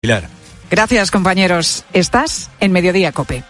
Pilar. 0.00 0.30
Gracias, 0.70 1.10
compañeros. 1.10 1.84
Estás 1.92 2.50
en 2.60 2.72
Mediodía 2.72 3.12
Cope. 3.12 3.44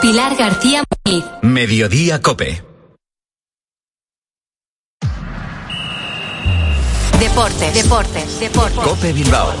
Pilar 0.00 0.34
García 0.36 0.82
Muñiz. 1.04 1.24
Mediodía 1.42 2.22
Cope. 2.22 2.62
Deportes, 7.20 7.74
deportes, 7.74 8.40
deportes. 8.40 8.78
Cope 8.78 9.12
Bilbao. 9.12 9.52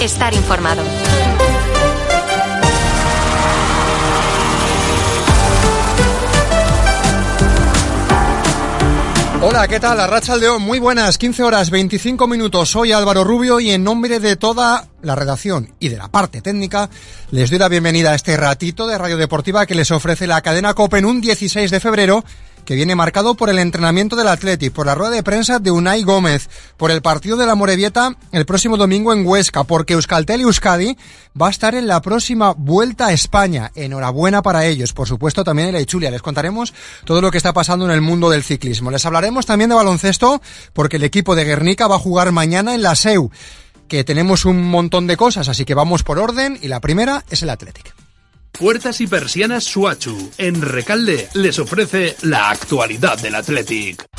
Estar 0.00 0.34
informado. 0.34 0.82
Hola, 9.44 9.66
¿qué 9.66 9.80
tal? 9.80 9.98
Arracha 9.98 10.36
León, 10.36 10.62
muy 10.62 10.78
buenas, 10.78 11.18
15 11.18 11.42
horas 11.42 11.70
25 11.70 12.28
minutos. 12.28 12.70
Soy 12.70 12.92
Álvaro 12.92 13.24
Rubio 13.24 13.58
y 13.58 13.72
en 13.72 13.82
nombre 13.82 14.20
de 14.20 14.36
toda 14.36 14.86
la 15.02 15.16
redacción 15.16 15.74
y 15.80 15.88
de 15.88 15.96
la 15.96 16.06
parte 16.06 16.40
técnica, 16.40 16.88
les 17.32 17.50
doy 17.50 17.58
la 17.58 17.68
bienvenida 17.68 18.12
a 18.12 18.14
este 18.14 18.36
ratito 18.36 18.86
de 18.86 18.96
Radio 18.96 19.16
Deportiva 19.16 19.66
que 19.66 19.74
les 19.74 19.90
ofrece 19.90 20.28
la 20.28 20.42
cadena 20.42 20.74
COPE 20.74 20.98
en 20.98 21.06
un 21.06 21.20
16 21.20 21.72
de 21.72 21.80
febrero 21.80 22.24
que 22.64 22.74
viene 22.74 22.94
marcado 22.94 23.34
por 23.34 23.50
el 23.50 23.58
entrenamiento 23.58 24.16
del 24.16 24.28
Athletic, 24.28 24.72
por 24.72 24.86
la 24.86 24.94
rueda 24.94 25.12
de 25.12 25.22
prensa 25.22 25.58
de 25.58 25.70
Unai 25.70 26.02
Gómez, 26.02 26.48
por 26.76 26.90
el 26.90 27.02
partido 27.02 27.36
de 27.36 27.46
la 27.46 27.54
Morevieta 27.54 28.16
el 28.32 28.46
próximo 28.46 28.76
domingo 28.76 29.12
en 29.12 29.26
Huesca, 29.26 29.64
porque 29.64 29.94
Euskaltel 29.94 30.40
y 30.40 30.44
Euskadi 30.44 30.96
va 31.40 31.48
a 31.48 31.50
estar 31.50 31.74
en 31.74 31.86
la 31.86 32.00
próxima 32.00 32.52
Vuelta 32.56 33.06
a 33.06 33.12
España. 33.12 33.72
Enhorabuena 33.74 34.42
para 34.42 34.66
ellos, 34.66 34.92
por 34.92 35.08
supuesto 35.08 35.44
también 35.44 35.68
en 35.68 35.74
la 35.74 35.80
Ichulia. 35.80 36.10
Les 36.10 36.22
contaremos 36.22 36.72
todo 37.04 37.20
lo 37.20 37.30
que 37.30 37.36
está 37.36 37.52
pasando 37.52 37.84
en 37.84 37.90
el 37.90 38.00
mundo 38.00 38.30
del 38.30 38.42
ciclismo. 38.42 38.90
Les 38.90 39.04
hablaremos 39.06 39.46
también 39.46 39.70
de 39.70 39.76
baloncesto, 39.76 40.40
porque 40.72 40.96
el 40.96 41.04
equipo 41.04 41.34
de 41.34 41.44
Guernica 41.44 41.86
va 41.86 41.96
a 41.96 42.00
jugar 42.00 42.32
mañana 42.32 42.74
en 42.74 42.82
la 42.82 42.94
SEU, 42.94 43.30
que 43.88 44.04
tenemos 44.04 44.44
un 44.44 44.62
montón 44.70 45.06
de 45.06 45.16
cosas, 45.16 45.48
así 45.48 45.64
que 45.64 45.74
vamos 45.74 46.02
por 46.02 46.18
orden, 46.18 46.58
y 46.62 46.68
la 46.68 46.80
primera 46.80 47.24
es 47.30 47.42
el 47.42 47.50
Athletic. 47.50 48.01
Puertas 48.58 49.00
y 49.00 49.06
persianas 49.06 49.64
Suachu. 49.64 50.30
En 50.38 50.60
Recalde 50.60 51.28
les 51.34 51.58
ofrece 51.58 52.16
la 52.22 52.50
actualidad 52.50 53.18
del 53.18 53.34
Athletic. 53.34 54.11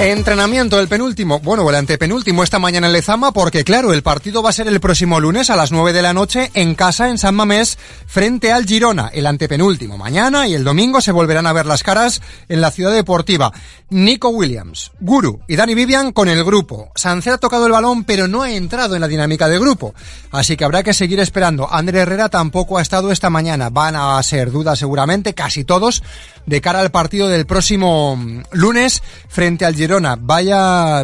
Entrenamiento, 0.00 0.78
el 0.78 0.86
penúltimo, 0.86 1.40
bueno, 1.40 1.68
el 1.68 1.74
antepenúltimo 1.74 2.44
esta 2.44 2.60
mañana 2.60 2.86
en 2.86 2.92
Lezama, 2.92 3.32
porque 3.32 3.64
claro, 3.64 3.92
el 3.92 4.04
partido 4.04 4.44
va 4.44 4.50
a 4.50 4.52
ser 4.52 4.68
el 4.68 4.78
próximo 4.78 5.18
lunes 5.18 5.50
a 5.50 5.56
las 5.56 5.72
9 5.72 5.92
de 5.92 6.02
la 6.02 6.14
noche 6.14 6.52
en 6.54 6.76
casa 6.76 7.08
en 7.08 7.18
San 7.18 7.34
Mamés 7.34 7.78
frente 8.06 8.52
al 8.52 8.64
Girona, 8.64 9.10
el 9.12 9.26
antepenúltimo. 9.26 9.98
Mañana 9.98 10.46
y 10.46 10.54
el 10.54 10.62
domingo 10.62 11.00
se 11.00 11.10
volverán 11.10 11.48
a 11.48 11.52
ver 11.52 11.66
las 11.66 11.82
caras 11.82 12.22
en 12.48 12.60
la 12.60 12.70
ciudad 12.70 12.92
deportiva. 12.92 13.52
Nico 13.90 14.28
Williams, 14.28 14.92
Guru 15.00 15.40
y 15.48 15.56
Dani 15.56 15.74
Vivian 15.74 16.12
con 16.12 16.28
el 16.28 16.44
grupo. 16.44 16.92
Sánchez 16.94 17.34
ha 17.34 17.38
tocado 17.38 17.66
el 17.66 17.72
balón, 17.72 18.04
pero 18.04 18.28
no 18.28 18.42
ha 18.42 18.52
entrado 18.52 18.94
en 18.94 19.00
la 19.00 19.08
dinámica 19.08 19.48
de 19.48 19.58
grupo. 19.58 19.94
Así 20.30 20.56
que 20.56 20.64
habrá 20.64 20.84
que 20.84 20.94
seguir 20.94 21.18
esperando. 21.18 21.68
André 21.72 22.00
Herrera 22.00 22.28
tampoco 22.28 22.78
ha 22.78 22.82
estado 22.82 23.10
esta 23.10 23.30
mañana. 23.30 23.68
Van 23.70 23.96
a 23.96 24.22
ser 24.22 24.52
dudas 24.52 24.78
seguramente, 24.78 25.34
casi 25.34 25.64
todos, 25.64 26.04
de 26.46 26.60
cara 26.60 26.80
al 26.80 26.90
partido 26.90 27.28
del 27.28 27.46
próximo 27.46 28.16
lunes 28.52 29.02
frente 29.28 29.64
al 29.64 29.74
Girona. 29.74 29.87
Vaya 30.20 31.02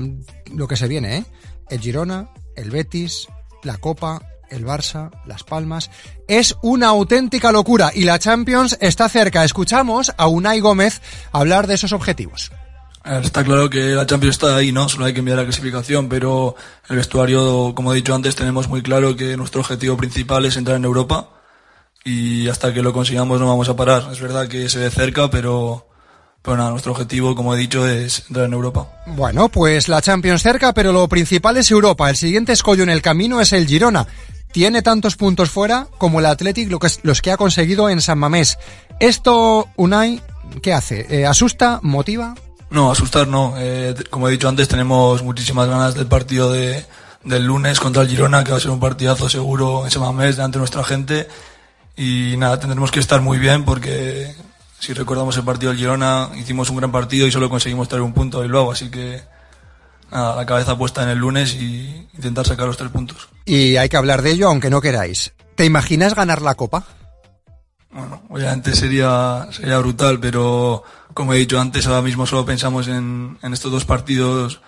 lo 0.52 0.68
que 0.68 0.77
se 0.77 0.88
viene, 0.88 1.18
¿eh? 1.18 1.24
El 1.70 1.80
Girona, 1.80 2.28
el 2.54 2.70
Betis, 2.70 3.28
la 3.62 3.78
Copa, 3.78 4.20
el 4.50 4.66
Barça, 4.66 5.10
Las 5.27 5.42
Palmas. 5.42 5.90
Es 6.28 6.56
una 6.62 6.88
auténtica 6.88 7.50
locura 7.50 7.92
y 7.94 8.05
la 8.05 8.18
Champions 8.18 8.77
está 8.80 9.08
cerca. 9.08 9.42
Escuchamos 9.42 10.12
a 10.18 10.27
Unai 10.27 10.60
Gómez 10.60 11.00
hablar 11.32 11.66
de 11.66 11.74
esos 11.74 11.92
objetivos. 11.92 12.52
Está 13.05 13.42
claro 13.42 13.70
que 13.70 13.80
la 13.90 14.06
Champions 14.06 14.36
está 14.36 14.56
ahí, 14.56 14.70
¿no? 14.70 14.88
Solo 14.88 15.06
hay 15.06 15.14
que 15.14 15.20
enviar 15.20 15.38
la 15.38 15.44
clasificación, 15.44 16.08
pero 16.10 16.55
el 16.88 16.96
vestuario, 16.96 17.74
como 17.74 17.92
he 17.92 17.96
dicho 17.96 18.14
antes, 18.14 18.36
tenemos 18.36 18.68
muy 18.68 18.82
claro 18.82 19.16
que 19.16 19.36
nuestro 19.36 19.62
objetivo 19.62 19.96
principal 19.96 20.45
es 20.45 20.56
entrar 20.56 20.77
en 20.77 20.84
Europa 20.84 21.30
y 22.05 22.48
hasta 22.48 22.72
que 22.74 22.83
lo 22.83 22.92
consigamos 22.92 23.40
no 23.40 23.48
vamos 23.48 23.68
a 23.70 23.77
parar. 23.77 24.08
Es 24.12 24.20
verdad 24.20 24.46
que 24.46 24.68
se 24.68 24.78
ve 24.78 24.90
cerca, 24.90 25.30
pero 25.30 25.86
pero 26.44 26.58
nada, 26.58 26.70
nuestro 26.70 26.92
objetivo, 26.92 27.34
como 27.34 27.55
he 27.55 27.58
dicho, 27.58 27.88
es 27.88 28.24
entrar 28.28 28.44
en 28.44 28.52
Europa. 28.52 28.86
Bueno, 29.06 29.48
pues 29.48 29.88
la 29.88 30.02
Champions 30.02 30.42
cerca, 30.42 30.74
pero 30.74 30.92
lo 30.92 31.08
principal 31.08 31.56
es 31.56 31.70
Europa. 31.70 32.10
El 32.10 32.16
siguiente 32.16 32.52
escollo 32.52 32.82
en 32.82 32.90
el 32.90 33.00
camino 33.00 33.40
es 33.40 33.55
el 33.55 33.66
Girona. 33.66 34.06
Tiene 34.52 34.83
tantos 34.83 35.16
puntos 35.16 35.48
fuera 35.48 35.88
como 35.96 36.20
el 36.20 36.27
Athletic 36.27 36.70
lo 36.70 36.78
que 36.78 36.88
es, 36.88 37.00
los 37.02 37.22
que 37.22 37.33
ha 37.33 37.38
conseguido 37.38 37.88
en 37.88 38.02
San 38.02 38.18
Mamés. 38.18 38.58
Esto, 39.00 39.68
Unai, 39.77 40.20
¿qué 40.62 40.74
hace? 40.74 41.06
Eh, 41.08 41.24
¿Asusta? 41.24 41.80
¿Motiva? 41.83 42.34
No, 42.68 42.90
asustar 42.90 43.27
no. 43.27 43.54
Eh, 43.56 43.94
como 44.10 44.28
he 44.28 44.33
dicho 44.33 44.46
antes, 44.46 44.68
tenemos 44.68 45.22
muchísimas 45.22 45.66
ganas 45.66 45.94
del 45.94 46.06
partido 46.06 46.52
de, 46.52 46.84
del 47.24 47.46
lunes 47.46 47.80
contra 47.80 48.02
el 48.02 48.08
Girona, 48.08 48.44
que 48.44 48.50
va 48.50 48.58
a 48.58 48.60
ser 48.60 48.70
un 48.70 48.80
partidazo 48.80 49.30
seguro 49.30 49.86
en 49.86 49.90
San 49.90 50.02
Mamés 50.02 50.36
delante 50.36 50.56
de 50.56 50.60
nuestra 50.60 50.84
gente. 50.84 51.27
Y 51.96 52.34
nada, 52.36 52.60
tendremos 52.60 52.90
que 52.90 53.00
estar 53.00 53.22
muy 53.22 53.38
bien 53.38 53.64
porque 53.64 54.34
si 54.79 54.92
recordamos 54.92 55.36
el 55.36 55.45
partido 55.45 55.70
del 55.70 55.79
Girona, 55.79 56.30
hicimos 56.36 56.70
un 56.70 56.77
gran 56.77 56.92
partido 56.92 57.27
y 57.27 57.33
solo 57.33 57.48
conseguimos 57.48 57.89
traer 57.89 58.02
un 58.02 58.12
punto 58.12 58.40
del 58.40 58.48
Bilbao, 58.48 58.73
así 58.73 58.90
que 58.90 59.23
nada, 60.11 60.36
la 60.36 60.46
cabeza 60.46 60.77
puesta 60.77 61.02
en 61.02 61.08
el 61.08 61.18
lunes 61.18 61.55
y 61.55 62.08
intentar 62.14 62.46
sacar 62.46 62.67
los 62.67 62.77
tres 62.77 62.90
puntos. 62.90 63.29
Y 63.45 63.77
hay 63.77 63.89
que 63.89 63.96
hablar 63.96 64.23
de 64.23 64.33
ello, 64.33 64.48
aunque 64.48 64.70
no 64.70 64.80
queráis. 64.80 65.33
¿Te 65.55 65.64
imaginas 65.64 66.14
ganar 66.14 66.42
la 66.42 66.55
Copa? 66.55 66.84
Bueno, 67.90 68.23
obviamente 68.29 68.74
sería, 68.74 69.46
sería 69.52 69.79
brutal, 69.79 70.18
pero 70.18 70.83
como 71.14 71.33
he 71.33 71.39
dicho 71.39 71.61
antes, 71.61 71.86
ahora 71.86 72.02
mismo 72.02 72.27
solo 72.27 72.45
pensamos 72.45 72.89
en, 72.89 73.39
en 73.40 73.52
estos 73.52 73.70
dos 73.70 73.84
partidos 73.84 74.61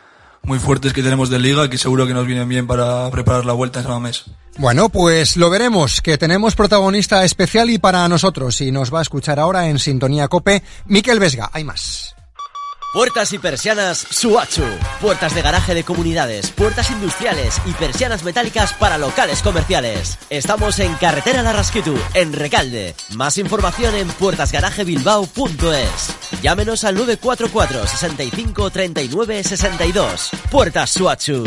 muy 0.47 0.59
fuertes 0.59 0.93
que 0.93 1.03
tenemos 1.03 1.29
de 1.29 1.39
liga 1.39 1.69
que 1.69 1.77
seguro 1.77 2.07
que 2.07 2.15
nos 2.15 2.27
vienen 2.27 2.49
bien 2.49 2.67
para 2.67 3.11
preparar 3.11 3.45
la 3.45 3.53
vuelta 3.53 3.81
en 3.81 3.85
San 3.85 3.95
Mamés. 3.95 4.25
Bueno, 4.59 4.89
pues 4.89 5.37
lo 5.37 5.51
veremos, 5.51 6.01
que 6.01 6.17
tenemos 6.17 6.55
protagonista 6.55 7.25
especial 7.25 7.69
y 7.69 7.79
para 7.79 8.09
nosotros, 8.09 8.61
y 8.63 8.73
nos 8.73 8.93
va 8.93 9.01
a 9.01 9.03
escuchar 9.03 9.39
ahora 9.39 9.69
en 9.69 9.79
Sintonía 9.79 10.29
Cope, 10.29 10.63
Miquel 10.87 11.19
Vesga. 11.19 11.51
Hay 11.53 11.65
más. 11.65 12.16
Puertas 12.93 13.33
y 13.33 13.39
persianas 13.39 13.99
Suachu. 13.99 14.63
Puertas 15.01 15.35
de 15.35 15.43
garaje 15.43 15.75
de 15.75 15.85
comunidades, 15.85 16.51
puertas 16.51 16.91
industriales 16.91 17.61
y 17.67 17.73
persianas 17.73 18.25
metálicas 18.25 18.73
para 18.75 18.97
locales 18.97 19.43
comerciales. 19.43 20.19
Estamos 20.31 20.79
en 20.79 20.95
Carretera 20.95 21.43
Larrasquitu, 21.43 21.95
en 22.15 22.33
Recalde. 22.33 22.95
Más 23.15 23.39
información 23.39 23.95
en 23.95 24.09
puertasgarajebilbao.es. 24.09 26.43
Llámenos 26.43 26.85
al 26.85 26.95
944 26.95 27.87
65 27.87 28.71
39 28.71 29.45
62. 29.45 30.31
Puertas 30.51 30.91
Suachu. 30.91 31.45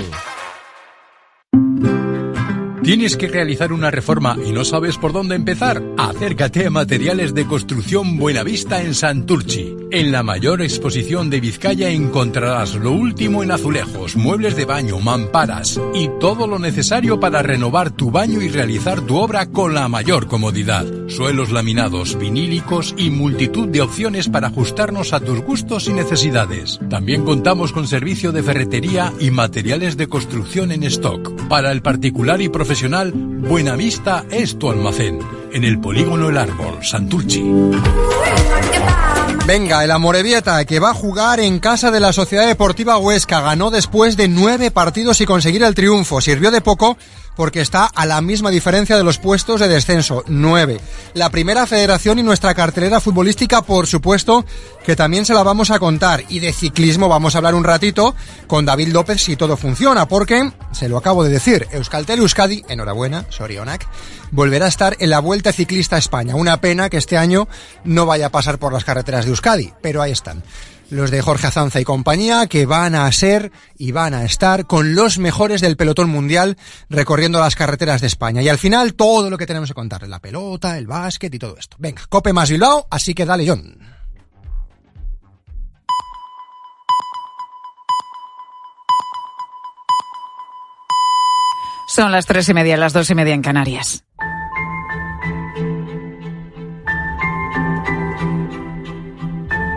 ¿Tienes 2.89 3.17
que 3.17 3.27
realizar 3.27 3.71
una 3.71 3.91
reforma 3.91 4.35
y 4.43 4.51
no 4.51 4.65
sabes 4.65 4.97
por 4.97 5.13
dónde 5.13 5.35
empezar? 5.35 5.79
Acércate 5.95 6.65
a 6.65 6.71
Materiales 6.71 7.35
de 7.35 7.45
Construcción 7.45 8.17
Buenavista 8.17 8.81
en 8.81 8.95
Santurchi. 8.95 9.75
En 9.91 10.11
la 10.11 10.23
mayor 10.23 10.63
exposición 10.63 11.29
de 11.29 11.39
Vizcaya 11.39 11.89
encontrarás 11.91 12.73
lo 12.73 12.91
último 12.91 13.43
en 13.43 13.51
azulejos, 13.51 14.15
muebles 14.15 14.55
de 14.55 14.65
baño, 14.65 14.99
mamparas 14.99 15.79
y 15.93 16.09
todo 16.19 16.47
lo 16.47 16.57
necesario 16.57 17.19
para 17.19 17.43
renovar 17.43 17.91
tu 17.91 18.09
baño 18.09 18.41
y 18.41 18.49
realizar 18.49 19.01
tu 19.01 19.17
obra 19.17 19.45
con 19.51 19.75
la 19.75 19.87
mayor 19.87 20.27
comodidad. 20.27 20.85
Suelos 21.09 21.51
laminados, 21.51 22.17
vinílicos 22.17 22.95
y 22.97 23.11
multitud 23.11 23.67
de 23.67 23.81
opciones 23.81 24.29
para 24.29 24.47
ajustarnos 24.47 25.13
a 25.13 25.19
tus 25.19 25.41
gustos 25.41 25.87
y 25.87 25.93
necesidades. 25.93 26.79
También 26.89 27.23
contamos 27.23 27.71
con 27.71 27.87
servicio 27.87 28.31
de 28.31 28.41
ferretería 28.41 29.13
y 29.19 29.29
materiales 29.29 29.95
de 29.95 30.07
construcción 30.07 30.71
en 30.71 30.83
stock. 30.83 31.47
Para 31.47 31.71
el 31.71 31.83
particular 31.83 32.41
y 32.41 32.49
profesional, 32.49 32.78
Buenavista 32.81 34.23
es 34.31 34.57
tu 34.57 34.69
almacén. 34.69 35.19
En 35.51 35.65
el 35.65 35.81
polígono 35.81 36.29
El 36.29 36.37
Árbol, 36.37 36.79
Santurchi. 36.81 37.43
Venga, 39.45 39.83
el 39.83 39.91
Amorebieta, 39.91 40.63
que 40.63 40.79
va 40.79 40.91
a 40.91 40.93
jugar 40.93 41.41
en 41.41 41.59
casa 41.59 41.91
de 41.91 41.99
la 41.99 42.13
Sociedad 42.13 42.47
Deportiva 42.47 42.97
Huesca, 42.97 43.41
ganó 43.41 43.69
después 43.69 44.15
de 44.15 44.29
nueve 44.29 44.71
partidos 44.71 45.19
y 45.19 45.25
conseguir 45.25 45.63
el 45.63 45.75
triunfo. 45.75 46.21
Sirvió 46.21 46.51
de 46.51 46.61
poco 46.61 46.97
porque 47.39 47.61
está 47.61 47.85
a 47.85 48.05
la 48.05 48.19
misma 48.19 48.49
diferencia 48.49 48.97
de 48.97 49.03
los 49.05 49.17
puestos 49.17 49.61
de 49.61 49.69
descenso, 49.69 50.25
nueve. 50.27 50.81
La 51.13 51.29
primera 51.29 51.65
federación 51.65 52.19
y 52.19 52.23
nuestra 52.23 52.53
cartelera 52.53 52.99
futbolística, 52.99 53.61
por 53.61 53.87
supuesto, 53.87 54.43
que 54.83 54.97
también 54.97 55.25
se 55.25 55.33
la 55.33 55.41
vamos 55.41 55.71
a 55.71 55.79
contar. 55.79 56.25
Y 56.27 56.39
de 56.39 56.51
ciclismo 56.51 57.07
vamos 57.07 57.33
a 57.33 57.37
hablar 57.37 57.55
un 57.55 57.63
ratito 57.63 58.13
con 58.45 58.65
David 58.65 58.89
López 58.89 59.21
si 59.23 59.37
todo 59.37 59.55
funciona, 59.55 60.05
porque, 60.05 60.51
se 60.73 60.89
lo 60.89 60.97
acabo 60.97 61.23
de 61.23 61.29
decir, 61.29 61.65
Euskaltel 61.71 62.19
Euskadi, 62.19 62.65
enhorabuena, 62.67 63.23
Sorionak, 63.29 63.87
volverá 64.31 64.65
a 64.65 64.69
estar 64.69 64.97
en 64.99 65.09
la 65.09 65.19
Vuelta 65.19 65.51
Ciclista 65.51 65.95
a 65.95 65.99
España. 65.99 66.35
Una 66.35 66.61
pena 66.61 66.89
que 66.89 66.97
este 66.97 67.17
año 67.17 67.47
no 67.83 68.05
vaya 68.05 68.27
a 68.27 68.31
pasar 68.31 68.59
por 68.59 68.73
las 68.73 68.83
carreteras 68.83 69.25
de 69.25 69.31
Euskadi, 69.31 69.73
pero 69.81 70.01
ahí 70.01 70.11
están 70.11 70.43
los 70.89 71.11
de 71.11 71.21
Jorge 71.21 71.47
Azanza 71.47 71.79
y 71.79 71.83
compañía, 71.83 72.47
que 72.47 72.65
van 72.65 72.95
a 72.95 73.11
ser 73.11 73.51
y 73.77 73.91
van 73.91 74.13
a 74.13 74.25
estar 74.25 74.65
con 74.65 74.95
los 74.95 75.19
mejores 75.19 75.61
del 75.61 75.77
pelotón 75.77 76.09
mundial 76.09 76.57
recorriendo 76.89 77.39
las 77.39 77.55
carreteras 77.55 78.01
de 78.01 78.07
España. 78.07 78.41
Y 78.41 78.49
al 78.49 78.57
final 78.57 78.95
todo 78.95 79.29
lo 79.29 79.37
que 79.37 79.45
tenemos 79.45 79.69
que 79.69 79.75
contar, 79.75 80.07
la 80.07 80.19
pelota, 80.19 80.77
el 80.77 80.87
básquet 80.87 81.33
y 81.33 81.39
todo 81.39 81.57
esto. 81.57 81.77
Venga, 81.79 82.01
Cope 82.09 82.33
más 82.33 82.49
Bilbao, 82.49 82.87
así 82.89 83.13
que 83.13 83.25
dale 83.25 83.47
John. 83.47 83.98
Son 91.89 92.11
las 92.11 92.27
tres 92.27 92.47
y 92.47 92.53
media, 92.53 92.77
las 92.77 92.93
dos 92.93 93.09
y 93.09 93.15
media 93.15 93.33
en 93.33 93.41
Canarias. 93.41 94.03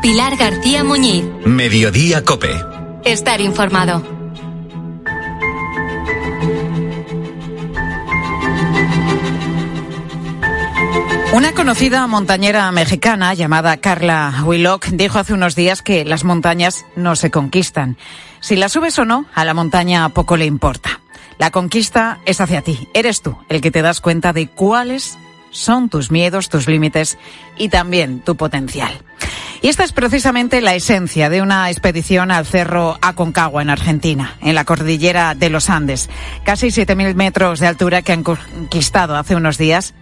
Pilar 0.03 0.37
García 0.37 0.85
Muñiz. 0.85 1.25
Mediodía 1.47 2.23
Cope. 2.23 2.51
Estar 3.07 3.41
informado. 3.41 4.03
Una 11.33 11.53
conocida 11.55 12.07
montañera 12.09 12.71
mexicana 12.73 13.33
llamada 13.33 13.79
Carla 13.79 14.43
Willock 14.45 14.89
dijo 14.89 15.19
hace 15.19 15.33
unos 15.33 15.55
días 15.55 15.81
que 15.81 16.05
las 16.05 16.25
montañas 16.25 16.85
no 16.95 17.17
se 17.17 17.31
conquistan. 17.31 17.97
Si 18.41 18.55
las 18.55 18.73
subes 18.73 18.99
o 18.99 19.07
no, 19.07 19.25
a 19.35 19.47
la 19.47 19.55
montaña 19.55 20.07
poco 20.11 20.37
le 20.37 20.45
importa. 20.45 21.02
La 21.43 21.51
conquista 21.51 22.21
es 22.25 22.41
hacia 22.41 22.63
ti. 22.63 22.89
Eres 22.95 23.21
tú 23.21 23.37
el 23.49 23.61
que 23.61 23.73
te 23.73 23.83
das 23.83 24.01
cuenta 24.01 24.33
de 24.33 24.47
cuáles 24.47 25.19
son 25.51 25.89
tus 25.89 26.13
miedos, 26.13 26.49
tus 26.49 26.69
límites 26.69 27.19
y 27.59 27.69
también 27.69 28.21
tu 28.21 28.37
potencial. 28.37 28.93
Y 29.61 29.67
esta 29.67 29.83
es 29.83 29.91
precisamente 29.91 30.61
la 30.61 30.77
esencia 30.77 31.31
de 31.31 31.43
una 31.43 31.69
expedición 31.69 32.31
al 32.31 32.47
Cerro 32.47 32.97
Aconcagua 33.03 33.61
en 33.61 33.71
Argentina, 33.71 34.37
en 34.41 34.55
la 34.55 34.65
cordillera 34.65 35.35
de 35.35 35.51
los 35.51 35.69
Andes. 35.69 36.11
Casi 36.45 36.69
7.000 36.69 37.17
metros 37.17 37.59
de 37.59 37.67
altura 37.67 38.03
que 38.03 38.13
han 38.13 38.23
conquistado 38.23 39.17
hace 39.17 39.35
unos 39.35 39.59
días 39.59 39.95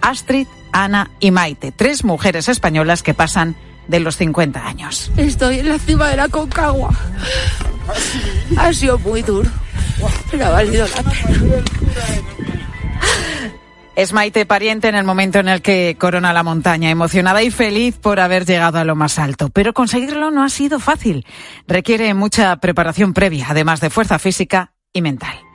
Astrid, 0.00 0.46
Ana 0.70 1.10
y 1.18 1.32
Maite, 1.32 1.72
tres 1.72 2.04
mujeres 2.04 2.48
españolas 2.48 3.02
que 3.02 3.14
pasan 3.14 3.56
de 3.88 3.98
los 3.98 4.16
50 4.16 4.64
años. 4.64 5.10
Estoy 5.16 5.58
en 5.58 5.70
la 5.70 5.80
cima 5.80 6.06
de 6.10 6.18
la 6.18 6.28
Concagua. 6.28 6.94
Ha 8.56 8.72
sido 8.72 8.98
muy 8.98 9.22
duro, 9.22 9.50
Es 13.96 14.12
Maite 14.12 14.46
pariente 14.46 14.86
en 14.86 14.94
el 14.94 15.04
momento 15.04 15.40
en 15.40 15.48
el 15.48 15.60
que 15.60 15.96
corona 15.98 16.32
la 16.32 16.44
montaña, 16.44 16.90
emocionada 16.90 17.42
y 17.42 17.50
feliz 17.50 17.96
por 17.96 18.20
haber 18.20 18.46
llegado 18.46 18.78
a 18.78 18.84
lo 18.84 18.94
más 18.94 19.18
alto. 19.18 19.48
Pero 19.48 19.74
conseguirlo 19.74 20.30
no 20.30 20.44
ha 20.44 20.48
sido 20.50 20.78
fácil. 20.78 21.26
Requiere 21.66 22.14
mucha 22.14 22.54
preparación 22.56 23.12
previa, 23.12 23.46
además 23.48 23.80
de 23.80 23.90
fuerza 23.90 24.20
física 24.20 24.72
y 24.92 25.02
mental 25.02 25.47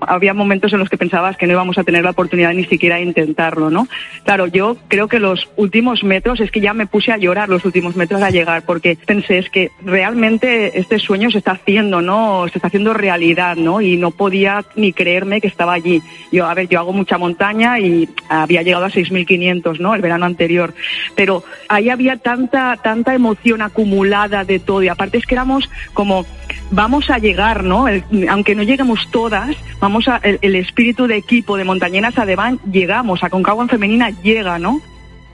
había 0.00 0.34
momentos 0.34 0.72
en 0.72 0.78
los 0.78 0.88
que 0.88 0.96
pensabas 0.96 1.36
que 1.36 1.46
no 1.46 1.52
íbamos 1.52 1.78
a 1.78 1.84
tener 1.84 2.04
la 2.04 2.10
oportunidad 2.10 2.52
ni 2.52 2.64
siquiera 2.64 2.96
de 2.96 3.02
intentarlo, 3.02 3.70
¿no? 3.70 3.88
Claro, 4.24 4.46
yo 4.46 4.76
creo 4.88 5.08
que 5.08 5.18
los 5.18 5.48
últimos 5.56 6.04
metros, 6.04 6.40
es 6.40 6.50
que 6.50 6.60
ya 6.60 6.74
me 6.74 6.86
puse 6.86 7.12
a 7.12 7.16
llorar 7.16 7.48
los 7.48 7.64
últimos 7.64 7.96
metros 7.96 8.22
a 8.22 8.30
llegar, 8.30 8.62
porque 8.64 8.96
pensé, 9.06 9.38
es 9.38 9.50
que 9.50 9.70
realmente 9.84 10.78
este 10.78 10.98
sueño 10.98 11.30
se 11.30 11.38
está 11.38 11.52
haciendo, 11.52 12.00
¿no? 12.02 12.46
Se 12.48 12.58
está 12.58 12.68
haciendo 12.68 12.94
realidad, 12.94 13.56
¿no? 13.56 13.80
Y 13.80 13.96
no 13.96 14.10
podía 14.10 14.64
ni 14.76 14.92
creerme 14.92 15.40
que 15.40 15.48
estaba 15.48 15.72
allí. 15.72 16.02
Yo, 16.32 16.46
a 16.46 16.54
ver, 16.54 16.68
yo 16.68 16.78
hago 16.78 16.92
mucha 16.92 17.18
montaña 17.18 17.78
y 17.80 18.08
había 18.28 18.62
llegado 18.62 18.84
a 18.84 18.90
6.500, 18.90 19.78
¿no? 19.78 19.94
El 19.94 20.02
verano 20.02 20.26
anterior. 20.26 20.74
Pero 21.14 21.44
ahí 21.68 21.88
había 21.88 22.16
tanta, 22.16 22.76
tanta 22.82 23.14
emoción 23.14 23.62
acumulada 23.62 24.44
de 24.44 24.58
todo. 24.58 24.82
Y 24.82 24.88
aparte 24.88 25.18
es 25.18 25.26
que 25.26 25.34
éramos 25.34 25.68
como, 25.92 26.26
vamos 26.70 27.10
a 27.10 27.18
llegar, 27.18 27.64
¿no? 27.64 27.86
aunque 28.28 28.54
no 28.54 28.62
lleguemos 28.62 29.08
todas, 29.10 29.56
vamos 29.80 30.08
a, 30.08 30.16
el, 30.18 30.54
espíritu 30.54 31.06
de 31.06 31.16
equipo 31.16 31.56
de 31.56 31.64
Montañeras 31.64 32.18
Ademán 32.18 32.60
llegamos, 32.70 33.22
a 33.22 33.30
Concagua 33.30 33.62
en 33.62 33.68
femenina 33.68 34.10
llega, 34.10 34.58
¿no? 34.58 34.80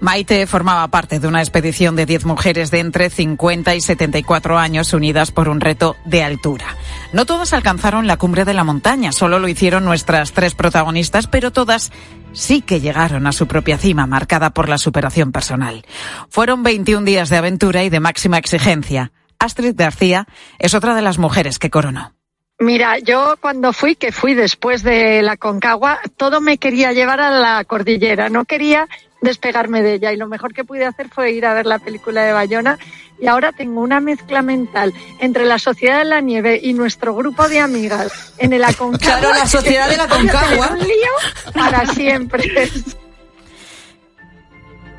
Maite 0.00 0.46
formaba 0.46 0.86
parte 0.88 1.19
de 1.19 1.28
una 1.28 1.40
expedición 1.40 1.96
de 1.96 2.04
10 2.04 2.26
mujeres 2.26 2.70
de 2.70 2.81
entre 2.81 3.08
50 3.08 3.75
y 3.75 3.81
74 3.81 4.58
años 4.58 4.92
unidas 4.92 5.31
por 5.31 5.48
un 5.48 5.60
reto 5.60 5.96
de 6.04 6.22
altura. 6.22 6.76
No 7.12 7.25
todas 7.25 7.52
alcanzaron 7.54 8.06
la 8.06 8.19
cumbre 8.19 8.44
de 8.44 8.52
la 8.52 8.64
montaña, 8.64 9.12
solo 9.12 9.38
lo 9.38 9.48
hicieron 9.48 9.84
nuestras 9.84 10.32
tres 10.32 10.54
protagonistas, 10.54 11.26
pero 11.26 11.52
todas 11.52 11.90
sí 12.32 12.60
que 12.60 12.80
llegaron 12.80 13.26
a 13.26 13.32
su 13.32 13.46
propia 13.46 13.78
cima, 13.78 14.06
marcada 14.06 14.50
por 14.50 14.69
la 14.69 14.76
superación 14.76 15.32
personal. 15.32 15.87
Fueron 16.28 16.62
21 16.62 17.06
días 17.06 17.30
de 17.30 17.38
aventura 17.38 17.82
y 17.84 17.88
de 17.88 18.00
máxima 18.00 18.37
exigencia. 18.37 19.12
Astrid 19.38 19.75
García 19.76 20.26
es 20.58 20.75
otra 20.75 20.94
de 20.94 21.02
las 21.02 21.19
mujeres 21.19 21.58
que 21.58 21.70
coronó. 21.70 22.14
Mira, 22.58 22.98
yo 23.00 23.36
cuando 23.40 23.72
fui, 23.72 23.96
que 23.96 24.12
fui 24.12 24.34
después 24.34 24.82
de 24.82 25.22
la 25.22 25.36
Concagua, 25.36 25.98
todo 26.16 26.40
me 26.40 26.58
quería 26.58 26.92
llevar 26.92 27.20
a 27.20 27.31
la 27.31 27.64
cordillera, 27.64 28.28
no 28.28 28.44
quería 28.44 28.88
despegarme 29.20 29.82
de 29.82 29.94
ella 29.94 30.12
y 30.12 30.16
lo 30.16 30.28
mejor 30.28 30.54
que 30.54 30.64
pude 30.64 30.84
hacer 30.84 31.08
fue 31.08 31.32
ir 31.32 31.46
a 31.46 31.54
ver 31.54 31.66
la 31.66 31.78
película 31.78 32.22
de 32.22 32.32
Bayona 32.32 32.78
y 33.20 33.26
ahora 33.26 33.52
tengo 33.52 33.81
una 33.81 33.98
mezcla 33.98 34.42
mental 34.42 34.92
entre 35.19 35.46
la 35.46 35.58
Sociedad 35.58 35.98
de 35.98 36.04
la 36.04 36.20
Nieve 36.20 36.60
y 36.62 36.75
nuestro 36.75 37.14
grupo 37.14 37.48
de 37.48 37.58
amigas 37.60 38.34
en 38.38 38.52
el 38.52 38.62
Aconcagua. 38.64 39.19
Claro, 39.19 39.34
la 39.34 39.46
Sociedad 39.46 39.88
de 39.88 39.96
la 39.96 40.08
Concagua. 40.08 40.69
Un 40.72 40.78
lío 40.78 41.52
para 41.54 41.87
siempre. 41.87 42.70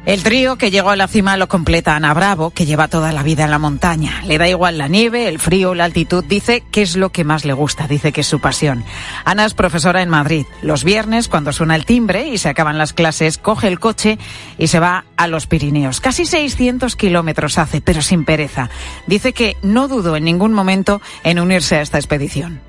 El 0.06 0.22
trío 0.22 0.56
que 0.58 0.70
llegó 0.70 0.92
a 0.92 0.96
la 0.96 1.08
cima 1.08 1.36
lo 1.36 1.48
completa 1.48 1.96
Ana 1.96 2.14
Bravo, 2.14 2.52
que 2.52 2.68
lleva 2.68 2.88
toda 2.88 3.12
la 3.12 3.24
vida 3.24 3.46
en 3.46 3.50
la 3.50 3.58
montaña. 3.58 4.22
Le 4.26 4.38
da 4.38 4.48
igual 4.48 4.78
la 4.78 4.88
nieve, 4.88 5.28
el 5.28 5.40
frío, 5.40 5.74
la 5.74 5.86
altitud. 5.86 6.24
Dice 6.24 6.62
que 6.70 6.84
es 6.84 6.96
lo 6.96 7.10
que 7.10 7.24
más 7.24 7.44
le 7.44 7.54
gusta, 7.54 7.88
dice 7.88 8.12
que 8.12 8.22
es 8.22 8.28
su 8.28 8.40
pasión. 8.40 8.86
Ana 9.26 9.46
es 9.46 9.56
profesora 9.56 10.04
en 10.04 10.10
Madrid. 10.10 10.46
Los 10.62 10.84
viernes, 10.84 11.28
cuando 11.28 11.52
suena 11.52 11.76
el 11.76 11.88
timbre 11.88 12.28
y 12.28 12.38
se 12.38 12.50
acaban 12.50 12.78
las 12.78 12.94
clases, 12.94 13.40
coge 13.40 13.68
el 13.68 13.80
coche 13.80 14.20
y 14.60 14.68
se 14.68 14.80
va 14.80 15.06
a 15.18 15.26
los 15.28 15.48
Pirineos. 15.48 16.02
Casi 16.02 16.26
600 16.26 16.96
kilómetros 16.96 17.58
hace, 17.58 17.82
pero 17.82 18.04
sin 18.04 18.26
pereza. 18.26 18.70
Dice 19.08 19.34
que 19.34 19.58
no 19.64 19.88
dudo 19.88 20.16
en 20.16 20.24
ningún 20.24 20.54
momento 20.54 21.02
en 21.24 21.40
unirse 21.40 21.78
a 21.78 21.82
esta 21.82 21.98
expedición. 21.98 22.62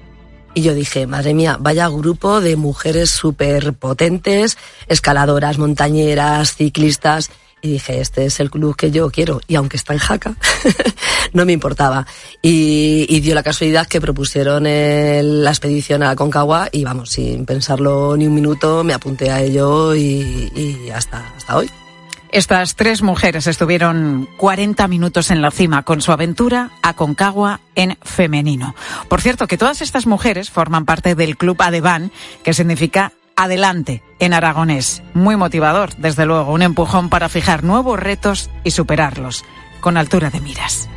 Y 0.56 0.62
yo 0.62 0.72
dije, 0.72 1.06
madre 1.06 1.34
mía, 1.34 1.58
vaya 1.60 1.86
grupo 1.88 2.40
de 2.40 2.56
mujeres 2.56 3.10
súper 3.10 3.74
potentes, 3.74 4.56
escaladoras, 4.88 5.58
montañeras, 5.58 6.56
ciclistas. 6.56 7.30
Y 7.60 7.72
dije, 7.72 8.00
este 8.00 8.24
es 8.24 8.40
el 8.40 8.50
club 8.50 8.74
que 8.74 8.90
yo 8.90 9.10
quiero. 9.10 9.42
Y 9.48 9.56
aunque 9.56 9.76
está 9.76 9.92
en 9.92 9.98
Jaca, 9.98 10.34
no 11.34 11.44
me 11.44 11.52
importaba. 11.52 12.06
Y, 12.40 13.20
dio 13.20 13.34
la 13.34 13.42
casualidad 13.42 13.86
que 13.86 14.00
propusieron 14.00 14.64
la 14.64 15.50
expedición 15.50 16.02
a 16.02 16.16
Concagua 16.16 16.70
y 16.72 16.84
vamos, 16.84 17.10
sin 17.10 17.44
pensarlo 17.44 18.16
ni 18.16 18.26
un 18.26 18.34
minuto, 18.34 18.82
me 18.82 18.94
apunté 18.94 19.30
a 19.30 19.42
ello 19.42 19.94
y, 19.94 20.50
y 20.56 20.88
hasta, 20.88 21.34
hasta 21.36 21.54
hoy. 21.54 21.70
Estas 22.32 22.74
tres 22.76 23.02
mujeres 23.02 23.46
estuvieron 23.46 24.28
40 24.36 24.88
minutos 24.88 25.30
en 25.30 25.42
la 25.42 25.50
cima 25.50 25.82
con 25.82 26.00
su 26.00 26.12
aventura 26.12 26.70
a 26.82 26.94
Concagua 26.94 27.60
en 27.74 27.96
femenino. 28.02 28.74
Por 29.08 29.20
cierto, 29.20 29.46
que 29.46 29.58
todas 29.58 29.82
estas 29.82 30.06
mujeres 30.06 30.50
forman 30.50 30.84
parte 30.84 31.14
del 31.14 31.36
Club 31.36 31.60
Adeban, 31.60 32.10
que 32.42 32.54
significa 32.54 33.12
adelante 33.36 34.02
en 34.18 34.32
aragonés. 34.32 35.02
Muy 35.14 35.36
motivador, 35.36 35.94
desde 35.96 36.26
luego, 36.26 36.52
un 36.52 36.62
empujón 36.62 37.08
para 37.08 37.28
fijar 37.28 37.62
nuevos 37.62 37.98
retos 37.98 38.50
y 38.64 38.72
superarlos 38.72 39.44
con 39.80 39.96
altura 39.96 40.30
de 40.30 40.40
miras. 40.40 40.88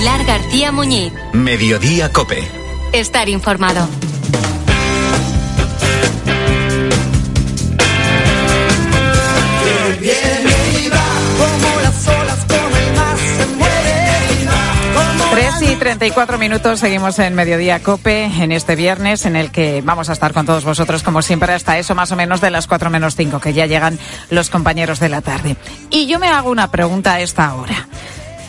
Pilar 0.00 0.24
García 0.24 0.72
Muñiz. 0.72 1.12
Mediodía 1.34 2.10
Cope. 2.10 2.42
Estar 2.94 3.28
informado. 3.28 3.86
Tres 15.32 15.62
y 15.70 15.76
34 15.76 16.38
minutos 16.38 16.80
seguimos 16.80 17.18
en 17.18 17.34
Mediodía 17.34 17.82
Cope 17.82 18.24
en 18.24 18.52
este 18.52 18.76
viernes 18.76 19.26
en 19.26 19.36
el 19.36 19.50
que 19.50 19.82
vamos 19.84 20.08
a 20.08 20.14
estar 20.14 20.32
con 20.32 20.46
todos 20.46 20.64
vosotros 20.64 21.02
como 21.02 21.20
siempre 21.20 21.52
hasta 21.52 21.78
eso 21.78 21.94
más 21.94 22.10
o 22.10 22.16
menos 22.16 22.40
de 22.40 22.48
las 22.48 22.66
4 22.66 22.88
menos 22.88 23.16
5 23.16 23.38
que 23.38 23.52
ya 23.52 23.66
llegan 23.66 23.98
los 24.30 24.48
compañeros 24.48 24.98
de 24.98 25.10
la 25.10 25.20
tarde. 25.20 25.58
Y 25.90 26.06
yo 26.06 26.18
me 26.18 26.28
hago 26.28 26.50
una 26.50 26.70
pregunta 26.70 27.12
a 27.12 27.20
esta 27.20 27.52
hora. 27.52 27.89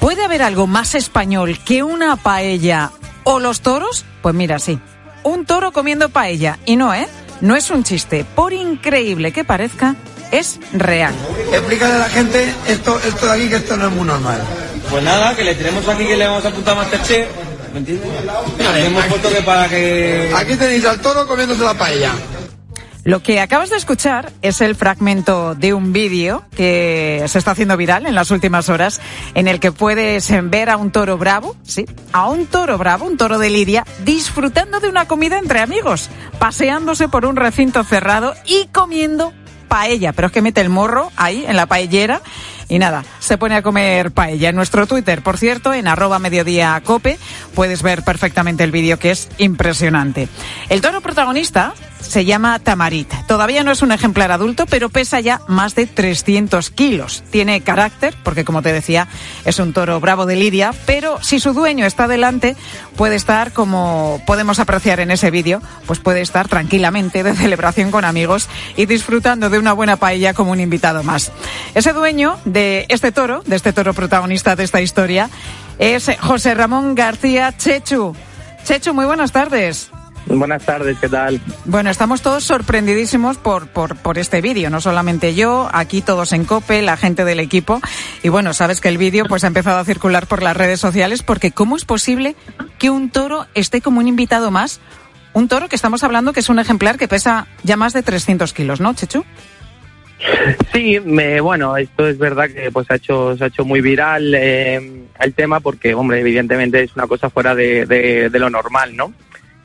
¿Puede 0.02 0.26
haber 0.26 0.42
algo 0.42 0.66
más 0.66 0.96
español 0.96 1.60
que 1.64 1.84
una 1.84 2.16
paella 2.16 2.90
o 3.24 3.40
los 3.40 3.62
toros? 3.62 4.04
Pues 4.24 4.34
mira, 4.34 4.58
sí. 4.58 4.80
Un 5.22 5.46
toro 5.46 5.72
comiendo 5.72 6.10
paella. 6.10 6.58
Y 6.66 6.76
no, 6.76 6.92
¿eh? 6.92 7.08
No 7.40 7.56
es 7.56 7.70
un 7.70 7.84
chiste. 7.84 8.26
Por 8.26 8.52
increíble 8.52 9.32
que 9.32 9.44
parezca, 9.44 9.96
es 10.32 10.60
real. 10.74 11.14
Explícale 11.54 11.94
a 11.94 11.98
la 12.00 12.10
gente 12.10 12.52
esto, 12.68 13.00
esto 13.00 13.28
de 13.28 13.32
aquí, 13.32 13.48
que 13.48 13.58
esto 13.58 13.78
no 13.78 13.90
es 13.90 13.94
muy 13.94 14.08
normal. 14.08 14.42
Pues 14.90 15.04
nada, 15.04 15.36
que 15.36 15.44
le 15.44 15.54
tenemos 15.54 15.88
aquí 15.88 16.08
que 16.08 16.18
le 16.18 16.26
vamos 16.26 16.46
a 16.46 16.48
apuntar 16.48 16.74
a 16.74 16.78
Masterchef. 16.82 17.28
¿Me 17.72 17.80
entiendes? 17.80 18.10
Le 18.74 18.86
hemos 18.88 19.06
puesto 19.06 19.30
que 19.30 19.42
para 19.44 19.70
que... 19.70 20.32
Aquí 20.36 20.56
tenéis 20.56 20.84
al 20.84 21.00
toro 21.00 21.28
comiéndose 21.28 21.64
la 21.64 21.76
paella. 21.76 22.12
Lo 23.04 23.24
que 23.24 23.40
acabas 23.40 23.72
de 23.72 23.78
escuchar 23.78 24.32
es 24.44 24.62
el 24.62 24.76
fragmento 24.76 25.56
de 25.56 25.74
un 25.74 25.92
vídeo 25.92 26.44
que 26.56 27.24
se 27.28 27.40
está 27.40 27.52
haciendo 27.52 27.76
viral 27.76 28.06
en 28.06 28.14
las 28.14 28.30
últimas 28.30 28.70
horas, 28.70 29.02
en 29.34 29.48
el 29.48 29.60
que 29.60 29.72
puedes 29.72 30.32
ver 30.52 30.70
a 30.70 30.78
un 30.78 30.92
toro 30.92 31.18
bravo, 31.18 31.56
sí, 31.64 31.86
a 32.14 32.28
un 32.28 32.46
toro 32.46 32.78
bravo, 32.78 33.06
un 33.06 33.18
toro 33.18 33.40
de 33.40 33.50
Lidia, 33.50 33.86
disfrutando 34.06 34.80
de 34.80 34.88
una 34.88 35.08
comida 35.08 35.40
entre 35.40 35.62
amigos, 35.62 36.10
paseándose 36.38 37.08
por 37.08 37.26
un 37.26 37.38
recinto 37.38 37.84
cerrado 37.84 38.36
y 38.46 38.68
comiendo 38.68 39.34
paella, 39.68 40.14
pero 40.14 40.28
es 40.28 40.34
que 40.34 40.44
mete 40.44 40.62
el 40.62 40.70
morro 40.70 41.12
ahí 41.16 41.44
en 41.48 41.56
la 41.56 41.66
paellera 41.66 42.22
y 42.68 42.78
nada, 42.78 43.04
se 43.20 43.38
pone 43.38 43.56
a 43.56 43.62
comer 43.62 44.12
paella. 44.12 44.50
En 44.50 44.56
nuestro 44.56 44.86
Twitter, 44.86 45.24
por 45.24 45.38
cierto, 45.38 45.74
en 45.74 45.88
arroba 45.88 46.20
mediodía 46.20 46.82
cope, 46.86 47.18
puedes 47.56 47.82
ver 47.82 48.04
perfectamente 48.04 48.64
el 48.64 48.72
vídeo 48.72 49.00
que 49.00 49.12
es 49.12 49.28
impresionante. 49.40 50.28
El 50.70 50.82
toro 50.82 51.02
protagonista 51.02 51.74
se 52.02 52.26
llama 52.26 52.60
Tamarit. 52.60 53.12
Todavía 53.28 53.64
no 53.64 53.72
es 53.72 53.82
un 53.82 53.92
ejemplar 53.92 54.32
adulto, 54.32 54.66
pero 54.66 54.90
pesa 54.90 55.20
ya 55.20 55.42
más 55.48 55.76
de 55.76 55.86
300 55.86 56.70
kilos. 56.72 57.24
Tiene 57.30 57.62
carácter, 57.62 58.16
porque 58.24 58.44
como 58.44 58.62
te 58.62 58.74
decía, 58.74 59.08
es 59.46 59.60
un 59.60 59.74
toro 59.74 60.00
bravo 60.00 60.26
de 60.26 60.36
Lidia, 60.36 60.74
pero 60.86 61.22
si 61.22 61.40
su 61.40 61.54
dueño 61.54 61.86
está 61.86 62.08
delante, 62.08 62.56
puede 62.96 63.16
estar, 63.16 63.54
como 63.54 64.22
podemos 64.26 64.60
apreciar 64.60 65.00
en 65.00 65.12
ese 65.12 65.32
vídeo, 65.32 65.62
pues 65.86 66.00
puede 66.00 66.22
estar 66.22 66.48
tranquilamente 66.48 67.24
de 67.24 67.36
celebración 67.36 67.92
con 67.92 68.06
amigos 68.06 68.50
y 68.76 68.86
disfrutando 68.86 69.50
de 69.50 69.60
una 69.60 69.74
buena 69.74 69.98
paella 69.98 70.34
como 70.34 70.52
un 70.52 70.60
invitado 70.60 71.04
más. 71.04 71.32
Ese 71.76 71.94
dueño 71.94 72.38
de 72.46 72.86
este 72.90 73.12
toro, 73.12 73.44
de 73.46 73.56
este 73.56 73.74
toro 73.74 73.94
protagonista 73.94 74.56
de 74.56 74.64
esta 74.64 74.82
historia, 74.82 75.30
es 75.80 76.10
José 76.20 76.56
Ramón 76.56 76.96
García 76.96 77.56
Chechu. 77.56 78.16
Chechu, 78.64 78.94
muy 78.94 79.06
buenas 79.06 79.32
tardes. 79.32 79.91
Buenas 80.28 80.66
tardes, 80.66 80.98
¿qué 81.00 81.10
tal? 81.10 81.42
Bueno, 81.66 81.90
estamos 81.90 82.22
todos 82.22 82.44
sorprendidísimos 82.44 83.38
por, 83.38 83.68
por, 83.68 83.98
por 83.98 84.18
este 84.18 84.42
vídeo, 84.42 84.70
no 84.70 84.80
solamente 84.80 85.36
yo, 85.36 85.70
aquí 85.74 86.02
todos 86.02 86.32
en 86.32 86.46
COPE, 86.46 86.82
la 86.82 86.96
gente 86.98 87.26
del 87.26 87.40
equipo. 87.40 87.82
Y 88.24 88.30
bueno, 88.30 88.54
sabes 88.54 88.82
que 88.82 88.90
el 88.90 88.98
vídeo 88.98 89.26
pues 89.26 89.44
ha 89.44 89.48
empezado 89.48 89.80
a 89.80 89.86
circular 89.86 90.28
por 90.28 90.44
las 90.44 90.56
redes 90.56 90.80
sociales 90.80 91.24
porque 91.24 91.52
¿cómo 91.52 91.76
es 91.76 91.86
posible 91.86 92.36
que 92.78 92.90
un 92.90 93.10
toro 93.10 93.48
esté 93.56 93.82
como 93.82 94.00
un 94.00 94.08
invitado 94.08 94.52
más? 94.52 94.80
Un 95.34 95.48
toro 95.48 95.70
que 95.70 95.76
estamos 95.76 96.04
hablando 96.04 96.34
que 96.34 96.42
es 96.42 96.50
un 96.50 96.60
ejemplar 96.60 96.98
que 96.98 97.08
pesa 97.08 97.48
ya 97.64 97.78
más 97.78 97.94
de 97.94 98.04
300 98.04 98.54
kilos, 98.54 98.80
¿no, 98.80 98.94
Chechu? 98.94 99.26
Sí, 100.72 101.00
me, 101.04 101.42
bueno, 101.42 101.76
esto 101.78 102.08
es 102.08 102.18
verdad 102.18 102.48
que 102.48 102.72
pues 102.72 102.90
ha 102.92 102.96
hecho, 102.96 103.36
se 103.38 103.44
ha 103.44 103.48
hecho 103.48 103.66
muy 103.66 103.82
viral 103.82 104.36
eh, 104.36 105.06
el 105.20 105.34
tema 105.34 105.60
porque, 105.60 105.94
hombre, 105.96 106.20
evidentemente 106.20 106.84
es 106.84 106.96
una 106.96 107.08
cosa 107.08 107.30
fuera 107.30 107.56
de, 107.56 107.86
de, 107.86 108.30
de 108.30 108.40
lo 108.40 108.50
normal, 108.50 108.96
¿no? 108.96 109.14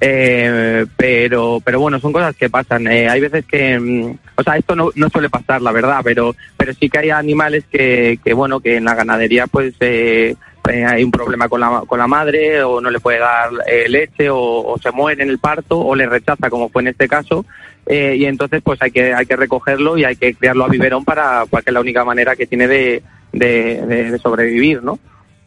Eh, 0.00 0.84
pero, 0.96 1.60
pero 1.64 1.80
bueno, 1.80 1.98
son 1.98 2.12
cosas 2.12 2.36
que 2.36 2.50
pasan. 2.50 2.86
Eh, 2.86 3.08
hay 3.08 3.20
veces 3.20 3.44
que, 3.46 3.78
mm, 3.78 4.18
o 4.36 4.42
sea, 4.42 4.56
esto 4.56 4.76
no, 4.76 4.90
no 4.94 5.08
suele 5.08 5.30
pasar, 5.30 5.62
la 5.62 5.72
verdad, 5.72 6.00
pero, 6.04 6.34
pero 6.56 6.72
sí 6.74 6.90
que 6.90 6.98
hay 6.98 7.10
animales 7.10 7.64
que, 7.70 8.18
que 8.22 8.34
bueno, 8.34 8.60
que 8.60 8.76
en 8.76 8.84
la 8.84 8.94
ganadería 8.94 9.46
pues 9.46 9.74
eh, 9.80 10.34
eh 10.68 10.84
hay 10.84 11.04
un 11.04 11.10
problema 11.10 11.48
con 11.48 11.60
la, 11.60 11.82
con 11.86 11.98
la 11.98 12.06
madre 12.06 12.62
o 12.62 12.80
no 12.80 12.90
le 12.90 13.00
puede 13.00 13.18
dar 13.18 13.50
eh, 13.66 13.88
leche 13.88 14.28
o, 14.30 14.76
se 14.82 14.90
muere 14.90 15.22
en 15.22 15.30
el 15.30 15.38
parto 15.38 15.78
o 15.78 15.94
le 15.94 16.06
rechaza, 16.06 16.50
como 16.50 16.68
fue 16.68 16.82
en 16.82 16.88
este 16.88 17.08
caso. 17.08 17.46
Eh, 17.86 18.16
y 18.18 18.24
entonces 18.26 18.62
pues 18.64 18.82
hay 18.82 18.90
que, 18.90 19.14
hay 19.14 19.26
que 19.26 19.36
recogerlo 19.36 19.96
y 19.96 20.04
hay 20.04 20.16
que 20.16 20.34
criarlo 20.34 20.64
a 20.64 20.68
biberón 20.68 21.04
para, 21.04 21.46
para 21.46 21.62
que 21.62 21.70
es 21.70 21.74
la 21.74 21.80
única 21.80 22.04
manera 22.04 22.34
que 22.34 22.46
tiene 22.46 22.66
de, 22.66 23.02
de 23.32 24.18
sobrevivir, 24.18 24.82
¿no? 24.82 24.98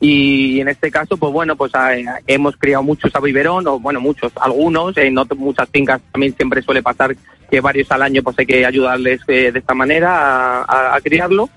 Y 0.01 0.61
en 0.61 0.69
este 0.69 0.89
caso 0.89 1.17
pues 1.17 1.33
bueno 1.33 1.55
pues 1.57 1.73
eh, 1.91 2.05
hemos 2.25 2.55
criado 2.55 2.83
muchos 2.83 3.13
a 3.13 3.19
biberón 3.19 3.67
o 3.67 3.79
bueno 3.79 3.99
muchos 3.99 4.31
algunos 4.39 4.95
en 4.97 5.13
no 5.13 5.25
muchas 5.35 5.67
fincas 5.69 5.99
también 6.11 6.33
siempre 6.35 6.61
suele 6.61 6.81
pasar 6.81 7.15
que 7.49 7.61
varios 7.61 7.91
al 7.91 8.03
año 8.03 8.23
pues 8.23 8.37
hay 8.39 8.45
que 8.45 8.65
ayudarles 8.65 9.21
eh, 9.27 9.51
de 9.51 9.59
esta 9.59 9.73
manera 9.73 10.61
a, 10.61 10.99
criarlo. 11.01 11.49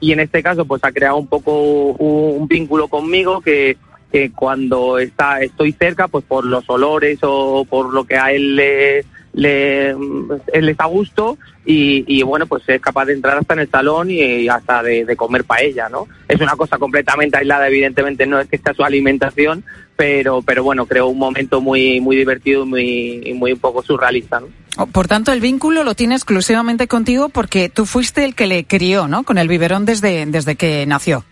Y 0.00 0.12
en 0.12 0.20
este 0.20 0.42
caso 0.42 0.64
pues 0.64 0.84
ha 0.84 0.92
creado 0.92 1.16
un 1.16 1.26
poco 1.26 1.60
un, 1.60 2.42
un 2.42 2.48
vínculo 2.48 2.88
conmigo 2.88 3.40
que, 3.40 3.76
que 4.12 4.30
cuando 4.30 4.98
está 4.98 5.40
estoy 5.40 5.72
cerca 5.72 6.06
pues 6.08 6.24
por 6.24 6.44
los 6.44 6.68
olores 6.68 7.18
o 7.22 7.64
por 7.64 7.92
lo 7.92 8.04
que 8.04 8.16
a 8.16 8.32
él 8.32 8.56
le 8.56 9.04
le, 9.38 9.90
él 9.90 10.68
está 10.68 10.86
gusto 10.86 11.38
y, 11.64 12.04
y, 12.08 12.22
bueno, 12.24 12.46
pues 12.46 12.64
es 12.66 12.80
capaz 12.80 13.04
de 13.04 13.12
entrar 13.12 13.38
hasta 13.38 13.54
en 13.54 13.60
el 13.60 13.70
salón 13.70 14.10
y 14.10 14.48
hasta 14.48 14.82
de, 14.82 15.04
de, 15.04 15.16
comer 15.16 15.44
paella, 15.44 15.88
¿no? 15.88 16.08
Es 16.26 16.40
una 16.40 16.56
cosa 16.56 16.76
completamente 16.76 17.38
aislada, 17.38 17.68
evidentemente 17.68 18.26
no 18.26 18.40
es 18.40 18.48
que 18.48 18.58
sea 18.58 18.74
su 18.74 18.82
alimentación, 18.82 19.62
pero, 19.94 20.42
pero 20.42 20.64
bueno, 20.64 20.86
creo 20.86 21.06
un 21.06 21.18
momento 21.18 21.60
muy, 21.60 22.00
muy 22.00 22.16
divertido 22.16 22.64
y 22.64 22.66
muy, 22.66 23.34
muy 23.34 23.52
un 23.52 23.60
poco 23.60 23.80
surrealista, 23.80 24.40
¿no? 24.40 24.48
Por 24.86 25.06
tanto, 25.06 25.32
el 25.32 25.40
vínculo 25.40 25.84
lo 25.84 25.94
tiene 25.94 26.16
exclusivamente 26.16 26.88
contigo 26.88 27.28
porque 27.28 27.68
tú 27.68 27.86
fuiste 27.86 28.24
el 28.24 28.34
que 28.34 28.48
le 28.48 28.64
crió, 28.64 29.06
¿no? 29.06 29.22
Con 29.22 29.38
el 29.38 29.46
biberón 29.46 29.84
desde, 29.84 30.26
desde 30.26 30.56
que 30.56 30.84
nació. 30.86 31.24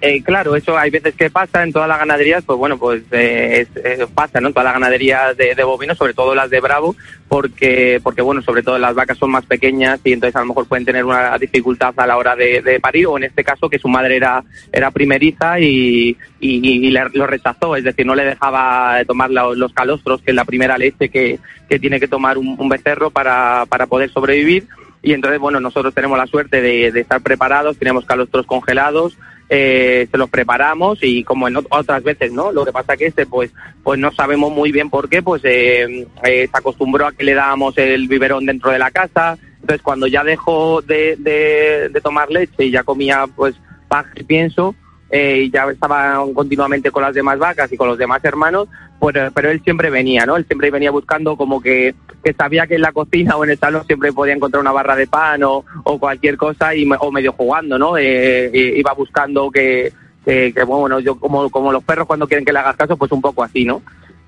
Eh, 0.00 0.22
claro, 0.22 0.56
eso 0.56 0.76
hay 0.76 0.90
veces 0.90 1.14
que 1.14 1.30
pasa 1.30 1.62
en 1.62 1.72
todas 1.72 1.88
las 1.88 1.98
ganaderías, 1.98 2.44
pues 2.44 2.58
bueno, 2.58 2.78
pues 2.78 3.02
eh, 3.12 3.66
eh, 3.76 4.06
pasa, 4.14 4.40
¿no? 4.40 4.48
En 4.48 4.54
todas 4.54 4.66
las 4.66 4.74
ganaderías 4.74 5.36
de, 5.36 5.54
de, 5.54 5.64
bovinos, 5.64 5.96
sobre 5.96 6.14
todo 6.14 6.34
las 6.34 6.50
de 6.50 6.60
Bravo, 6.60 6.94
porque, 7.28 8.00
porque 8.02 8.22
bueno, 8.22 8.42
sobre 8.42 8.62
todo 8.62 8.78
las 8.78 8.94
vacas 8.94 9.18
son 9.18 9.30
más 9.30 9.46
pequeñas 9.46 10.00
y 10.04 10.12
entonces 10.12 10.36
a 10.36 10.40
lo 10.40 10.46
mejor 10.46 10.68
pueden 10.68 10.84
tener 10.84 11.04
una 11.04 11.36
dificultad 11.38 11.94
a 11.96 12.06
la 12.06 12.16
hora 12.18 12.36
de, 12.36 12.78
parir, 12.80 13.06
o 13.06 13.16
en 13.16 13.24
este 13.24 13.42
caso 13.42 13.70
que 13.70 13.78
su 13.78 13.88
madre 13.88 14.16
era, 14.16 14.44
era 14.70 14.90
primeriza 14.90 15.58
y, 15.60 16.16
y, 16.40 16.90
le, 16.90 17.00
lo 17.14 17.26
rechazó, 17.26 17.74
es 17.74 17.84
decir, 17.84 18.06
no 18.06 18.14
le 18.14 18.24
dejaba 18.24 19.02
tomar 19.06 19.30
los 19.30 19.72
calostros, 19.72 20.20
que 20.20 20.32
es 20.32 20.34
la 20.34 20.44
primera 20.44 20.78
leche 20.78 21.08
que, 21.08 21.38
que 21.68 21.78
tiene 21.78 21.98
que 22.00 22.08
tomar 22.08 22.38
un, 22.38 22.68
becerro 22.68 23.10
para, 23.10 23.64
para 23.68 23.86
poder 23.86 24.10
sobrevivir. 24.10 24.66
Y 25.02 25.12
entonces, 25.12 25.38
bueno, 25.38 25.60
nosotros 25.60 25.94
tenemos 25.94 26.18
la 26.18 26.26
suerte 26.26 26.60
de 26.60 26.88
estar 27.00 27.20
preparados, 27.22 27.78
tenemos 27.78 28.04
calostros 28.04 28.44
congelados, 28.46 29.16
eh, 29.48 30.08
se 30.10 30.18
los 30.18 30.28
preparamos 30.28 30.98
y 31.02 31.22
como 31.22 31.48
en 31.48 31.56
otras 31.56 32.02
veces, 32.02 32.32
¿no? 32.32 32.52
Lo 32.52 32.64
que 32.64 32.72
pasa 32.72 32.96
que 32.96 33.06
este, 33.06 33.26
pues, 33.26 33.52
pues 33.82 33.98
no 33.98 34.12
sabemos 34.12 34.52
muy 34.52 34.72
bien 34.72 34.90
por 34.90 35.08
qué, 35.08 35.22
pues 35.22 35.42
eh, 35.44 36.06
eh, 36.24 36.48
se 36.50 36.58
acostumbró 36.58 37.06
a 37.06 37.12
que 37.12 37.24
le 37.24 37.34
dábamos 37.34 37.76
el 37.78 38.08
biberón 38.08 38.46
dentro 38.46 38.70
de 38.70 38.78
la 38.78 38.90
casa, 38.90 39.38
entonces 39.60 39.82
cuando 39.82 40.06
ya 40.06 40.24
dejó 40.24 40.82
de, 40.82 41.16
de, 41.16 41.88
de 41.90 42.00
tomar 42.00 42.30
leche 42.30 42.64
y 42.64 42.70
ya 42.70 42.82
comía, 42.82 43.26
pues, 43.34 43.54
paja 43.88 44.10
y 44.16 44.24
pienso, 44.24 44.74
eh, 45.10 45.48
ya 45.52 45.70
estaba 45.70 46.24
continuamente 46.34 46.90
con 46.90 47.02
las 47.02 47.14
demás 47.14 47.38
vacas 47.38 47.72
y 47.72 47.76
con 47.76 47.88
los 47.88 47.98
demás 47.98 48.24
hermanos, 48.24 48.68
pues, 48.98 49.14
pero 49.34 49.50
él 49.50 49.60
siempre 49.62 49.90
venía, 49.90 50.26
¿no? 50.26 50.36
Él 50.36 50.46
siempre 50.46 50.70
venía 50.70 50.90
buscando 50.90 51.36
como 51.36 51.60
que, 51.60 51.94
que 52.24 52.32
sabía 52.32 52.66
que 52.66 52.74
en 52.74 52.82
la 52.82 52.92
cocina 52.92 53.36
o 53.36 53.44
en 53.44 53.50
el 53.50 53.58
salón 53.58 53.86
siempre 53.86 54.12
podía 54.12 54.34
encontrar 54.34 54.60
una 54.60 54.72
barra 54.72 54.96
de 54.96 55.06
pan 55.06 55.42
o, 55.44 55.64
o 55.84 55.98
cualquier 55.98 56.36
cosa 56.36 56.74
y 56.74 56.88
o 56.98 57.12
medio 57.12 57.32
jugando, 57.32 57.78
¿no? 57.78 57.96
Eh, 57.96 58.46
eh, 58.46 58.74
iba 58.78 58.92
buscando 58.94 59.50
que, 59.50 59.92
que, 60.24 60.52
que, 60.52 60.64
bueno, 60.64 60.98
yo 60.98 61.18
como, 61.20 61.50
como 61.50 61.72
los 61.72 61.84
perros 61.84 62.06
cuando 62.06 62.26
quieren 62.26 62.44
que 62.44 62.52
le 62.52 62.58
hagas 62.58 62.76
caso, 62.76 62.96
pues 62.96 63.12
un 63.12 63.20
poco 63.20 63.44
así, 63.44 63.64
¿no? 63.64 63.82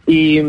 Y, 0.06 0.40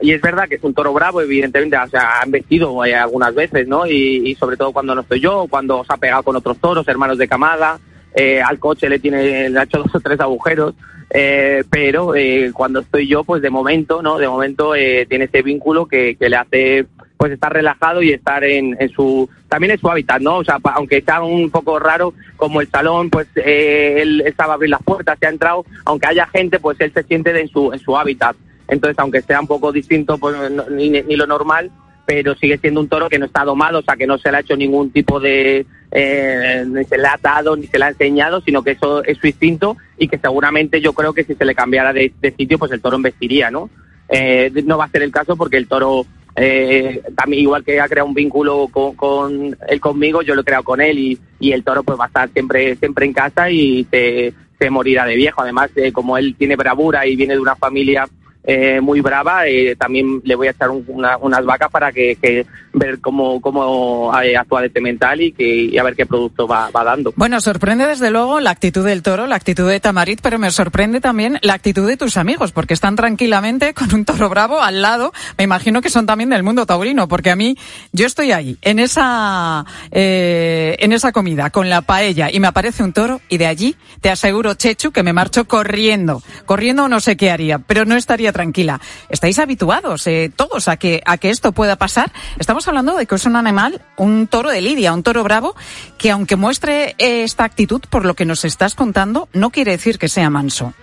y, 0.00 0.12
es 0.12 0.20
verdad 0.22 0.48
que 0.48 0.54
es 0.54 0.64
un 0.64 0.72
toro 0.72 0.94
bravo, 0.94 1.20
evidentemente, 1.20 1.76
o 1.76 1.88
sea, 1.88 2.20
han 2.22 2.30
vestido 2.30 2.82
eh, 2.86 2.94
algunas 2.94 3.34
veces, 3.34 3.68
¿no? 3.68 3.86
Y, 3.86 4.30
y, 4.30 4.34
sobre 4.34 4.56
todo 4.56 4.72
cuando 4.72 4.94
no 4.94 5.02
estoy 5.02 5.20
yo, 5.20 5.46
cuando 5.50 5.84
se 5.84 5.92
ha 5.92 5.98
pegado 5.98 6.22
con 6.22 6.36
otros 6.36 6.56
toros, 6.56 6.88
hermanos 6.88 7.18
de 7.18 7.28
camada, 7.28 7.78
eh, 8.14 8.40
al 8.40 8.58
coche 8.58 8.88
le 8.88 8.98
tiene, 8.98 9.50
le 9.50 9.58
ha 9.58 9.64
hecho 9.64 9.78
dos 9.82 9.94
o 9.94 10.00
tres 10.00 10.20
agujeros, 10.20 10.74
eh, 11.10 11.62
pero 11.70 12.14
eh, 12.14 12.50
cuando 12.52 12.80
estoy 12.80 13.06
yo, 13.06 13.24
pues 13.24 13.42
de 13.42 13.50
momento, 13.50 14.02
¿no? 14.02 14.18
De 14.18 14.28
momento 14.28 14.74
eh, 14.74 15.06
tiene 15.08 15.26
ese 15.26 15.42
vínculo 15.42 15.86
que, 15.86 16.16
que 16.16 16.28
le 16.28 16.36
hace 16.36 16.86
pues 17.16 17.32
estar 17.32 17.52
relajado 17.52 18.02
y 18.02 18.12
estar 18.12 18.44
en, 18.44 18.76
en 18.78 18.90
su 18.90 19.28
también 19.48 19.70
en 19.70 19.78
su 19.78 19.88
hábitat, 19.88 20.20
¿no? 20.20 20.38
O 20.38 20.44
sea, 20.44 20.58
aunque 20.74 20.98
está 20.98 21.22
un 21.22 21.50
poco 21.50 21.78
raro, 21.78 22.12
como 22.36 22.60
el 22.60 22.68
salón, 22.68 23.08
pues 23.08 23.28
eh, 23.36 23.98
él, 24.02 24.22
él 24.26 24.34
sabe 24.36 24.52
abrir 24.52 24.70
las 24.70 24.82
puertas, 24.82 25.16
se 25.18 25.26
ha 25.26 25.30
entrado, 25.30 25.64
aunque 25.84 26.08
haya 26.08 26.26
gente, 26.26 26.58
pues 26.58 26.80
él 26.80 26.92
se 26.92 27.04
siente 27.04 27.38
en 27.38 27.48
su 27.48 27.72
en 27.72 27.78
su 27.78 27.96
hábitat. 27.96 28.36
Entonces, 28.66 28.98
aunque 28.98 29.22
sea 29.22 29.40
un 29.40 29.46
poco 29.46 29.72
distinto, 29.72 30.18
pues 30.18 30.50
no, 30.50 30.68
ni, 30.70 30.90
ni 30.90 31.16
lo 31.16 31.26
normal, 31.26 31.70
pero 32.06 32.34
sigue 32.34 32.58
siendo 32.58 32.80
un 32.80 32.88
toro 32.88 33.08
que 33.08 33.18
no 33.18 33.26
está 33.26 33.44
domado, 33.44 33.78
o 33.78 33.82
sea, 33.82 33.96
que 33.96 34.06
no 34.06 34.18
se 34.18 34.30
le 34.30 34.38
ha 34.38 34.40
hecho 34.40 34.56
ningún 34.56 34.90
tipo 34.90 35.20
de, 35.20 35.64
eh, 35.96 36.64
ni 36.66 36.84
se 36.84 36.98
le 36.98 37.06
ha 37.06 37.14
atado, 37.14 37.56
ni 37.56 37.68
se 37.68 37.78
le 37.78 37.84
ha 37.84 37.88
enseñado, 37.90 38.40
sino 38.40 38.64
que 38.64 38.72
eso 38.72 39.04
es 39.04 39.16
su 39.16 39.28
instinto 39.28 39.76
y 39.96 40.08
que 40.08 40.18
seguramente 40.18 40.80
yo 40.80 40.92
creo 40.92 41.12
que 41.12 41.22
si 41.22 41.36
se 41.36 41.44
le 41.44 41.54
cambiara 41.54 41.92
de, 41.92 42.12
sitio, 42.36 42.58
pues 42.58 42.72
el 42.72 42.80
toro 42.80 42.96
embestiría, 42.96 43.50
¿no? 43.52 43.70
Eh, 44.08 44.50
no 44.66 44.76
va 44.76 44.86
a 44.86 44.90
ser 44.90 45.02
el 45.04 45.12
caso 45.12 45.36
porque 45.36 45.56
el 45.56 45.68
toro, 45.68 46.04
eh, 46.34 47.00
también 47.16 47.42
igual 47.42 47.62
que 47.62 47.80
ha 47.80 47.88
creado 47.88 48.08
un 48.08 48.14
vínculo 48.14 48.66
con, 48.72 48.96
con 48.96 49.56
él 49.68 49.80
conmigo, 49.80 50.22
yo 50.22 50.34
lo 50.34 50.40
he 50.40 50.44
creado 50.44 50.64
con 50.64 50.80
él 50.80 50.98
y, 50.98 51.18
y 51.38 51.52
el 51.52 51.62
toro 51.62 51.84
pues 51.84 51.98
va 51.98 52.04
a 52.04 52.08
estar 52.08 52.28
siempre, 52.30 52.74
siempre 52.74 53.06
en 53.06 53.12
casa 53.12 53.48
y 53.48 53.86
se, 53.88 54.34
se 54.58 54.70
morirá 54.70 55.06
de 55.06 55.14
viejo. 55.14 55.42
Además, 55.42 55.70
eh, 55.76 55.92
como 55.92 56.18
él 56.18 56.34
tiene 56.36 56.56
bravura 56.56 57.06
y 57.06 57.14
viene 57.14 57.34
de 57.34 57.40
una 57.40 57.54
familia 57.54 58.08
eh, 58.44 58.80
muy 58.80 59.00
brava. 59.00 59.42
También 59.78 60.20
le 60.24 60.34
voy 60.34 60.48
a 60.48 60.50
echar 60.50 60.70
un, 60.70 60.84
una, 60.86 61.16
unas 61.16 61.44
vacas 61.44 61.70
para 61.70 61.92
que, 61.92 62.46
ver 62.72 63.00
cómo, 63.00 63.40
cómo 63.40 64.12
eh, 64.22 64.36
actúa 64.36 64.62
de 64.62 64.80
mental 64.80 65.20
y, 65.20 65.32
que, 65.32 65.78
a 65.78 65.82
ver 65.82 65.94
qué 65.94 66.06
producto 66.06 66.46
va, 66.46 66.70
va, 66.70 66.84
dando. 66.84 67.12
Bueno, 67.16 67.40
sorprende 67.40 67.86
desde 67.86 68.10
luego 68.10 68.40
la 68.40 68.50
actitud 68.50 68.84
del 68.84 69.02
toro, 69.02 69.26
la 69.26 69.36
actitud 69.36 69.68
de 69.68 69.80
Tamarit, 69.80 70.20
pero 70.20 70.38
me 70.38 70.50
sorprende 70.50 71.00
también 71.00 71.38
la 71.42 71.54
actitud 71.54 71.86
de 71.86 71.96
tus 71.96 72.16
amigos, 72.16 72.52
porque 72.52 72.74
están 72.74 72.96
tranquilamente 72.96 73.72
con 73.74 73.94
un 73.94 74.04
toro 74.04 74.28
bravo 74.28 74.60
al 74.60 74.82
lado. 74.82 75.12
Me 75.38 75.44
imagino 75.44 75.80
que 75.80 75.90
son 75.90 76.06
también 76.06 76.30
del 76.30 76.42
mundo 76.42 76.66
taurino, 76.66 77.08
porque 77.08 77.30
a 77.30 77.36
mí, 77.36 77.56
yo 77.92 78.06
estoy 78.06 78.32
ahí, 78.32 78.58
en 78.62 78.78
esa, 78.78 79.64
eh, 79.90 80.76
en 80.80 80.92
esa 80.92 81.12
comida, 81.12 81.50
con 81.50 81.70
la 81.70 81.82
paella, 81.82 82.30
y 82.30 82.40
me 82.40 82.48
aparece 82.48 82.82
un 82.82 82.92
toro, 82.92 83.20
y 83.28 83.38
de 83.38 83.46
allí 83.46 83.76
te 84.00 84.10
aseguro, 84.10 84.54
Chechu, 84.54 84.90
que 84.90 85.02
me 85.02 85.12
marcho 85.12 85.46
corriendo. 85.46 86.22
Corriendo 86.44 86.88
no 86.88 87.00
sé 87.00 87.16
qué 87.16 87.30
haría, 87.30 87.58
pero 87.58 87.84
no 87.84 87.96
estaría 87.96 88.32
tranquila. 88.34 88.78
Estáis 89.08 89.38
habituados 89.38 90.06
eh, 90.06 90.30
todos 90.34 90.68
a 90.68 90.76
que, 90.76 91.02
a 91.06 91.16
que 91.16 91.30
esto 91.30 91.52
pueda 91.52 91.76
pasar. 91.76 92.12
Estamos 92.38 92.68
hablando 92.68 92.94
de 92.94 93.06
que 93.06 93.14
es 93.14 93.24
un 93.24 93.36
animal, 93.36 93.80
un 93.96 94.26
toro 94.26 94.50
de 94.50 94.60
lidia, 94.60 94.92
un 94.92 95.02
toro 95.02 95.22
bravo, 95.22 95.56
que 95.96 96.10
aunque 96.10 96.36
muestre 96.36 96.94
eh, 96.98 97.22
esta 97.22 97.44
actitud, 97.44 97.80
por 97.88 98.04
lo 98.04 98.12
que 98.12 98.26
nos 98.26 98.44
estás 98.44 98.74
contando, 98.74 99.30
no 99.32 99.48
quiere 99.48 99.70
decir 99.70 99.98
que 99.98 100.08
sea 100.08 100.28
manso. 100.28 100.74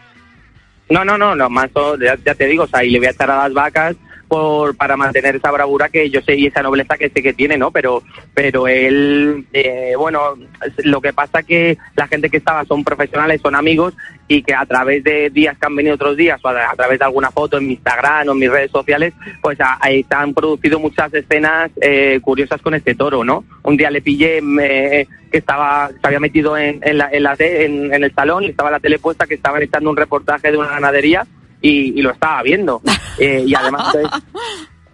No, 0.89 1.05
no, 1.05 1.17
no, 1.17 1.35
no, 1.35 1.49
manso, 1.49 1.97
ya, 1.99 2.17
ya 2.25 2.33
te 2.33 2.47
digo, 2.47 2.63
o 2.63 2.67
sea, 2.67 2.83
y 2.83 2.89
le 2.89 2.97
voy 2.97 3.07
a 3.07 3.11
echar 3.11 3.29
a 3.29 3.43
las 3.43 3.53
vacas 3.53 3.95
por, 4.31 4.77
para 4.77 4.95
mantener 4.95 5.35
esa 5.35 5.51
bravura 5.51 5.89
que 5.89 6.09
yo 6.09 6.21
sé 6.21 6.37
y 6.37 6.47
esa 6.47 6.61
nobleza 6.63 6.97
que 6.97 7.09
sé 7.09 7.21
que 7.21 7.33
tiene, 7.33 7.57
¿no? 7.57 7.69
Pero, 7.69 8.01
pero 8.33 8.65
él, 8.65 9.45
eh, 9.51 9.91
bueno, 9.97 10.35
lo 10.85 11.01
que 11.01 11.11
pasa 11.11 11.43
que 11.43 11.77
la 11.97 12.07
gente 12.07 12.29
que 12.29 12.37
estaba 12.37 12.63
son 12.63 12.81
profesionales, 12.85 13.41
son 13.41 13.55
amigos 13.55 13.93
y 14.29 14.41
que 14.41 14.53
a 14.53 14.65
través 14.65 15.03
de 15.03 15.29
días 15.31 15.57
que 15.57 15.65
han 15.65 15.75
venido 15.75 15.95
otros 15.95 16.15
días 16.15 16.39
o 16.45 16.47
a, 16.47 16.73
través 16.77 16.99
de 16.99 17.03
alguna 17.03 17.29
foto 17.29 17.57
en 17.57 17.67
mi 17.67 17.73
Instagram 17.73 18.29
o 18.29 18.31
en 18.31 18.39
mis 18.39 18.49
redes 18.49 18.71
sociales, 18.71 19.13
pues 19.41 19.57
ahí 19.81 20.01
se 20.07 20.15
han 20.15 20.33
producido 20.33 20.79
muchas 20.79 21.13
escenas 21.13 21.69
eh, 21.81 22.21
curiosas 22.21 22.61
con 22.61 22.73
este 22.73 22.95
toro, 22.95 23.25
¿no? 23.25 23.43
Un 23.63 23.75
día 23.75 23.91
le 23.91 24.01
pillé 24.01 24.41
me- 24.41 25.09
que 25.29 25.39
estaba, 25.39 25.89
se 25.89 26.07
había 26.07 26.21
metido 26.21 26.57
en, 26.57 26.79
en, 26.83 26.97
la, 26.99 27.09
en, 27.11 27.23
la 27.23 27.35
en, 27.37 27.93
en 27.93 28.01
el 28.05 28.13
salón 28.13 28.45
y 28.45 28.47
estaba 28.51 28.71
la 28.71 28.79
tele 28.79 28.97
puesta 28.97 29.27
que 29.27 29.33
estaban 29.33 29.61
echando 29.61 29.89
un 29.89 29.97
reportaje 29.97 30.51
de 30.51 30.57
una 30.57 30.69
ganadería 30.69 31.27
y, 31.61 31.99
y 31.99 32.01
lo 32.01 32.11
estaba 32.11 32.41
viendo. 32.43 32.81
Eh, 33.19 33.43
y 33.45 33.53
además 33.53 33.93
entonces, 33.93 34.23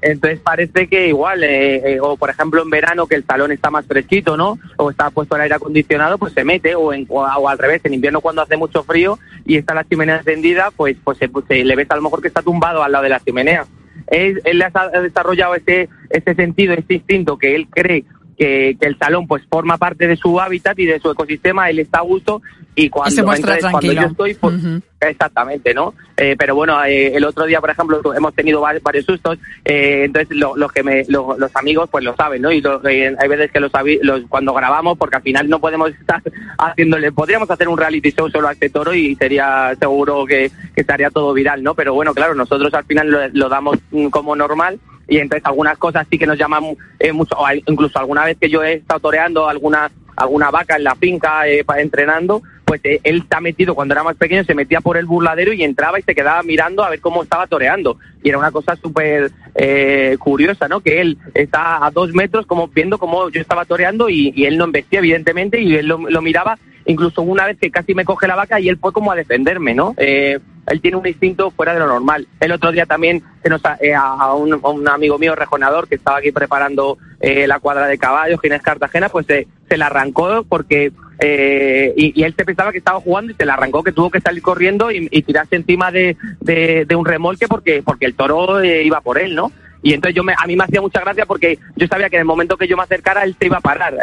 entonces 0.01 0.39
parece 0.39 0.87
que 0.87 1.07
igual, 1.07 1.43
eh, 1.43 1.93
eh, 1.93 1.99
o 2.01 2.17
por 2.17 2.29
ejemplo 2.29 2.61
en 2.61 2.69
verano 2.69 3.07
que 3.07 3.15
el 3.15 3.23
salón 3.23 3.51
está 3.51 3.69
más 3.69 3.85
fresquito, 3.85 4.35
¿no? 4.35 4.59
O 4.75 4.89
está 4.89 5.11
puesto 5.11 5.35
el 5.35 5.43
aire 5.43 5.55
acondicionado, 5.55 6.17
pues 6.17 6.33
se 6.33 6.43
mete, 6.43 6.75
o, 6.75 6.91
en, 6.91 7.05
o, 7.07 7.21
o 7.21 7.47
al 7.47 7.57
revés, 7.57 7.81
en 7.85 7.93
invierno 7.93 8.19
cuando 8.19 8.41
hace 8.41 8.57
mucho 8.57 8.83
frío 8.83 9.17
y 9.45 9.55
está 9.55 9.73
la 9.73 9.87
chimenea 9.87 10.17
encendida, 10.17 10.71
pues 10.75 10.97
pues, 11.03 11.19
se, 11.19 11.29
pues, 11.29 11.45
se 11.47 11.63
le 11.63 11.75
ves 11.75 11.89
a 11.89 11.95
lo 11.95 12.01
mejor 12.01 12.21
que 12.21 12.27
está 12.27 12.41
tumbado 12.41 12.83
al 12.83 12.91
lado 12.91 13.03
de 13.03 13.09
la 13.09 13.21
chimenea. 13.21 13.65
Él, 14.07 14.41
él 14.43 14.61
ha 14.61 14.71
ha 14.73 15.01
desarrollado 15.01 15.55
este, 15.55 15.89
este 16.09 16.35
sentido, 16.35 16.73
este 16.73 16.95
instinto 16.95 17.37
que 17.37 17.55
él 17.55 17.67
cree 17.69 18.03
que, 18.37 18.77
que 18.79 18.87
el 18.87 18.97
salón 18.97 19.25
pues 19.27 19.43
forma 19.49 19.77
parte 19.77 20.07
de 20.07 20.15
su 20.15 20.39
hábitat 20.39 20.77
y 20.79 20.85
de 20.85 20.99
su 20.99 21.09
ecosistema, 21.11 21.69
él 21.69 21.79
está 21.79 21.99
a 21.99 22.01
gusto 22.03 22.41
y 22.75 22.89
cuando, 22.89 23.15
se 23.15 23.23
muestra 23.23 23.55
entonces, 23.55 23.71
cuando 23.71 23.91
yo 23.93 24.07
estoy, 24.11 24.33
pues. 24.35 24.55
Exactamente, 24.99 25.73
¿no? 25.73 25.93
Eh, 26.15 26.35
pero 26.37 26.55
bueno, 26.55 26.83
eh, 26.83 27.15
el 27.15 27.23
otro 27.23 27.45
día, 27.45 27.59
por 27.61 27.69
ejemplo, 27.69 28.01
hemos 28.15 28.33
tenido 28.33 28.61
va- 28.61 28.73
varios 28.81 29.05
sustos, 29.05 29.37
eh, 29.63 30.03
entonces 30.05 30.35
lo- 30.35 30.55
los 30.57 30.71
que 30.71 30.81
me, 30.83 31.03
lo- 31.07 31.35
los 31.37 31.55
amigos 31.55 31.87
pues 31.91 32.03
lo 32.03 32.15
saben, 32.15 32.41
¿no? 32.41 32.51
Y 32.51 32.61
lo- 32.61 32.83
eh, 32.87 33.15
hay 33.19 33.27
veces 33.29 33.51
que 33.51 33.59
los, 33.59 33.71
los 34.01 34.21
cuando 34.27 34.53
grabamos, 34.53 34.97
porque 34.97 35.17
al 35.17 35.21
final 35.21 35.49
no 35.49 35.59
podemos 35.59 35.91
estar 35.91 36.21
haciéndole, 36.57 37.11
podríamos 37.11 37.49
hacer 37.49 37.67
un 37.67 37.77
reality 37.77 38.11
show 38.11 38.29
solo 38.29 38.47
a 38.47 38.53
este 38.53 38.69
toro 38.69 38.93
y 38.93 39.15
sería 39.15 39.75
seguro 39.79 40.25
que, 40.25 40.51
que 40.73 40.81
estaría 40.81 41.09
todo 41.11 41.33
viral, 41.33 41.61
¿no? 41.63 41.75
Pero 41.75 41.93
bueno, 41.93 42.13
claro, 42.13 42.33
nosotros 42.33 42.73
al 42.73 42.85
final 42.85 43.07
lo, 43.09 43.19
lo 43.33 43.49
damos 43.49 43.77
mm, 43.91 44.07
como 44.07 44.35
normal 44.35 44.79
y 45.07 45.17
entonces 45.17 45.45
algunas 45.45 45.77
cosas 45.77 46.07
sí 46.09 46.17
que 46.17 46.27
nos 46.27 46.37
llaman 46.37 46.75
eh, 46.99 47.11
mucho, 47.11 47.35
o 47.37 47.45
incluso 47.65 47.99
alguna 47.99 48.25
vez 48.25 48.37
que 48.37 48.49
yo 48.49 48.63
he 48.63 48.73
estado 48.73 48.99
toreando 48.99 49.47
alguna 49.47 49.89
alguna 50.17 50.49
vaca 50.49 50.75
en 50.75 50.83
la 50.83 50.95
finca 50.95 51.47
eh, 51.47 51.63
entrenando, 51.77 52.41
pues 52.65 52.81
eh, 52.83 52.99
él 53.03 53.17
está 53.17 53.39
metido 53.39 53.75
cuando 53.75 53.93
era 53.93 54.03
más 54.03 54.17
pequeño, 54.17 54.43
se 54.43 54.55
metía 54.55 54.81
por 54.81 54.97
el 54.97 55.05
burladero 55.05 55.53
y 55.53 55.63
entraba 55.63 55.99
y 55.99 56.01
se 56.01 56.15
quedaba 56.15 56.43
mirando 56.43 56.83
a 56.83 56.89
ver 56.89 56.99
cómo 56.99 57.23
estaba 57.23 57.47
toreando. 57.47 57.97
Y 58.23 58.29
era 58.29 58.39
una 58.39 58.51
cosa 58.51 58.75
súper 58.75 59.31
eh, 59.55 60.17
curiosa, 60.19 60.67
¿no? 60.67 60.81
Que 60.81 61.01
él 61.01 61.17
está 61.33 61.85
a 61.85 61.91
dos 61.91 62.13
metros 62.13 62.45
como 62.47 62.67
viendo 62.67 62.97
cómo 62.97 63.29
yo 63.29 63.39
estaba 63.39 63.63
toreando 63.63 64.09
y, 64.09 64.33
y 64.35 64.45
él 64.45 64.57
no 64.57 64.65
embestía, 64.65 64.99
evidentemente, 64.99 65.61
y 65.61 65.75
él 65.75 65.87
lo 65.87 66.21
miraba 66.21 66.57
incluso 66.87 67.21
una 67.21 67.45
vez 67.45 67.57
que 67.59 67.69
casi 67.69 67.93
me 67.93 68.05
coge 68.05 68.27
la 68.27 68.35
vaca 68.35 68.59
y 68.59 68.69
él 68.69 68.77
fue 68.77 68.91
como 68.91 69.11
a 69.11 69.15
defenderme, 69.15 69.75
¿no? 69.75 69.93
Eh, 69.97 70.39
él 70.67 70.81
tiene 70.81 70.97
un 70.97 71.07
instinto 71.07 71.51
fuera 71.51 71.73
de 71.73 71.79
lo 71.79 71.87
normal. 71.87 72.27
El 72.39 72.51
otro 72.51 72.71
día 72.71 72.85
también 72.85 73.23
se 73.41 73.49
nos 73.49 73.61
eh, 73.79 73.93
a, 73.93 74.33
un, 74.33 74.87
amigo 74.87 75.17
mío 75.17 75.35
rejonador 75.35 75.87
que 75.87 75.95
estaba 75.95 76.17
aquí 76.17 76.31
preparando 76.31 76.97
eh, 77.21 77.47
la 77.47 77.59
cuadra 77.59 77.87
de 77.87 77.97
caballos, 77.97 78.41
Ginés 78.41 78.61
Cartagena, 78.61 79.09
pues 79.09 79.25
se, 79.25 79.47
se 79.69 79.77
la 79.77 79.85
arrancó 79.85 80.43
porque 80.43 80.91
eh, 81.19 81.93
y, 81.95 82.19
y 82.19 82.23
él 82.23 82.35
se 82.37 82.45
pensaba 82.45 82.71
que 82.71 82.77
estaba 82.77 82.99
jugando 82.99 83.31
y 83.31 83.35
se 83.35 83.45
la 83.45 83.53
arrancó, 83.53 83.83
que 83.83 83.91
tuvo 83.91 84.11
que 84.11 84.21
salir 84.21 84.43
corriendo 84.43 84.91
y, 84.91 85.07
tirarse 85.23 85.55
encima 85.55 85.91
de, 85.91 86.15
de, 86.41 86.95
un 86.95 87.05
remolque 87.05 87.47
porque 87.47 87.81
porque 87.83 88.05
el 88.05 88.15
toro 88.15 88.61
eh, 88.61 88.83
iba 88.83 89.01
por 89.01 89.17
él, 89.17 89.35
¿no? 89.35 89.51
Y 89.81 89.93
entonces 89.93 90.15
yo 90.15 90.23
me, 90.23 90.33
a 90.37 90.45
mí 90.45 90.55
me 90.55 90.63
hacía 90.63 90.81
mucha 90.81 91.01
gracia 91.01 91.25
porque 91.25 91.57
yo 91.75 91.87
sabía 91.87 92.09
que 92.09 92.17
en 92.17 92.21
el 92.21 92.25
momento 92.25 92.57
que 92.57 92.67
yo 92.67 92.77
me 92.77 92.83
acercara 92.83 93.23
él 93.23 93.35
se 93.39 93.47
iba 93.47 93.57
a 93.57 93.61
parar 93.61 93.95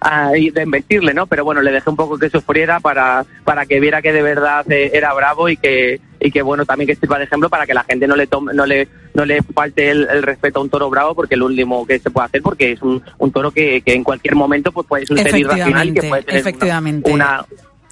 a 0.00 0.30
de 0.30 0.52
embestirle, 0.62 1.12
¿no? 1.14 1.26
Pero 1.26 1.44
bueno, 1.44 1.60
le 1.62 1.72
dejé 1.72 1.90
un 1.90 1.96
poco 1.96 2.18
que 2.18 2.30
sufriera 2.30 2.80
para, 2.80 3.24
para 3.44 3.66
que 3.66 3.80
viera 3.80 4.00
que 4.00 4.12
de 4.12 4.22
verdad 4.22 4.64
eh, 4.72 4.90
era 4.94 5.12
bravo 5.12 5.48
y 5.48 5.56
que, 5.56 6.00
y 6.20 6.30
que 6.30 6.42
bueno, 6.42 6.64
también 6.64 6.88
que 6.88 6.96
sirva 6.96 7.18
de 7.18 7.24
ejemplo 7.24 7.48
para 7.50 7.66
que 7.66 7.74
la 7.74 7.84
gente 7.84 8.06
no 8.08 8.16
le 8.16 8.26
tome, 8.26 8.54
no 8.54 8.64
le, 8.66 8.88
no 9.14 9.24
le 9.24 9.42
falte 9.42 9.90
el, 9.90 10.08
el 10.10 10.22
respeto 10.22 10.58
a 10.60 10.62
un 10.62 10.70
toro 10.70 10.88
bravo 10.88 11.14
porque 11.14 11.34
es 11.34 11.38
lo 11.38 11.46
último 11.46 11.86
que 11.86 11.98
se 11.98 12.10
puede 12.10 12.26
hacer 12.26 12.40
porque 12.42 12.72
es 12.72 12.82
un, 12.82 13.02
un 13.18 13.30
toro 13.32 13.50
que, 13.50 13.82
que 13.82 13.92
en 13.94 14.02
cualquier 14.04 14.34
momento 14.36 14.72
pues 14.72 14.86
puede 14.86 15.04
ser 15.06 15.16
irracional 15.36 15.88
y 15.88 15.92
que 15.94 16.02
puede 16.08 16.22
tener 16.22 16.40
una- 16.42 16.50
efectivamente. 16.50 17.10
una, 17.12 17.44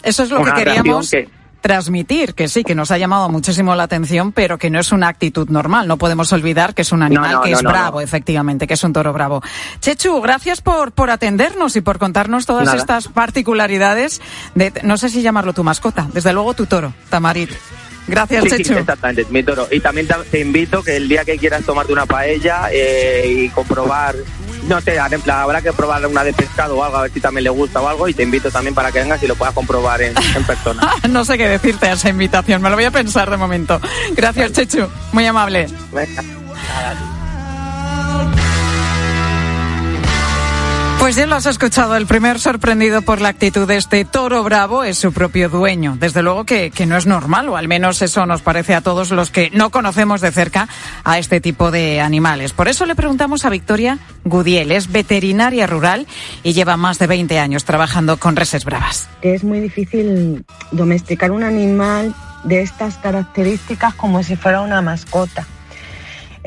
Eso 0.02 0.22
es 0.22 0.30
lo 0.30 0.42
que 0.44 0.52
queríamos 0.54 1.10
que- 1.10 1.28
transmitir, 1.68 2.34
que 2.34 2.48
sí, 2.48 2.64
que 2.64 2.74
nos 2.74 2.90
ha 2.90 2.96
llamado 2.96 3.28
muchísimo 3.28 3.74
la 3.74 3.82
atención, 3.82 4.32
pero 4.32 4.56
que 4.56 4.70
no 4.70 4.80
es 4.80 4.90
una 4.90 5.08
actitud 5.08 5.50
normal. 5.50 5.86
No 5.86 5.98
podemos 5.98 6.32
olvidar 6.32 6.74
que 6.74 6.80
es 6.80 6.92
un 6.92 7.02
animal 7.02 7.32
no, 7.32 7.42
que 7.42 7.50
no, 7.50 7.58
es 7.58 7.62
bravo, 7.62 8.00
efectivamente, 8.00 8.66
que 8.66 8.72
es 8.72 8.82
un 8.82 8.94
toro 8.94 9.12
bravo. 9.12 9.42
Chechu, 9.80 10.18
gracias 10.22 10.62
por, 10.62 10.92
por 10.92 11.10
atendernos 11.10 11.76
y 11.76 11.82
por 11.82 11.98
contarnos 11.98 12.46
todas 12.46 12.64
Nada. 12.64 12.78
estas 12.78 13.08
particularidades 13.08 14.22
de, 14.54 14.72
no 14.82 14.96
sé 14.96 15.10
si 15.10 15.20
llamarlo 15.20 15.52
tu 15.52 15.62
mascota, 15.62 16.08
desde 16.14 16.32
luego 16.32 16.54
tu 16.54 16.64
toro, 16.64 16.94
Tamarit. 17.10 17.50
Gracias, 18.08 18.44
Sí, 18.44 18.64
sí, 18.64 18.72
exactamente, 18.72 19.26
mi 19.30 19.42
toro. 19.42 19.68
Y 19.70 19.80
también 19.80 20.08
te, 20.30 20.40
invito 20.40 20.82
que 20.82 20.96
el 20.96 21.08
día 21.08 21.24
que 21.24 21.36
quieras 21.36 21.62
tomarte 21.64 21.92
una 21.92 22.06
paella 22.06 22.68
eh, 22.72 23.24
y 23.26 23.48
comprobar, 23.50 24.16
no 24.66 24.80
sé, 24.80 24.98
habrá 24.98 25.60
que 25.60 25.72
probar 25.72 26.06
una 26.06 26.24
de 26.24 26.32
pescado 26.32 26.76
o 26.76 26.84
algo, 26.84 26.96
a 26.96 27.02
ver 27.02 27.12
si 27.12 27.20
también 27.20 27.44
le 27.44 27.50
gusta 27.50 27.80
o 27.80 27.88
algo, 27.88 28.08
y 28.08 28.14
te 28.14 28.22
invito 28.22 28.50
también 28.50 28.74
para 28.74 28.90
que 28.90 29.00
vengas 29.00 29.22
y 29.22 29.26
lo 29.26 29.34
puedas 29.34 29.54
comprobar 29.54 30.00
en, 30.00 30.14
en 30.34 30.44
persona. 30.44 30.94
no 31.10 31.24
sé 31.24 31.36
qué 31.36 31.48
decirte 31.48 31.86
a 31.86 31.92
esa 31.92 32.08
invitación, 32.08 32.62
me 32.62 32.70
lo 32.70 32.76
voy 32.76 32.86
a 32.86 32.90
pensar 32.90 33.30
de 33.30 33.36
momento. 33.36 33.80
Gracias, 34.16 34.52
Chechu. 34.52 34.88
Muy 35.12 35.26
amable. 35.26 35.68
Venga. 35.92 36.24
Pues 40.98 41.14
ya 41.14 41.26
lo 41.26 41.36
has 41.36 41.46
escuchado, 41.46 41.94
el 41.96 42.06
primer 42.06 42.40
sorprendido 42.40 43.02
por 43.02 43.20
la 43.20 43.28
actitud 43.28 43.68
de 43.68 43.76
este 43.76 44.04
toro 44.04 44.42
bravo 44.42 44.82
es 44.82 44.98
su 44.98 45.12
propio 45.12 45.48
dueño. 45.48 45.96
Desde 45.98 46.22
luego 46.22 46.44
que, 46.44 46.70
que 46.70 46.86
no 46.86 46.96
es 46.96 47.06
normal, 47.06 47.48
o 47.48 47.56
al 47.56 47.68
menos 47.68 48.02
eso 48.02 48.26
nos 48.26 48.42
parece 48.42 48.74
a 48.74 48.80
todos 48.80 49.10
los 49.12 49.30
que 49.30 49.50
no 49.50 49.70
conocemos 49.70 50.20
de 50.20 50.32
cerca 50.32 50.68
a 51.04 51.18
este 51.18 51.40
tipo 51.40 51.70
de 51.70 52.00
animales. 52.00 52.52
Por 52.52 52.66
eso 52.66 52.84
le 52.84 52.96
preguntamos 52.96 53.44
a 53.44 53.50
Victoria 53.50 53.98
Gudiel, 54.24 54.72
es 54.72 54.90
veterinaria 54.90 55.68
rural 55.68 56.06
y 56.42 56.52
lleva 56.52 56.76
más 56.76 56.98
de 56.98 57.06
20 57.06 57.38
años 57.38 57.64
trabajando 57.64 58.16
con 58.16 58.34
reses 58.34 58.64
bravas. 58.64 59.08
es 59.22 59.44
muy 59.44 59.60
difícil 59.60 60.44
domesticar 60.72 61.30
un 61.30 61.44
animal 61.44 62.14
de 62.42 62.60
estas 62.60 62.96
características 62.96 63.94
como 63.94 64.22
si 64.24 64.34
fuera 64.36 64.60
una 64.62 64.82
mascota. 64.82 65.46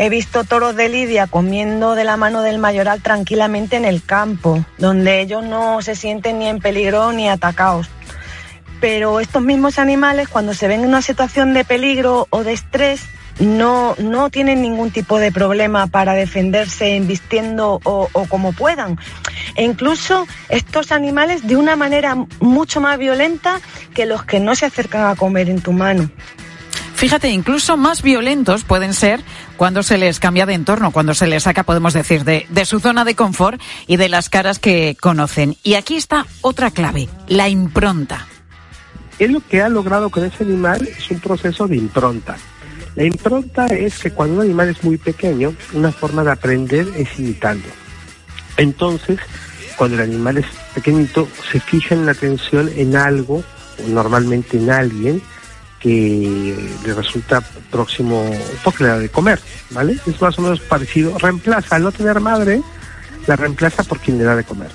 He 0.01 0.09
visto 0.09 0.43
toros 0.43 0.75
de 0.75 0.89
lidia 0.89 1.27
comiendo 1.27 1.93
de 1.93 2.03
la 2.03 2.17
mano 2.17 2.41
del 2.41 2.57
mayoral 2.57 3.03
tranquilamente 3.03 3.75
en 3.75 3.85
el 3.85 4.03
campo, 4.03 4.65
donde 4.79 5.21
ellos 5.21 5.43
no 5.43 5.79
se 5.83 5.95
sienten 5.95 6.39
ni 6.39 6.47
en 6.47 6.57
peligro 6.57 7.11
ni 7.11 7.29
atacados. 7.29 7.87
Pero 8.79 9.19
estos 9.19 9.43
mismos 9.43 9.77
animales, 9.77 10.27
cuando 10.27 10.55
se 10.55 10.67
ven 10.67 10.79
en 10.79 10.89
una 10.89 11.03
situación 11.03 11.53
de 11.53 11.65
peligro 11.65 12.25
o 12.31 12.43
de 12.43 12.53
estrés, 12.53 13.03
no, 13.39 13.93
no 13.99 14.31
tienen 14.31 14.63
ningún 14.63 14.89
tipo 14.89 15.19
de 15.19 15.31
problema 15.31 15.85
para 15.85 16.15
defenderse 16.15 16.95
embistiendo 16.95 17.79
o, 17.83 18.09
o 18.11 18.25
como 18.25 18.53
puedan. 18.53 18.97
E 19.55 19.63
incluso 19.63 20.25
estos 20.49 20.91
animales 20.91 21.45
de 21.45 21.57
una 21.57 21.75
manera 21.75 22.15
mucho 22.39 22.81
más 22.81 22.97
violenta 22.97 23.61
que 23.93 24.07
los 24.07 24.23
que 24.23 24.39
no 24.39 24.55
se 24.55 24.65
acercan 24.65 25.05
a 25.05 25.15
comer 25.15 25.47
en 25.47 25.61
tu 25.61 25.73
mano. 25.73 26.09
Fíjate, 27.01 27.29
incluso 27.29 27.77
más 27.77 28.03
violentos 28.03 28.63
pueden 28.63 28.93
ser 28.93 29.21
cuando 29.57 29.81
se 29.81 29.97
les 29.97 30.19
cambia 30.19 30.45
de 30.45 30.53
entorno, 30.53 30.91
cuando 30.91 31.15
se 31.15 31.25
les 31.25 31.41
saca, 31.41 31.63
podemos 31.63 31.93
decir, 31.93 32.23
de, 32.23 32.45
su 32.63 32.79
zona 32.79 33.03
de 33.03 33.15
confort 33.15 33.59
y 33.87 33.97
de 33.97 34.07
las 34.07 34.29
caras 34.29 34.59
que 34.59 34.95
conocen. 35.01 35.57
Y 35.63 35.73
aquí 35.73 35.95
está 35.95 36.27
otra 36.41 36.69
clave, 36.69 37.09
la 37.27 37.49
impronta. 37.49 38.27
Él 39.17 39.31
lo 39.31 39.39
que 39.39 39.63
ha 39.63 39.69
logrado 39.69 40.11
con 40.11 40.25
ese 40.25 40.43
animal 40.43 40.87
es 40.95 41.09
un 41.09 41.19
proceso 41.19 41.67
de 41.67 41.77
impronta. 41.77 42.37
La 42.93 43.03
impronta 43.03 43.65
es 43.65 43.97
que 43.97 44.11
cuando 44.11 44.35
un 44.35 44.41
animal 44.41 44.69
es 44.69 44.83
muy 44.83 44.99
pequeño, 44.99 45.55
una 45.73 45.91
forma 45.91 46.23
de 46.23 46.33
aprender 46.33 46.87
es 46.95 47.17
imitando. 47.17 47.67
Entonces, 48.57 49.17
cuando 49.75 49.95
el 49.95 50.03
animal 50.03 50.37
es 50.37 50.45
pequeñito, 50.75 51.27
se 51.51 51.59
fija 51.61 51.95
en 51.95 52.05
la 52.05 52.11
atención 52.11 52.69
en 52.75 52.95
algo, 52.95 53.43
o 53.83 53.87
normalmente 53.89 54.57
en 54.57 54.69
alguien, 54.69 55.23
que 55.81 56.55
le 56.85 56.93
resulta 56.93 57.41
próximo, 57.71 58.23
le 58.79 58.87
da 58.87 58.99
de 58.99 59.09
comer, 59.09 59.39
¿vale? 59.71 59.97
Es 60.05 60.21
más 60.21 60.37
o 60.37 60.41
menos 60.41 60.59
parecido. 60.61 61.17
Reemplaza, 61.17 61.75
al 61.75 61.83
no 61.83 61.91
tener 61.91 62.19
madre, 62.19 62.61
la 63.27 63.35
reemplaza 63.35 63.83
por 63.83 63.99
quien 63.99 64.17
le 64.17 64.23
da 64.23 64.35
de 64.35 64.43
comer. 64.43 64.69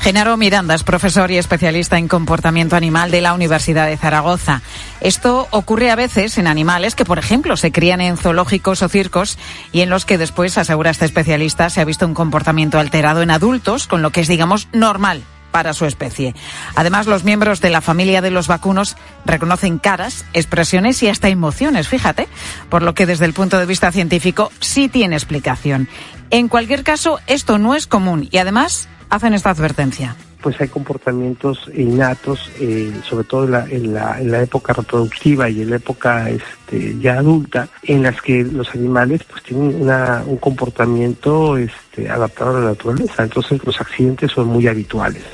Genaro 0.00 0.38
Miranda 0.38 0.74
es 0.74 0.82
profesor 0.82 1.30
y 1.30 1.36
especialista 1.36 1.98
en 1.98 2.08
comportamiento 2.08 2.74
animal 2.74 3.10
de 3.10 3.20
la 3.20 3.34
Universidad 3.34 3.86
de 3.86 3.98
Zaragoza. 3.98 4.62
Esto 5.02 5.46
ocurre 5.50 5.90
a 5.90 5.96
veces 5.96 6.38
en 6.38 6.46
animales 6.46 6.94
que, 6.94 7.04
por 7.04 7.18
ejemplo, 7.18 7.58
se 7.58 7.70
crían 7.70 8.00
en 8.00 8.16
zoológicos 8.16 8.80
o 8.82 8.88
circos 8.88 9.38
y 9.72 9.82
en 9.82 9.90
los 9.90 10.06
que 10.06 10.16
después, 10.16 10.56
asegura 10.56 10.90
este 10.90 11.04
especialista, 11.04 11.68
se 11.68 11.82
ha 11.82 11.84
visto 11.84 12.06
un 12.06 12.14
comportamiento 12.14 12.78
alterado 12.78 13.20
en 13.20 13.30
adultos, 13.30 13.86
con 13.86 14.00
lo 14.00 14.10
que 14.10 14.22
es, 14.22 14.28
digamos, 14.28 14.68
normal 14.72 15.22
para 15.50 15.72
su 15.72 15.86
especie. 15.86 16.34
Además, 16.74 17.06
los 17.06 17.24
miembros 17.24 17.60
de 17.60 17.70
la 17.70 17.80
familia 17.80 18.20
de 18.20 18.30
los 18.30 18.48
vacunos 18.48 18.96
reconocen 19.24 19.78
caras, 19.78 20.24
expresiones 20.32 21.02
y 21.02 21.08
hasta 21.08 21.28
emociones, 21.28 21.88
fíjate, 21.88 22.28
por 22.68 22.82
lo 22.82 22.94
que 22.94 23.06
desde 23.06 23.24
el 23.24 23.32
punto 23.32 23.58
de 23.58 23.66
vista 23.66 23.92
científico 23.92 24.50
sí 24.60 24.88
tiene 24.88 25.16
explicación. 25.16 25.88
En 26.30 26.48
cualquier 26.48 26.84
caso, 26.84 27.18
esto 27.26 27.58
no 27.58 27.74
es 27.74 27.86
común 27.86 28.28
y 28.30 28.38
además 28.38 28.88
hacen 29.08 29.34
esta 29.34 29.50
advertencia 29.50 30.16
pues 30.40 30.60
hay 30.60 30.68
comportamientos 30.68 31.70
innatos, 31.74 32.50
eh, 32.60 32.92
sobre 33.08 33.24
todo 33.24 33.44
en 33.44 33.50
la, 33.50 33.64
en, 33.68 33.94
la, 33.94 34.20
en 34.20 34.30
la, 34.30 34.42
época 34.42 34.72
reproductiva 34.72 35.48
y 35.48 35.62
en 35.62 35.70
la 35.70 35.76
época 35.76 36.30
este, 36.30 36.98
ya 36.98 37.18
adulta, 37.18 37.68
en 37.82 38.02
las 38.02 38.20
que 38.20 38.42
los 38.44 38.74
animales 38.74 39.22
pues 39.24 39.42
tienen 39.42 39.82
una, 39.82 40.22
un 40.26 40.38
comportamiento 40.38 41.56
este, 41.56 42.08
adaptado 42.08 42.56
a 42.56 42.60
la 42.60 42.66
naturaleza. 42.70 43.22
Entonces 43.22 43.64
los 43.64 43.80
accidentes 43.80 44.32
son 44.32 44.48
muy 44.48 44.66
habituales, 44.66 45.24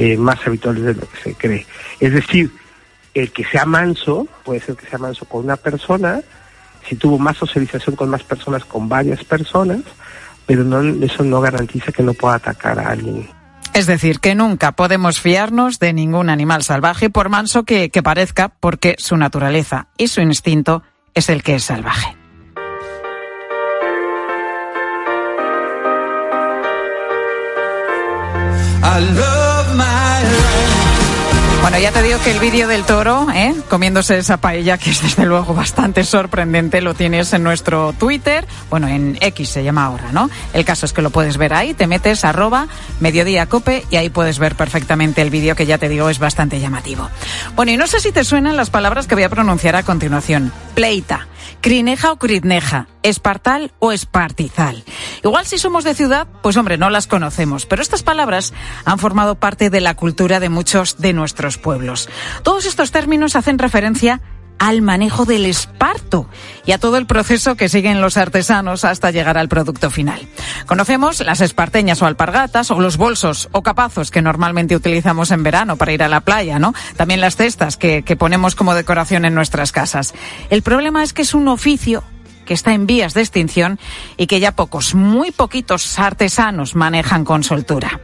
eh, 0.00 0.16
más 0.16 0.38
habituales 0.46 0.84
de 0.84 0.94
lo 0.94 1.00
que 1.08 1.16
se 1.24 1.34
cree. 1.34 1.66
Es 1.98 2.12
decir, 2.12 2.52
el 3.14 3.32
que 3.32 3.44
sea 3.44 3.64
manso, 3.64 4.28
puede 4.44 4.60
ser 4.60 4.76
que 4.76 4.86
sea 4.86 4.98
manso 4.98 5.24
con 5.24 5.44
una 5.44 5.56
persona, 5.56 6.20
si 6.88 6.94
tuvo 6.94 7.18
más 7.18 7.36
socialización 7.36 7.96
con 7.96 8.08
más 8.08 8.22
personas, 8.22 8.64
con 8.64 8.88
varias 8.88 9.24
personas, 9.24 9.80
pero 10.46 10.62
no, 10.62 10.80
eso 11.04 11.24
no 11.24 11.40
garantiza 11.40 11.90
que 11.90 12.04
no 12.04 12.14
pueda 12.14 12.36
atacar 12.36 12.78
a 12.78 12.90
alguien. 12.90 13.28
Es 13.74 13.88
decir, 13.88 14.20
que 14.20 14.36
nunca 14.36 14.70
podemos 14.70 15.20
fiarnos 15.20 15.80
de 15.80 15.92
ningún 15.92 16.30
animal 16.30 16.62
salvaje, 16.62 17.10
por 17.10 17.28
manso 17.28 17.64
que, 17.64 17.90
que 17.90 18.02
parezca, 18.02 18.50
porque 18.60 18.94
su 18.98 19.16
naturaleza 19.16 19.88
y 19.96 20.06
su 20.06 20.20
instinto 20.20 20.84
es 21.12 21.28
el 21.28 21.42
que 21.42 21.56
es 21.56 21.64
salvaje. 21.64 22.16
Bueno, 31.60 31.78
ya 31.80 31.92
te 31.92 32.02
digo 32.02 32.18
que 32.24 32.30
el 32.30 32.38
vídeo 32.38 32.66
del 32.66 32.84
toro, 32.84 33.26
¿eh? 33.34 33.54
comiéndose 33.68 34.16
esa 34.16 34.38
paella, 34.38 34.78
que 34.78 34.88
es 34.90 35.02
desde 35.02 35.26
luego 35.26 35.52
bastante 35.52 36.02
sorprendente, 36.02 36.80
lo 36.80 36.94
tienes 36.94 37.32
en 37.34 37.42
nuestro 37.42 37.92
Twitter, 37.92 38.46
bueno, 38.70 38.88
en 38.88 39.18
X 39.20 39.50
se 39.50 39.62
llama 39.62 39.84
ahora, 39.84 40.10
¿no? 40.12 40.30
El 40.54 40.64
caso 40.64 40.86
es 40.86 40.94
que 40.94 41.02
lo 41.02 41.10
puedes 41.10 41.36
ver 41.36 41.52
ahí, 41.52 41.74
te 41.74 41.86
metes 41.86 42.24
arroba 42.24 42.68
mediodía 43.00 43.46
cope 43.46 43.84
y 43.90 43.96
ahí 43.96 44.08
puedes 44.08 44.38
ver 44.38 44.54
perfectamente 44.54 45.20
el 45.20 45.28
vídeo 45.28 45.56
que 45.56 45.66
ya 45.66 45.76
te 45.76 45.90
digo 45.90 46.08
es 46.08 46.18
bastante 46.18 46.58
llamativo. 46.58 47.10
Bueno, 47.54 47.72
y 47.72 47.76
no 47.76 47.86
sé 47.86 48.00
si 48.00 48.12
te 48.12 48.24
suenan 48.24 48.56
las 48.56 48.70
palabras 48.70 49.06
que 49.06 49.14
voy 49.14 49.24
a 49.24 49.28
pronunciar 49.28 49.76
a 49.76 49.82
continuación. 49.82 50.52
Pleita, 50.74 51.26
crineja 51.60 52.12
o 52.12 52.18
critneja, 52.18 52.88
espartal 53.02 53.72
o 53.78 53.92
espartizal. 53.92 54.84
Igual 55.24 55.46
si 55.46 55.58
somos 55.58 55.84
de 55.84 55.94
ciudad, 55.94 56.26
pues 56.42 56.56
hombre, 56.56 56.78
no 56.78 56.90
las 56.90 57.06
conocemos, 57.06 57.66
pero 57.66 57.82
estas 57.82 58.02
palabras 58.02 58.52
han 58.84 58.98
formado 58.98 59.34
parte 59.34 59.70
de 59.70 59.80
la 59.80 59.94
cultura 59.94 60.40
de 60.40 60.48
muchos 60.48 60.98
de 60.98 61.12
nuestros 61.12 61.58
pueblos. 61.58 62.08
Todos 62.42 62.66
estos 62.66 62.90
términos 62.90 63.36
hacen 63.36 63.58
referencia 63.58 64.20
al 64.58 64.82
manejo 64.82 65.24
del 65.24 65.46
esparto 65.46 66.28
y 66.66 66.72
a 66.72 66.78
todo 66.78 66.96
el 66.96 67.06
proceso 67.06 67.56
que 67.56 67.68
siguen 67.68 68.00
los 68.00 68.16
artesanos 68.16 68.84
hasta 68.84 69.10
llegar 69.10 69.38
al 69.38 69.48
producto 69.48 69.90
final. 69.90 70.20
Conocemos 70.66 71.20
las 71.20 71.40
esparteñas 71.40 72.02
o 72.02 72.06
alpargatas 72.06 72.70
o 72.70 72.80
los 72.80 72.96
bolsos 72.96 73.48
o 73.52 73.62
capazos 73.62 74.10
que 74.10 74.22
normalmente 74.22 74.76
utilizamos 74.76 75.30
en 75.30 75.42
verano 75.42 75.76
para 75.76 75.92
ir 75.92 76.02
a 76.02 76.08
la 76.08 76.20
playa, 76.20 76.58
¿no? 76.58 76.74
También 76.96 77.20
las 77.20 77.36
cestas 77.36 77.76
que, 77.76 78.02
que 78.02 78.16
ponemos 78.16 78.54
como 78.54 78.74
decoración 78.74 79.24
en 79.24 79.34
nuestras 79.34 79.72
casas. 79.72 80.14
El 80.50 80.62
problema 80.62 81.02
es 81.02 81.12
que 81.12 81.22
es 81.22 81.34
un 81.34 81.48
oficio 81.48 82.02
que 82.48 82.54
está 82.54 82.72
en 82.72 82.86
vías 82.86 83.12
de 83.12 83.20
extinción 83.20 83.78
y 84.16 84.26
que 84.26 84.40
ya 84.40 84.52
pocos, 84.52 84.94
muy 84.94 85.32
poquitos 85.32 85.98
artesanos 85.98 86.74
manejan 86.74 87.26
con 87.26 87.44
soltura. 87.44 88.00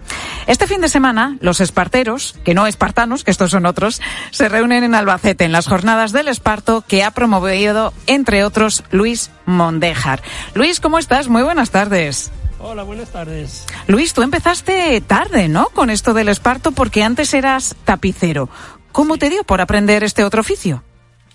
Este 0.47 0.67
fin 0.67 0.83
de 0.83 0.91
semana, 0.91 1.39
los 1.41 1.63
esparteros, 1.63 2.37
que 2.45 2.53
no 2.53 2.67
espartanos, 2.67 3.25
que 3.25 3.31
estos 3.31 3.53
son 3.53 3.65
otros, 3.65 4.03
se 4.33 4.51
reúnen 4.51 4.85
en 4.85 4.95
Albacete 4.95 5.47
en 5.47 5.53
las 5.53 5.67
jornadas 5.67 6.13
del 6.13 6.29
esparto 6.29 6.85
que 6.87 7.03
ha 7.03 7.11
promovido, 7.13 7.95
entre 8.07 8.45
otros, 8.45 8.85
Luis 8.91 9.31
Mondéjar. 9.47 10.23
Luis, 10.53 10.79
¿cómo 10.79 10.99
estás? 10.99 11.29
Muy 11.29 11.43
buenas 11.43 11.71
tardes. 11.71 12.31
Hola, 12.59 12.83
buenas 12.83 13.09
tardes. 13.09 13.65
Luis, 13.87 14.13
tú 14.13 14.21
empezaste 14.21 15.01
tarde, 15.01 15.49
¿no? 15.49 15.71
Con 15.71 15.89
esto 15.89 16.13
del 16.13 16.29
esparto 16.29 16.73
porque 16.73 17.03
antes 17.03 17.33
eras 17.33 17.77
tapicero. 17.85 18.51
¿Cómo 18.93 19.17
te 19.17 19.31
dio 19.31 19.43
por 19.43 19.63
aprender 19.63 20.05
este 20.05 20.23
otro 20.23 20.43
oficio? 20.43 20.83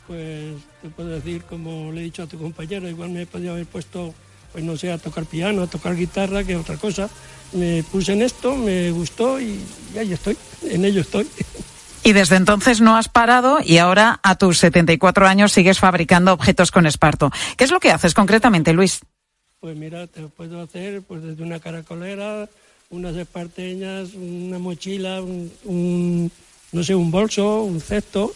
Pues 0.06 0.69
te 0.82 0.90
puedo 0.90 1.10
decir, 1.10 1.44
como 1.44 1.92
le 1.92 2.02
he 2.02 2.04
dicho 2.06 2.24
a 2.24 2.28
tu 2.28 2.38
compañero, 2.38 2.88
igual 2.88 3.10
me 3.10 3.26
podía 3.26 3.52
haber 3.52 3.66
puesto, 3.66 4.14
pues 4.52 4.64
no 4.64 4.78
sé, 4.78 4.92
a 4.92 4.98
tocar 4.98 5.26
piano, 5.26 5.64
a 5.64 5.68
tocar 5.68 5.96
guitarra, 5.96 6.44
que 6.44 6.56
otra 6.56 6.78
cosa. 6.78 7.10
Me 7.54 7.84
puse 7.84 8.14
en 8.14 8.22
esto, 8.22 8.56
me 8.56 8.92
gustó 8.92 9.40
y, 9.40 9.60
y 9.94 9.98
ahí 9.98 10.14
estoy, 10.14 10.38
en 10.64 10.86
ello 10.86 11.02
estoy. 11.02 11.28
Y 12.04 12.14
desde 12.14 12.38
entonces 12.38 12.80
no 12.80 12.96
has 12.96 13.10
parado 13.10 13.60
y 13.64 13.78
ahora 13.78 14.20
a 14.24 14.36
tus 14.36 14.60
74 14.60 15.28
años 15.28 15.52
sigues 15.52 15.80
fabricando 15.80 16.34
objetos 16.34 16.72
con 16.72 16.86
esparto. 16.86 17.32
¿Qué 17.58 17.66
es 17.66 17.72
lo 17.72 17.80
que 17.80 17.92
haces 17.92 18.14
concretamente, 18.14 18.74
Luis? 18.74 19.02
Pues 19.60 19.76
mira, 19.76 20.08
te 20.08 20.22
puedo 20.22 20.62
hacer 20.62 21.02
pues 21.02 21.22
desde 21.22 21.44
una 21.44 21.60
caracolera, 21.60 22.48
unas 22.90 23.16
esparteñas, 23.16 24.14
una 24.14 24.58
mochila, 24.60 25.22
un, 25.22 25.52
un 25.66 26.32
no 26.72 26.84
sé, 26.84 26.96
un 26.96 27.12
bolso, 27.12 27.64
un 27.64 27.82
cesto, 27.82 28.34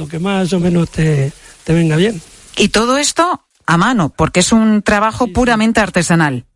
lo 0.00 0.08
que 0.08 0.18
más 0.18 0.50
o 0.54 0.60
menos 0.60 0.90
te, 0.90 1.30
te 1.62 1.74
venga 1.74 1.94
bien. 1.96 2.20
Y 2.56 2.68
todo 2.68 2.96
esto 2.96 3.44
a 3.66 3.76
mano, 3.76 4.08
porque 4.08 4.40
es 4.40 4.50
un 4.50 4.80
trabajo 4.80 5.26
sí, 5.26 5.30
puramente 5.30 5.78
sí. 5.78 5.82
artesanal. 5.82 6.46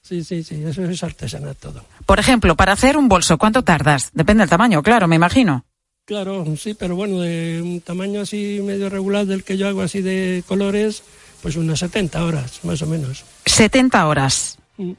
Sí, 0.00 0.24
sí, 0.24 0.42
sí, 0.42 0.62
eso 0.64 0.82
es 0.84 1.02
artesanal 1.04 1.54
todo. 1.54 1.84
Por 2.06 2.18
ejemplo, 2.18 2.56
para 2.56 2.72
hacer 2.72 2.96
un 2.96 3.08
bolso, 3.08 3.36
¿cuánto 3.36 3.62
tardas? 3.62 4.10
Depende 4.14 4.42
del 4.42 4.48
tamaño, 4.48 4.82
claro, 4.82 5.06
me 5.06 5.16
imagino. 5.16 5.66
Claro, 6.06 6.44
sí, 6.56 6.72
pero 6.72 6.96
bueno, 6.96 7.20
de 7.20 7.60
un 7.62 7.82
tamaño 7.82 8.22
así 8.22 8.60
medio 8.64 8.88
regular 8.88 9.26
del 9.26 9.44
que 9.44 9.58
yo 9.58 9.68
hago 9.68 9.82
así 9.82 10.00
de 10.00 10.42
colores, 10.46 11.02
pues 11.42 11.56
unas 11.56 11.80
70 11.80 12.24
horas, 12.24 12.60
más 12.64 12.80
o 12.80 12.86
menos. 12.86 13.24
70 13.44 14.06
horas. 14.06 14.58
Mm. 14.78 14.92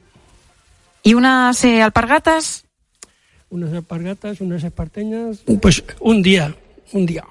¿Y 1.02 1.14
unas 1.14 1.64
eh, 1.64 1.82
alpargatas? 1.82 2.64
Unas 3.50 3.72
alpargatas, 3.72 4.40
unas 4.40 4.62
esparteñas, 4.62 5.38
pues 5.60 5.82
un 6.00 6.22
día, 6.22 6.54
un 6.92 7.06
día 7.06 7.24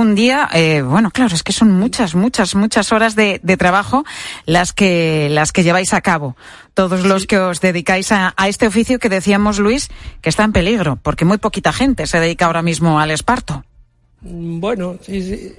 un 0.00 0.14
día, 0.14 0.48
eh, 0.54 0.82
bueno, 0.82 1.10
claro, 1.10 1.34
es 1.34 1.42
que 1.42 1.52
son 1.52 1.70
muchas, 1.72 2.14
muchas, 2.14 2.54
muchas 2.54 2.92
horas 2.92 3.14
de, 3.16 3.40
de, 3.42 3.56
trabajo 3.56 4.04
las 4.46 4.72
que, 4.72 5.28
las 5.30 5.52
que 5.52 5.62
lleváis 5.62 5.92
a 5.94 6.00
cabo. 6.00 6.36
Todos 6.74 7.04
los 7.04 7.26
que 7.26 7.38
os 7.38 7.60
dedicáis 7.60 8.12
a, 8.12 8.34
a, 8.36 8.48
este 8.48 8.66
oficio 8.66 8.98
que 8.98 9.08
decíamos, 9.08 9.58
Luis, 9.58 9.88
que 10.20 10.28
está 10.28 10.44
en 10.44 10.52
peligro, 10.52 10.98
porque 11.02 11.24
muy 11.24 11.38
poquita 11.38 11.72
gente 11.72 12.06
se 12.06 12.20
dedica 12.20 12.46
ahora 12.46 12.62
mismo 12.62 13.00
al 13.00 13.10
esparto. 13.10 13.64
Bueno, 14.20 14.98
sí, 15.02 15.22
sí, 15.22 15.54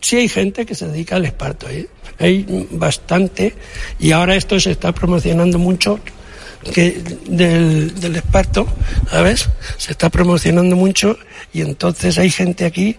sí 0.00 0.16
hay 0.16 0.28
gente 0.28 0.66
que 0.66 0.74
se 0.74 0.88
dedica 0.88 1.16
al 1.16 1.24
esparto, 1.24 1.68
¿eh? 1.68 1.88
hay 2.18 2.66
bastante, 2.70 3.54
y 3.98 4.12
ahora 4.12 4.34
esto 4.34 4.58
se 4.58 4.72
está 4.72 4.92
promocionando 4.92 5.58
mucho 5.58 6.00
que 6.72 7.02
del, 7.26 7.98
del 8.00 8.16
esparto, 8.16 8.66
¿sabes? 9.10 9.48
Se 9.76 9.92
está 9.92 10.10
promocionando 10.10 10.76
mucho 10.76 11.18
y 11.52 11.62
entonces 11.62 12.18
hay 12.18 12.30
gente 12.30 12.64
aquí 12.64 12.96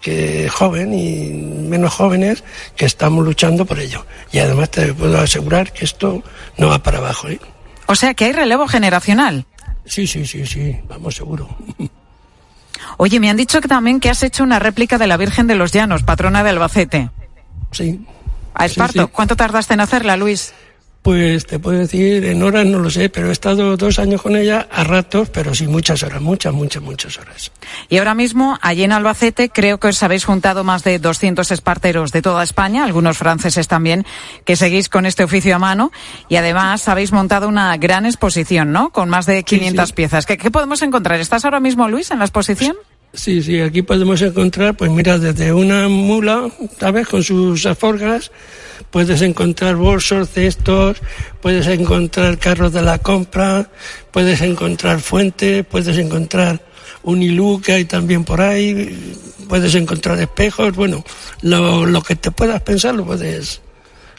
que 0.00 0.48
joven 0.48 0.94
y 0.94 1.30
menos 1.68 1.92
jóvenes 1.92 2.44
que 2.76 2.86
estamos 2.86 3.24
luchando 3.24 3.64
por 3.64 3.80
ello. 3.80 4.06
Y 4.32 4.38
además 4.38 4.70
te 4.70 4.92
puedo 4.94 5.18
asegurar 5.18 5.72
que 5.72 5.84
esto 5.84 6.22
no 6.56 6.68
va 6.68 6.78
para 6.78 6.98
abajo. 6.98 7.28
¿eh? 7.28 7.40
O 7.86 7.94
sea 7.94 8.14
que 8.14 8.26
hay 8.26 8.32
relevo 8.32 8.68
generacional. 8.68 9.46
Sí, 9.84 10.06
sí, 10.06 10.26
sí, 10.26 10.46
sí, 10.46 10.78
vamos 10.88 11.16
seguro. 11.16 11.48
Oye, 12.96 13.20
me 13.20 13.30
han 13.30 13.36
dicho 13.36 13.60
que 13.60 13.68
también 13.68 14.00
que 14.00 14.10
has 14.10 14.22
hecho 14.22 14.44
una 14.44 14.58
réplica 14.58 14.98
de 14.98 15.06
la 15.06 15.16
Virgen 15.16 15.46
de 15.46 15.56
los 15.56 15.72
Llanos, 15.72 16.02
patrona 16.02 16.42
de 16.44 16.50
Albacete. 16.50 17.10
Sí. 17.72 18.04
A 18.54 18.66
Esparto. 18.66 18.92
Sí, 18.92 19.06
sí. 19.06 19.10
¿Cuánto 19.12 19.36
tardaste 19.36 19.74
en 19.74 19.80
hacerla, 19.80 20.16
Luis? 20.16 20.52
Pues 21.02 21.46
te 21.46 21.58
puedo 21.58 21.78
decir, 21.78 22.24
en 22.24 22.42
horas 22.42 22.66
no 22.66 22.80
lo 22.80 22.90
sé, 22.90 23.08
pero 23.08 23.28
he 23.28 23.32
estado 23.32 23.76
dos 23.76 23.98
años 23.98 24.20
con 24.20 24.36
ella 24.36 24.66
a 24.70 24.84
ratos, 24.84 25.30
pero 25.30 25.54
sí 25.54 25.66
muchas 25.66 26.02
horas, 26.02 26.20
muchas, 26.20 26.52
muchas, 26.52 26.82
muchas 26.82 27.18
horas. 27.18 27.52
Y 27.88 27.98
ahora 27.98 28.14
mismo, 28.14 28.58
allí 28.60 28.82
en 28.82 28.92
Albacete, 28.92 29.48
creo 29.48 29.78
que 29.78 29.88
os 29.88 30.02
habéis 30.02 30.24
juntado 30.24 30.64
más 30.64 30.84
de 30.84 30.98
200 30.98 31.50
esparteros 31.50 32.12
de 32.12 32.20
toda 32.20 32.42
España, 32.42 32.84
algunos 32.84 33.16
franceses 33.16 33.68
también, 33.68 34.04
que 34.44 34.56
seguís 34.56 34.88
con 34.88 35.06
este 35.06 35.24
oficio 35.24 35.54
a 35.54 35.58
mano 35.58 35.92
y 36.28 36.36
además 36.36 36.88
habéis 36.88 37.12
montado 37.12 37.48
una 37.48 37.76
gran 37.76 38.04
exposición, 38.04 38.72
¿no? 38.72 38.90
Con 38.90 39.08
más 39.08 39.24
de 39.24 39.44
500 39.44 39.84
sí, 39.84 39.88
sí. 39.88 39.94
piezas. 39.94 40.26
¿Qué, 40.26 40.36
¿Qué, 40.36 40.50
podemos 40.50 40.82
encontrar? 40.82 41.20
¿Estás 41.20 41.44
ahora 41.44 41.60
mismo, 41.60 41.88
Luis, 41.88 42.10
en 42.10 42.18
la 42.18 42.24
exposición? 42.24 42.76
Sí, 43.14 43.42
sí, 43.42 43.60
aquí 43.60 43.82
podemos 43.82 44.20
encontrar, 44.20 44.76
pues 44.76 44.90
mira, 44.90 45.18
desde 45.18 45.52
una 45.52 45.88
mula, 45.88 46.50
¿sabes? 46.78 47.08
Con 47.08 47.24
sus 47.24 47.64
alforgas, 47.64 48.30
puedes 48.90 49.22
encontrar 49.22 49.76
bolsos, 49.76 50.28
cestos, 50.28 50.98
puedes 51.40 51.66
encontrar 51.66 52.38
carros 52.38 52.72
de 52.74 52.82
la 52.82 52.98
compra, 52.98 53.70
puedes 54.10 54.42
encontrar 54.42 55.00
fuentes, 55.00 55.64
puedes 55.64 55.96
encontrar 55.96 56.60
un 57.02 57.22
hilú 57.22 57.62
que 57.64 57.72
hay 57.72 57.84
también 57.86 58.24
por 58.24 58.42
ahí, 58.42 59.16
puedes 59.48 59.74
encontrar 59.74 60.20
espejos, 60.20 60.74
bueno, 60.76 61.02
lo, 61.40 61.86
lo 61.86 62.02
que 62.02 62.14
te 62.14 62.30
puedas 62.30 62.60
pensar 62.60 62.94
lo 62.94 63.06
puedes, 63.06 63.62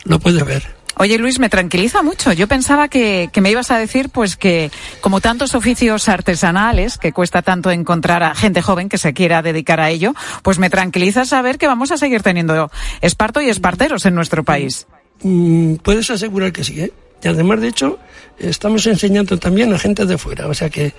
lo 0.06 0.19
puedes 0.19 0.43
ver. 0.43 0.78
Oye, 1.01 1.17
Luis, 1.17 1.39
me 1.39 1.47
tranquiliza 1.47 2.03
mucho. 2.03 2.33
Yo 2.33 2.49
pensaba 2.49 2.89
que, 2.89 3.29
me 3.41 3.49
ibas 3.49 3.71
a 3.71 3.77
decir, 3.77 4.09
pues, 4.09 4.35
que 4.35 4.69
como 4.99 5.21
tantos 5.21 5.55
oficios 5.55 6.09
artesanales, 6.09 6.97
que 6.97 7.13
cuesta 7.13 7.41
tanto 7.41 7.71
encontrar 7.71 8.21
a 8.21 8.35
gente 8.35 8.62
joven 8.62 8.89
que 8.89 8.97
se 8.97 9.13
quiera 9.13 9.41
dedicar 9.41 9.79
a 9.79 9.91
ello, 9.91 10.13
pues 10.43 10.59
me 10.59 10.69
tranquiliza 10.69 11.23
saber 11.23 11.57
que 11.57 11.67
vamos 11.67 11.91
a 11.91 11.97
seguir 11.97 12.21
teniendo 12.21 12.69
esparto 12.99 13.39
y 13.39 13.47
esparteros 13.47 14.05
en 14.05 14.13
nuestro 14.13 14.43
país. 14.43 14.88
Mm, 15.21 15.75
puedes 15.75 16.09
asegurar 16.09 16.51
que 16.51 16.65
sí, 16.65 16.81
¿eh? 16.81 16.91
Y 17.23 17.29
además, 17.29 17.62
de 17.62 17.69
hecho, 17.69 17.97
estamos 18.38 18.85
enseñando 18.85 19.38
también 19.39 19.73
a 19.73 19.79
gente 19.79 20.05
de 20.05 20.17
fuera. 20.17 20.47
O 20.47 20.53
sea 20.53 20.69
que 20.69 20.91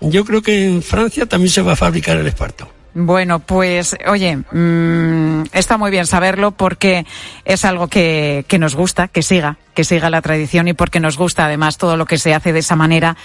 yo 0.00 0.24
creo 0.24 0.40
que 0.40 0.66
en 0.66 0.82
Francia 0.84 1.26
también 1.26 1.50
se 1.50 1.62
va 1.62 1.72
a 1.72 1.76
fabricar 1.76 2.16
el 2.16 2.28
esparto. 2.28 2.77
Bueno, 3.00 3.38
pues 3.38 3.96
oye, 4.08 4.38
mmm, 4.50 5.44
está 5.52 5.78
muy 5.78 5.92
bien 5.92 6.04
saberlo 6.04 6.50
porque 6.50 7.06
es 7.44 7.64
algo 7.64 7.86
que, 7.86 8.44
que, 8.48 8.58
nos 8.58 8.74
gusta, 8.74 9.06
que 9.06 9.22
siga, 9.22 9.56
que 9.72 9.84
siga 9.84 10.10
la 10.10 10.20
tradición 10.20 10.66
y 10.66 10.72
porque 10.72 10.98
nos 10.98 11.16
gusta 11.16 11.44
además 11.44 11.78
todo 11.78 11.96
lo 11.96 12.06
que 12.06 12.18
se 12.18 12.34
hace 12.34 12.52
de 12.52 12.58
esa 12.58 12.74
manera 12.74 13.16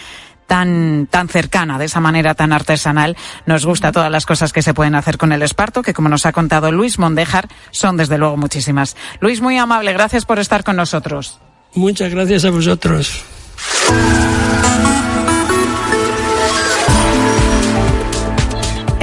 tan, 0.46 1.08
tan 1.10 1.28
cercana, 1.28 1.80
de 1.80 1.86
esa 1.86 2.00
manera 2.00 2.36
tan 2.36 2.54
artesanal. 2.54 3.18
Nos 3.48 3.66
gusta 3.66 3.92
todas 3.92 4.12
las 4.12 4.28
cosas 4.28 4.54
que 4.54 4.62
se 4.62 4.76
pueden 4.76 4.94
hacer 4.94 5.18
con 5.18 5.32
el 5.32 5.42
esparto, 5.42 5.82
que 5.82 5.96
como 5.96 6.08
nos 6.08 6.28
ha 6.28 6.34
contado 6.34 6.72
Luis 6.72 7.00
Mondejar, 7.00 7.48
son 7.72 7.98
desde 7.98 8.20
luego 8.20 8.38
muchísimas. 8.38 8.96
Luis, 9.22 9.42
muy 9.42 9.58
amable, 9.58 9.92
gracias 9.92 10.26
por 10.26 10.38
estar 10.38 10.64
con 10.64 10.76
nosotros. 10.76 11.40
Muchas 11.74 12.12
gracias 12.12 12.46
a 12.46 12.52
vosotros. 12.52 13.26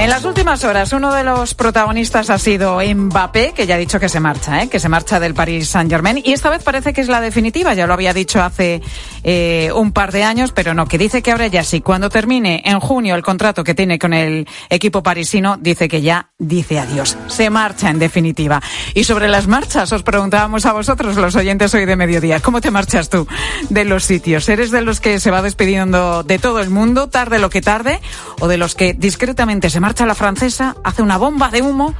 En 0.01 0.09
las 0.09 0.25
últimas 0.25 0.63
horas, 0.63 0.93
uno 0.93 1.13
de 1.13 1.23
los 1.23 1.53
protagonistas 1.53 2.31
ha 2.31 2.39
sido 2.39 2.79
Mbappé, 2.83 3.53
que 3.55 3.67
ya 3.67 3.75
ha 3.75 3.77
dicho 3.77 3.99
que 3.99 4.09
se 4.09 4.19
marcha, 4.19 4.63
¿eh? 4.63 4.67
que 4.67 4.79
se 4.79 4.89
marcha 4.89 5.19
del 5.19 5.35
Paris 5.35 5.69
Saint 5.69 5.91
Germain. 5.91 6.19
Y 6.25 6.33
esta 6.33 6.49
vez 6.49 6.63
parece 6.63 6.91
que 6.91 7.01
es 7.01 7.07
la 7.07 7.21
definitiva, 7.21 7.75
ya 7.75 7.85
lo 7.85 7.93
había 7.93 8.11
dicho 8.11 8.41
hace 8.41 8.81
eh, 9.23 9.69
un 9.75 9.91
par 9.91 10.11
de 10.11 10.23
años, 10.23 10.53
pero 10.53 10.73
no, 10.73 10.87
que 10.87 10.97
dice 10.97 11.21
que 11.21 11.31
ahora 11.31 11.45
ya 11.45 11.63
sí. 11.63 11.81
Cuando 11.81 12.09
termine 12.09 12.63
en 12.65 12.79
junio 12.79 13.13
el 13.13 13.21
contrato 13.21 13.63
que 13.63 13.75
tiene 13.75 13.99
con 13.99 14.15
el 14.15 14.47
equipo 14.71 15.03
parisino, 15.03 15.57
dice 15.57 15.87
que 15.87 16.01
ya 16.01 16.31
dice 16.39 16.79
adiós. 16.79 17.15
Se 17.27 17.51
marcha 17.51 17.91
en 17.91 17.99
definitiva. 17.99 18.59
Y 18.95 19.03
sobre 19.03 19.27
las 19.27 19.45
marchas, 19.45 19.91
os 19.91 20.01
preguntábamos 20.01 20.65
a 20.65 20.73
vosotros, 20.73 21.15
los 21.15 21.35
oyentes 21.35 21.75
hoy 21.75 21.85
de 21.85 21.95
mediodía, 21.95 22.39
¿cómo 22.39 22.59
te 22.59 22.71
marchas 22.71 23.07
tú 23.07 23.27
de 23.69 23.85
los 23.85 24.03
sitios? 24.03 24.49
¿Eres 24.49 24.71
de 24.71 24.81
los 24.81 24.99
que 24.99 25.19
se 25.19 25.29
va 25.29 25.43
despidiendo 25.43 26.23
de 26.23 26.39
todo 26.39 26.59
el 26.59 26.71
mundo, 26.71 27.07
tarde 27.07 27.37
lo 27.37 27.51
que 27.51 27.61
tarde, 27.61 28.01
o 28.39 28.47
de 28.47 28.57
los 28.57 28.73
que 28.73 28.95
discretamente 28.95 29.69
se 29.69 29.79
marcha 29.91 30.05
la 30.05 30.15
francesa, 30.15 30.73
hace 30.85 31.01
una 31.01 31.17
bomba 31.17 31.49
de 31.49 31.61
humo 31.61 31.93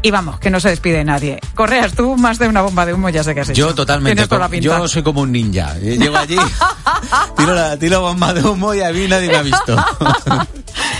y 0.00 0.10
vamos, 0.10 0.40
que 0.40 0.48
no 0.48 0.60
se 0.60 0.70
despide 0.70 1.04
nadie. 1.04 1.38
Correas, 1.54 1.92
tú 1.92 2.16
más 2.16 2.38
de 2.38 2.48
una 2.48 2.62
bomba 2.62 2.86
de 2.86 2.94
humo 2.94 3.10
ya 3.10 3.22
sé 3.22 3.34
que 3.34 3.40
has 3.42 3.50
hecho. 3.50 3.68
Yo 3.68 3.74
totalmente. 3.74 4.26
Yo 4.62 4.88
soy 4.88 5.02
como 5.02 5.20
un 5.20 5.30
ninja. 5.30 5.74
Llego 5.74 6.16
allí, 6.16 6.38
tiro 7.36 7.52
la, 7.52 7.76
tiro 7.76 8.00
bomba 8.00 8.32
de 8.32 8.42
humo 8.42 8.72
y 8.72 8.80
a 8.80 8.92
mí 8.92 9.06
nadie 9.08 9.28
me 9.28 9.36
ha 9.36 9.42
visto. 9.42 9.76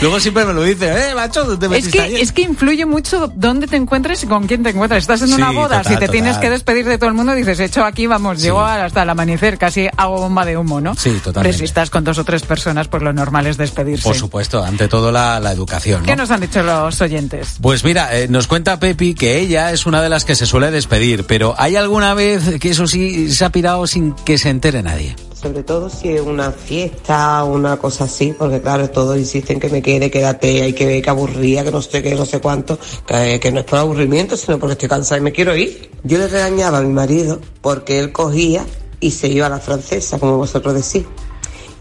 Luego 0.01 0.21
siempre 0.21 0.45
me 0.45 0.53
lo 0.53 0.63
dice, 0.63 1.11
eh, 1.11 1.15
macho, 1.15 1.45
¿dónde 1.45 1.69
te 1.69 1.79
es 1.79 1.89
que, 1.89 2.01
ayer? 2.03 2.21
es 2.21 2.31
que 2.33 2.43
influye 2.43 2.85
mucho 2.85 3.33
dónde 3.35 3.67
te 3.67 3.77
encuentres 3.77 4.23
y 4.25 4.27
con 4.27 4.47
quién 4.47 4.63
te 4.63 4.71
encuentras. 4.71 5.03
Estás 5.03 5.23
en 5.23 5.29
Sí, 5.29 5.35
una 5.35 5.53
boda, 5.53 5.79
total, 5.79 5.85
si 5.85 5.89
te 5.91 5.95
total. 5.95 6.11
tienes 6.11 6.37
que 6.39 6.51
despedir 6.51 6.85
de 6.87 6.99
todo 6.99 7.09
el 7.09 7.15
mundo, 7.15 7.35
dices, 7.35 7.59
hecho 7.61 7.83
aquí, 7.85 8.07
vamos, 8.07 8.43
llego 8.43 8.61
hasta 8.63 9.03
el 9.05 9.11
amanecer, 9.11 9.57
casi 9.57 9.89
hago 9.97 10.19
bomba 10.21 10.45
de 10.45 10.57
humo, 10.59 10.81
¿no? 10.83 10.95
Sí, 10.95 11.11
totalmente. 11.13 11.39
Hombre, 11.39 11.53
si 11.55 11.65
estás 11.65 11.89
con 11.89 12.05
dos 12.05 12.19
o 12.19 12.25
tres 12.25 12.43
personas, 12.43 12.89
pues 12.89 13.03
lo 13.03 13.13
normal 13.15 13.47
es 13.47 13.57
despedirse. 13.57 14.03
Por 14.05 14.17
supuesto, 14.17 14.63
ante 14.63 14.87
todo 14.89 15.11
la, 15.11 15.41
la 15.41 15.53
educación, 15.53 16.03
¿no? 16.03 16.07
¿Qué 16.07 16.15
nos 16.17 16.31
han 16.31 16.43
dicho 16.43 16.63
los 16.63 17.01
oyentes? 17.01 17.57
Pues 17.63 17.83
mira, 17.83 18.17
eh, 18.19 18.29
nos 18.29 18.47
cuenta 18.47 18.79
Pepi 18.79 19.15
que 19.15 19.39
ella 19.39 19.73
es 19.73 19.87
una 19.87 20.03
de 20.03 20.11
las 20.11 20.25
que 20.27 20.35
se 20.35 20.45
suele 20.45 20.71
despedir, 20.71 21.25
pero 21.25 21.55
¿hay 21.59 21.77
alguna 21.77 22.13
vez 22.13 22.59
que 22.61 22.71
eso 22.71 22.87
sí 22.87 23.33
se 23.33 23.45
ha 23.47 23.51
pirado 23.51 23.87
sin 23.87 24.13
que 24.13 24.37
se 24.37 24.51
entere 24.51 24.83
nadie? 24.83 25.17
Sobre 25.40 25.62
todo 25.62 25.90
si 25.90 26.09
es 26.09 26.22
una 26.22 26.51
fiesta 26.51 27.44
o 27.44 27.53
una 27.53 27.77
cosa 27.77 28.05
así, 28.05 28.33
porque 28.33 28.62
claro, 28.62 28.88
todos 28.88 29.18
insisten 29.18 29.61
que 29.61 29.68
me 29.68 29.83
quede, 29.83 30.11
quédate, 30.11 30.62
hay 30.62 30.72
que 30.72 30.87
ver 30.87 31.03
que 31.03 31.11
aburría, 31.11 31.62
que 31.62 31.70
no 31.70 31.83
sé 31.83 32.03
qué, 32.03 32.14
no 32.14 32.25
sé 32.25 32.40
cuánto, 32.40 32.79
que, 33.07 33.38
que 33.38 33.53
no 33.53 33.61
es 33.61 33.66
por 33.66 33.79
aburrimiento, 33.79 34.35
sino 34.38 34.59
porque 34.59 34.72
estoy 34.72 34.88
cansada 34.88 35.18
y 35.18 35.22
me 35.22 35.33
quiero 35.33 35.55
ir. 35.55 35.90
Yo 36.05 36.16
le 36.16 36.29
regañaba 36.29 36.79
a 36.79 36.81
mi 36.81 36.92
marido 36.92 37.38
porque 37.61 37.99
él 37.99 38.12
cogía 38.12 38.64
y 38.99 39.11
se 39.11 39.29
iba 39.29 39.46
a 39.46 39.51
la 39.51 39.61
francesa, 39.61 40.18
como 40.18 40.38
vosotros 40.38 40.72
decís. 40.75 41.07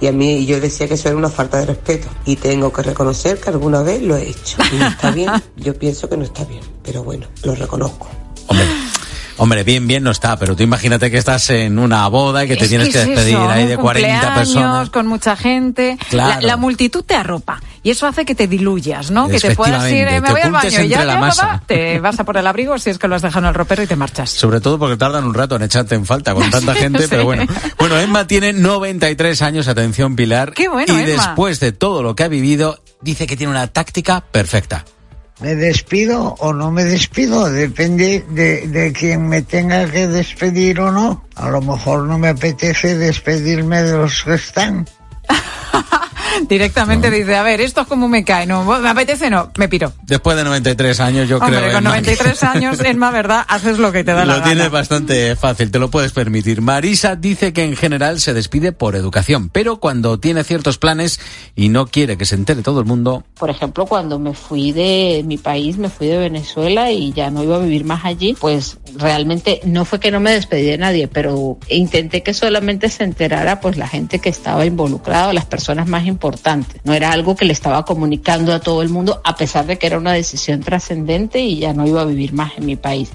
Y 0.01 0.07
a 0.07 0.11
mí 0.11 0.45
yo 0.45 0.59
decía 0.59 0.89
que 0.89 0.95
eso 0.95 1.07
era 1.07 1.17
una 1.17 1.29
falta 1.29 1.57
de 1.59 1.67
respeto. 1.67 2.09
Y 2.25 2.35
tengo 2.35 2.73
que 2.73 2.81
reconocer 2.81 3.39
que 3.39 3.51
alguna 3.51 3.81
vez 3.81 4.01
lo 4.01 4.17
he 4.17 4.31
hecho. 4.31 4.57
Y 4.73 4.75
no 4.75 4.87
está 4.87 5.11
bien, 5.11 5.31
yo 5.55 5.73
pienso 5.79 6.09
que 6.09 6.17
no 6.17 6.25
está 6.25 6.43
bien, 6.43 6.63
pero 6.83 7.03
bueno, 7.05 7.25
lo 7.43 7.55
reconozco. 7.55 8.09
Hombre, 8.47 8.65
bien, 9.65 9.87
bien 9.87 10.03
no 10.03 10.11
está, 10.11 10.37
pero 10.37 10.55
tú 10.55 10.63
imagínate 10.63 11.11
que 11.11 11.17
estás 11.17 11.49
en 11.49 11.79
una 11.79 12.07
boda 12.07 12.43
y 12.43 12.47
que 12.47 12.55
te 12.55 12.63
Es 12.65 12.69
tienes 12.69 12.89
que 12.89 13.01
es 13.01 13.07
despedir 13.07 13.35
eso, 13.35 13.49
ahí 13.49 13.65
de 13.67 13.77
40 13.77 14.07
cumpleaños, 14.09 14.37
personas. 14.37 14.89
con 14.89 15.07
mucha 15.07 15.35
gente. 15.35 15.97
Claro. 16.09 16.41
La, 16.41 16.47
la 16.47 16.57
multitud 16.57 17.03
te 17.03 17.15
arropa 17.15 17.61
y 17.83 17.91
eso 17.91 18.07
hace 18.07 18.25
que 18.25 18.33
te 18.33 18.47
diluyas, 18.47 19.11
¿no? 19.11 19.27
Que 19.27 19.39
te 19.39 19.55
puedas 19.55 19.89
ir, 19.91 20.07
eh, 20.07 20.21
me 20.21 20.31
voy 20.31 20.41
al 20.41 20.51
baño 20.51 20.81
y 20.81 20.87
ya, 20.87 21.05
la 21.05 21.13
ya, 21.13 21.19
papá, 21.19 21.63
te 21.67 21.99
vas 21.99 22.19
a 22.19 22.23
por 22.23 22.37
el 22.37 22.47
abrigo 22.47 22.77
si 22.79 22.89
es 22.89 22.97
que 22.97 23.07
lo 23.07 23.15
has 23.15 23.21
dejado 23.21 23.45
en 23.45 23.49
el 23.49 23.53
ropero 23.53 23.83
y 23.83 23.87
te 23.87 23.95
marchas. 23.95 24.29
Sobre 24.31 24.59
todo 24.59 24.79
porque 24.79 24.97
tardan 24.97 25.23
un 25.25 25.33
rato 25.33 25.55
en 25.55 25.63
echarte 25.63 25.95
en 25.95 26.05
falta 26.05 26.33
con 26.33 26.49
tanta 26.51 26.73
gente, 26.73 27.03
sí. 27.03 27.07
pero 27.09 27.25
bueno. 27.25 27.45
Bueno, 27.77 27.99
Emma 27.99 28.25
tiene 28.27 28.53
93 28.53 29.41
años, 29.41 29.67
atención 29.67 30.15
Pilar. 30.15 30.53
Qué 30.53 30.67
bueno, 30.67 30.93
y 30.97 31.03
Emma. 31.03 31.27
después 31.27 31.59
de 31.59 31.71
todo 31.73 32.01
lo 32.01 32.15
que 32.15 32.23
ha 32.23 32.27
vivido, 32.27 32.79
dice 33.01 33.27
que 33.27 33.37
tiene 33.37 33.51
una 33.51 33.67
táctica 33.67 34.21
perfecta. 34.31 34.85
¿Me 35.41 35.55
despido 35.55 36.35
o 36.39 36.53
no 36.53 36.71
me 36.71 36.85
despido? 36.85 37.51
Depende 37.51 38.25
de, 38.29 38.67
de 38.67 38.93
quien 38.93 39.27
me 39.27 39.41
tenga 39.41 39.85
que 39.91 40.07
despedir 40.07 40.79
o 40.79 40.91
no. 40.91 41.25
A 41.35 41.49
lo 41.49 41.61
mejor 41.61 42.03
no 42.03 42.17
me 42.17 42.29
apetece 42.29 42.95
despedirme 42.95 43.83
de 43.83 43.97
los 43.97 44.23
que 44.23 44.35
están. 44.35 44.87
Directamente 46.49 47.09
dice, 47.11 47.35
a 47.35 47.43
ver, 47.43 47.61
esto 47.61 47.81
es 47.81 47.87
como 47.87 48.07
me 48.07 48.23
cae, 48.23 48.45
no, 48.45 48.63
me 48.63 48.89
apetece, 48.89 49.29
no, 49.29 49.51
me 49.57 49.67
piro. 49.67 49.93
Después 50.03 50.37
de 50.37 50.43
93 50.43 50.99
años, 50.99 51.29
yo 51.29 51.37
Hombre, 51.37 51.59
creo 51.59 51.71
con 51.73 51.85
Emma, 51.85 51.93
que 51.95 52.01
93 52.01 52.43
años, 52.43 52.79
Emma, 52.81 53.11
¿verdad? 53.11 53.45
Haces 53.47 53.79
lo 53.79 53.91
que 53.91 54.03
te 54.03 54.13
da 54.13 54.25
la 54.25 54.37
Lo 54.37 54.43
tienes 54.43 54.65
gana. 54.65 54.69
bastante 54.69 55.35
fácil, 55.35 55.71
te 55.71 55.79
lo 55.79 55.89
puedes 55.89 56.11
permitir. 56.11 56.61
Marisa 56.61 57.15
dice 57.15 57.53
que 57.53 57.63
en 57.63 57.75
general 57.75 58.19
se 58.19 58.33
despide 58.33 58.71
por 58.71 58.95
educación, 58.95 59.49
pero 59.49 59.77
cuando 59.79 60.19
tiene 60.19 60.43
ciertos 60.43 60.77
planes 60.77 61.19
y 61.55 61.69
no 61.69 61.87
quiere 61.87 62.17
que 62.17 62.25
se 62.25 62.35
entere 62.35 62.61
todo 62.61 62.79
el 62.79 62.85
mundo, 62.85 63.23
Por 63.37 63.49
ejemplo, 63.49 63.85
cuando 63.85 64.19
me 64.19 64.33
fui 64.33 64.71
de 64.71 65.23
mi 65.25 65.37
país, 65.37 65.77
me 65.77 65.89
fui 65.89 66.07
de 66.07 66.17
Venezuela 66.17 66.91
y 66.91 67.13
ya 67.13 67.29
no 67.29 67.43
iba 67.43 67.55
a 67.55 67.59
vivir 67.59 67.85
más 67.85 68.05
allí, 68.05 68.35
pues 68.39 68.77
realmente 68.97 69.61
no 69.65 69.85
fue 69.85 69.99
que 69.99 70.11
no 70.11 70.19
me 70.19 70.31
despedí 70.31 70.65
de 70.65 70.77
nadie, 70.77 71.07
pero 71.07 71.57
intenté 71.69 72.23
que 72.23 72.33
solamente 72.33 72.89
se 72.89 73.03
enterara 73.03 73.59
pues 73.59 73.77
la 73.77 73.87
gente 73.87 74.19
que 74.19 74.29
estaba 74.29 74.65
involucrada, 74.65 75.33
las 75.33 75.45
personas 75.45 75.87
más 75.87 76.05
importantes. 76.05 76.24
No 76.83 76.93
era 76.93 77.11
algo 77.11 77.35
que 77.35 77.45
le 77.45 77.53
estaba 77.53 77.85
comunicando 77.85 78.53
a 78.53 78.59
todo 78.59 78.81
el 78.81 78.89
mundo, 78.89 79.21
a 79.23 79.35
pesar 79.35 79.65
de 79.65 79.77
que 79.77 79.87
era 79.87 79.97
una 79.97 80.13
decisión 80.13 80.61
trascendente 80.61 81.39
y 81.39 81.59
ya 81.59 81.73
no 81.73 81.85
iba 81.87 82.01
a 82.01 82.05
vivir 82.05 82.33
más 82.33 82.51
en 82.57 82.65
mi 82.65 82.75
país. 82.75 83.09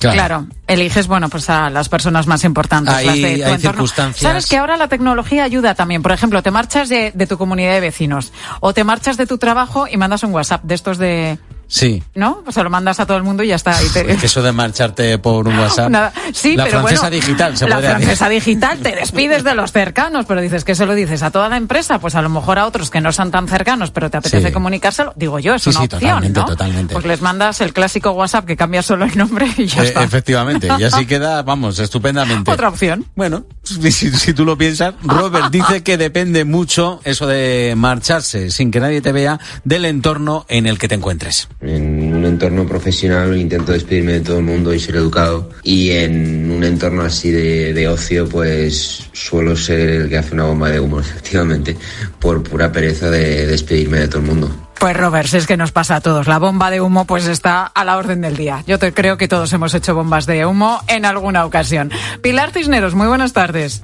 Claro. 0.00 0.46
eliges, 0.66 1.06
bueno, 1.06 1.28
pues 1.30 1.48
a 1.48 1.70
las 1.70 1.88
personas 1.88 2.26
más 2.26 2.44
importantes. 2.44 2.94
Hay- 2.94 3.06
las 3.06 3.14
de 3.14 3.20
tu 3.22 3.26
hay 3.26 3.40
entorno. 3.40 3.58
circunstancias. 3.58 4.20
Sabes 4.20 4.46
que 4.46 4.58
ahora 4.58 4.76
la 4.76 4.88
tecnología 4.88 5.44
ayuda 5.44 5.74
también. 5.74 6.02
Por 6.02 6.12
ejemplo, 6.12 6.42
te 6.42 6.50
marchas 6.50 6.88
de, 6.88 7.12
de 7.14 7.26
tu 7.26 7.38
comunidad 7.38 7.72
de 7.72 7.80
vecinos 7.80 8.32
o 8.60 8.74
te 8.74 8.84
marchas 8.84 9.16
de 9.16 9.26
tu 9.26 9.38
trabajo 9.38 9.86
y 9.90 9.96
mandas 9.96 10.22
un 10.22 10.32
WhatsApp 10.34 10.62
de 10.64 10.74
estos 10.74 10.98
de, 10.98 11.38
sí. 11.74 12.02
¿no? 12.14 12.40
Pues 12.44 12.54
se 12.54 12.62
lo 12.62 12.70
mandas 12.70 13.00
a 13.00 13.06
todo 13.06 13.16
el 13.16 13.22
mundo 13.24 13.42
y 13.42 13.48
ya 13.48 13.56
está. 13.56 13.82
Y 13.82 13.88
te- 13.88 14.12
Es 14.12 14.18
que 14.20 14.26
eso 14.26 14.42
de 14.42 14.52
marcharte 14.52 15.18
por 15.18 15.48
un 15.48 15.58
WhatsApp. 15.58 15.90
Nada. 15.90 16.12
Sí, 16.32 16.56
la 16.56 16.64
pero 16.64 16.78
francesa 16.80 17.02
bueno, 17.08 17.16
digital 17.16 17.56
se 17.56 17.68
la 17.68 17.76
puede 17.76 17.88
francesa 17.90 18.28
digital 18.28 18.78
te 18.78 18.92
despides 18.94 19.42
de 19.44 19.54
los 19.54 19.72
cercanos, 19.72 20.26
pero 20.26 20.40
dices 20.40 20.64
que 20.64 20.74
se 20.74 20.86
lo 20.86 20.94
dices 20.94 21.22
a 21.22 21.30
toda 21.30 21.48
la 21.48 21.56
empresa, 21.56 21.98
pues 21.98 22.14
a 22.14 22.22
lo 22.22 22.28
mejor 22.28 22.58
a 22.58 22.66
otros 22.66 22.90
que 22.90 23.00
no 23.00 23.12
son 23.12 23.30
tan 23.30 23.48
cercanos, 23.48 23.90
pero 23.90 24.10
te 24.10 24.18
apetece 24.18 24.48
Sí. 24.48 24.52
comunicárselo. 24.52 25.12
Digo 25.16 25.38
yo, 25.38 25.54
es 25.54 25.62
Sí, 25.62 25.70
una 25.70 25.78
sí, 25.80 25.84
opción, 25.86 26.00
totalmente, 26.00 26.40
¿no? 26.40 26.46
totalmente. 26.46 26.92
Pues 26.94 27.04
les 27.06 27.20
mandas 27.20 27.60
el 27.60 27.72
clásico 27.72 28.10
WhatsApp 28.12 28.46
que 28.46 28.56
cambia 28.56 28.82
solo 28.82 29.04
el 29.04 29.16
nombre 29.18 29.48
y 29.56 29.66
ya 29.66 29.82
Eh, 29.82 29.86
está. 29.88 30.02
efectivamente, 30.04 30.68
y 30.78 30.84
así 30.84 31.06
queda, 31.06 31.42
vamos, 31.42 31.78
estupendamente. 31.78 32.50
Otra 32.50 32.68
opción. 32.68 33.06
Bueno, 33.16 33.44
si, 33.62 33.90
si 34.12 34.32
tú 34.34 34.44
lo 34.44 34.56
piensas, 34.56 34.94
Robert 35.02 35.50
dice 35.50 35.82
que 35.82 35.96
depende 35.96 36.44
mucho 36.44 37.00
eso 37.04 37.26
de 37.26 37.74
marcharse 37.76 38.50
sin 38.50 38.70
que 38.70 38.80
nadie 38.80 39.00
te 39.00 39.12
vea 39.12 39.40
del 39.64 39.84
entorno 39.86 40.44
en 40.48 40.66
el 40.66 40.78
que 40.78 40.88
te 40.88 40.94
encuentres. 40.94 41.48
En 41.64 42.14
un 42.14 42.24
entorno 42.26 42.66
profesional 42.66 43.36
intento 43.36 43.72
despedirme 43.72 44.12
de 44.12 44.20
todo 44.20 44.38
el 44.38 44.44
mundo 44.44 44.74
y 44.74 44.78
ser 44.78 44.96
educado. 44.96 45.50
Y 45.62 45.92
en 45.92 46.50
un 46.50 46.62
entorno 46.62 47.02
así 47.02 47.30
de, 47.30 47.88
ocio, 47.88 48.28
pues 48.28 49.08
suelo 49.12 49.56
ser 49.56 49.88
el 49.88 50.08
que 50.08 50.18
hace 50.18 50.34
una 50.34 50.44
bomba 50.44 50.68
de 50.68 50.80
humo, 50.80 51.00
efectivamente, 51.00 51.76
por 52.20 52.42
pura 52.42 52.70
pereza 52.70 53.10
de 53.10 53.46
despedirme 53.46 54.00
de 54.00 54.08
todo 54.08 54.20
el 54.20 54.26
mundo. 54.26 54.50
Pues 54.78 54.96
Robert, 54.96 55.28
si 55.28 55.38
es 55.38 55.46
que 55.46 55.56
nos 55.56 55.72
pasa 55.72 55.96
a 55.96 56.00
todos. 56.02 56.26
La 56.26 56.38
bomba 56.38 56.70
de 56.70 56.82
humo 56.82 57.06
pues 57.06 57.26
está 57.26 57.64
a 57.64 57.84
la 57.84 57.96
orden 57.96 58.20
del 58.20 58.36
día. 58.36 58.62
Yo 58.66 58.78
te 58.78 58.92
creo 58.92 59.16
que 59.16 59.28
todos 59.28 59.50
hemos 59.54 59.72
hecho 59.72 59.94
bombas 59.94 60.26
de 60.26 60.44
humo 60.44 60.80
en 60.88 61.06
alguna 61.06 61.46
ocasión. 61.46 61.90
Pilar 62.20 62.50
Cisneros, 62.50 62.94
muy 62.94 63.06
buenas 63.06 63.32
tardes. 63.32 63.82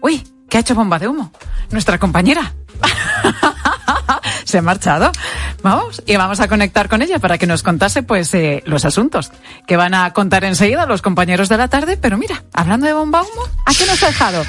Uy, 0.00 0.24
¿qué 0.48 0.56
ha 0.56 0.60
hecho 0.60 0.74
bomba 0.74 0.98
de 0.98 1.08
humo? 1.08 1.30
Nuestra 1.70 1.98
compañera. 1.98 2.54
Se 4.44 4.58
ha 4.58 4.62
marchado. 4.62 5.12
Vamos, 5.62 6.02
y 6.06 6.16
vamos 6.16 6.40
a 6.40 6.48
conectar 6.48 6.88
con 6.88 7.02
ella 7.02 7.18
para 7.18 7.38
que 7.38 7.46
nos 7.46 7.62
contase 7.62 8.02
pues 8.02 8.32
eh, 8.34 8.62
los 8.66 8.84
asuntos 8.84 9.32
que 9.66 9.76
van 9.76 9.94
a 9.94 10.12
contar 10.12 10.44
enseguida 10.44 10.86
los 10.86 11.02
compañeros 11.02 11.48
de 11.48 11.58
la 11.58 11.68
tarde. 11.68 11.96
Pero 11.96 12.18
mira, 12.18 12.42
hablando 12.52 12.86
de 12.86 12.92
bomba 12.92 13.22
humo, 13.22 13.42
¿a 13.66 13.74
qué 13.74 13.86
nos 13.86 14.02
ha 14.02 14.06
dejado? 14.06 14.44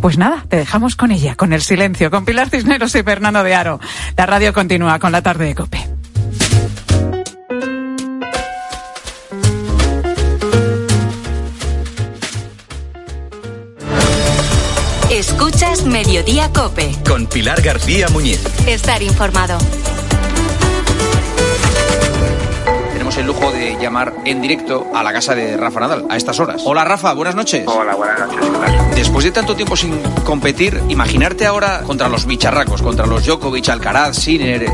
Pues 0.00 0.16
nada, 0.16 0.44
te 0.48 0.56
dejamos 0.56 0.94
con 0.94 1.10
ella, 1.10 1.34
con 1.34 1.52
el 1.52 1.62
silencio, 1.62 2.10
con 2.10 2.24
Pilar 2.24 2.48
Cisneros 2.50 2.94
y 2.94 3.02
Fernando 3.02 3.42
de 3.42 3.54
Aro. 3.54 3.80
La 4.16 4.26
radio 4.26 4.52
continúa 4.52 4.98
con 4.98 5.10
la 5.10 5.22
tarde 5.22 5.46
de 5.46 5.54
Cope. 5.54 5.97
Escuchas 15.68 15.86
Mediodía 15.86 16.50
Cope. 16.50 16.94
Con 17.06 17.26
Pilar 17.26 17.60
García 17.60 18.08
Muñiz. 18.08 18.40
Estar 18.66 19.02
informado. 19.02 19.58
El 23.18 23.26
lujo 23.26 23.50
de 23.50 23.76
llamar 23.80 24.14
en 24.24 24.40
directo 24.40 24.86
a 24.94 25.02
la 25.02 25.12
casa 25.12 25.34
de 25.34 25.56
Rafa 25.56 25.80
Nadal 25.80 26.06
a 26.08 26.16
estas 26.16 26.38
horas. 26.38 26.62
Hola 26.64 26.84
Rafa, 26.84 27.12
buenas 27.14 27.34
noches. 27.34 27.64
Hola, 27.66 27.94
buenas 27.94 28.20
noches. 28.20 28.38
Después 28.94 29.24
de 29.24 29.32
tanto 29.32 29.54
tiempo 29.54 29.76
sin 29.76 29.98
competir, 30.24 30.80
imaginarte 30.88 31.46
ahora 31.46 31.82
contra 31.82 32.08
los 32.08 32.26
bicharracos, 32.26 32.82
contra 32.82 33.06
los 33.06 33.26
Djokovic, 33.26 33.68
Alcaraz, 33.68 34.16
Sinner, 34.16 34.62
eh, 34.62 34.68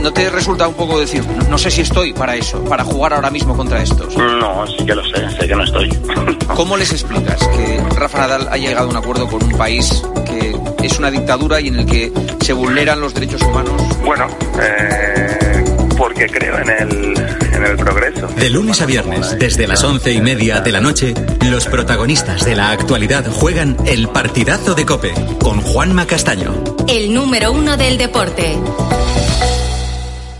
¿no 0.00 0.12
te 0.12 0.28
resulta 0.30 0.68
un 0.68 0.74
poco 0.74 0.98
decir, 1.00 1.24
no, 1.26 1.48
no 1.48 1.58
sé 1.58 1.70
si 1.70 1.82
estoy 1.82 2.12
para 2.12 2.36
eso, 2.36 2.62
para 2.64 2.84
jugar 2.84 3.12
ahora 3.14 3.30
mismo 3.30 3.56
contra 3.56 3.82
estos? 3.82 4.16
No, 4.16 4.66
sí 4.66 4.84
que 4.84 4.94
lo 4.94 5.04
sé, 5.04 5.30
sé 5.38 5.46
que 5.46 5.54
no 5.54 5.64
estoy. 5.64 5.88
¿Cómo 6.54 6.76
les 6.76 6.92
explicas 6.92 7.46
que 7.48 7.82
Rafa 7.96 8.18
Nadal 8.18 8.48
ha 8.50 8.56
llegado 8.56 8.88
a 8.88 8.90
un 8.90 8.96
acuerdo 8.96 9.26
con 9.28 9.42
un 9.42 9.52
país 9.52 10.02
que 10.24 10.56
es 10.82 10.98
una 10.98 11.10
dictadura 11.10 11.60
y 11.60 11.68
en 11.68 11.80
el 11.80 11.86
que 11.86 12.12
se 12.40 12.52
vulneran 12.52 13.00
los 13.00 13.14
derechos 13.14 13.42
humanos? 13.42 13.72
Bueno, 14.02 14.26
eh, 14.60 15.41
porque 16.12 16.26
creo 16.26 16.58
en 16.58 16.68
el, 16.68 17.14
en 17.54 17.64
el 17.64 17.76
progreso. 17.76 18.26
De 18.28 18.50
lunes 18.50 18.80
a 18.82 18.86
viernes, 18.86 19.38
desde 19.38 19.66
las 19.66 19.82
once 19.82 20.12
y 20.12 20.20
media 20.20 20.60
de 20.60 20.70
la 20.70 20.80
noche, 20.80 21.14
los 21.46 21.66
protagonistas 21.66 22.44
de 22.44 22.54
la 22.54 22.70
actualidad 22.70 23.24
juegan 23.30 23.76
el 23.86 24.08
partidazo 24.08 24.74
de 24.74 24.84
Cope 24.84 25.14
con 25.40 25.60
Juanma 25.60 26.06
Castaño. 26.06 26.52
El 26.86 27.14
número 27.14 27.52
uno 27.52 27.76
del 27.78 27.96
deporte. 27.96 28.58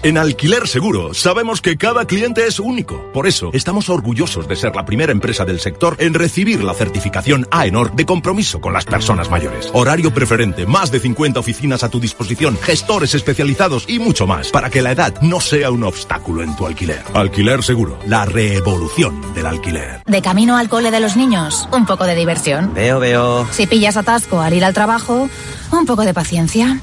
En 0.05 0.19
Alquiler 0.19 0.67
Seguro 0.67 1.15
sabemos 1.15 1.61
que 1.61 1.77
cada 1.77 2.05
cliente 2.07 2.45
es 2.45 2.59
único. 2.59 3.13
Por 3.13 3.29
eso 3.29 3.51
estamos 3.53 3.89
orgullosos 3.89 4.49
de 4.49 4.57
ser 4.57 4.75
la 4.75 4.85
primera 4.85 5.13
empresa 5.13 5.45
del 5.45 5.61
sector 5.61 5.95
en 6.01 6.15
recibir 6.15 6.65
la 6.65 6.75
certificación 6.75 7.47
AENOR 7.53 7.95
de 7.95 8.05
compromiso 8.05 8.61
con 8.61 8.73
las 8.73 8.85
personas 8.85 9.31
mayores. 9.31 9.71
Horario 9.73 10.13
preferente, 10.13 10.67
más 10.67 10.91
de 10.91 10.99
50 10.99 11.39
oficinas 11.39 11.85
a 11.85 11.89
tu 11.89 12.01
disposición, 12.01 12.59
gestores 12.63 13.15
especializados 13.15 13.85
y 13.89 14.01
mucho 14.01 14.27
más 14.27 14.51
para 14.51 14.71
que 14.71 14.83
la 14.83 14.91
edad 14.91 15.23
no 15.23 15.41
sea 15.41 15.71
un 15.71 15.85
obstáculo 15.85 16.43
en 16.43 16.57
tu 16.57 16.67
alquiler. 16.67 17.05
Alquiler 17.15 17.63
Seguro, 17.63 17.97
la 18.05 18.25
revolución 18.25 19.33
del 19.35 19.47
alquiler. 19.47 20.03
De 20.07 20.21
camino 20.21 20.57
al 20.57 20.69
cole 20.69 20.91
de 20.91 20.99
los 20.99 21.17
niños, 21.17 21.69
un 21.71 21.87
poco 21.87 22.07
de 22.07 22.17
diversión. 22.17 22.75
Veo, 22.75 22.99
veo. 22.99 23.47
Si 23.53 23.69
pillas 23.69 23.97
atasco 23.97 24.41
al 24.41 24.53
ir 24.53 24.65
al 24.65 24.75
trabajo, 24.75 25.29
un 25.71 25.87
poco 25.87 26.03
de 26.03 26.13
paciencia. 26.13 26.81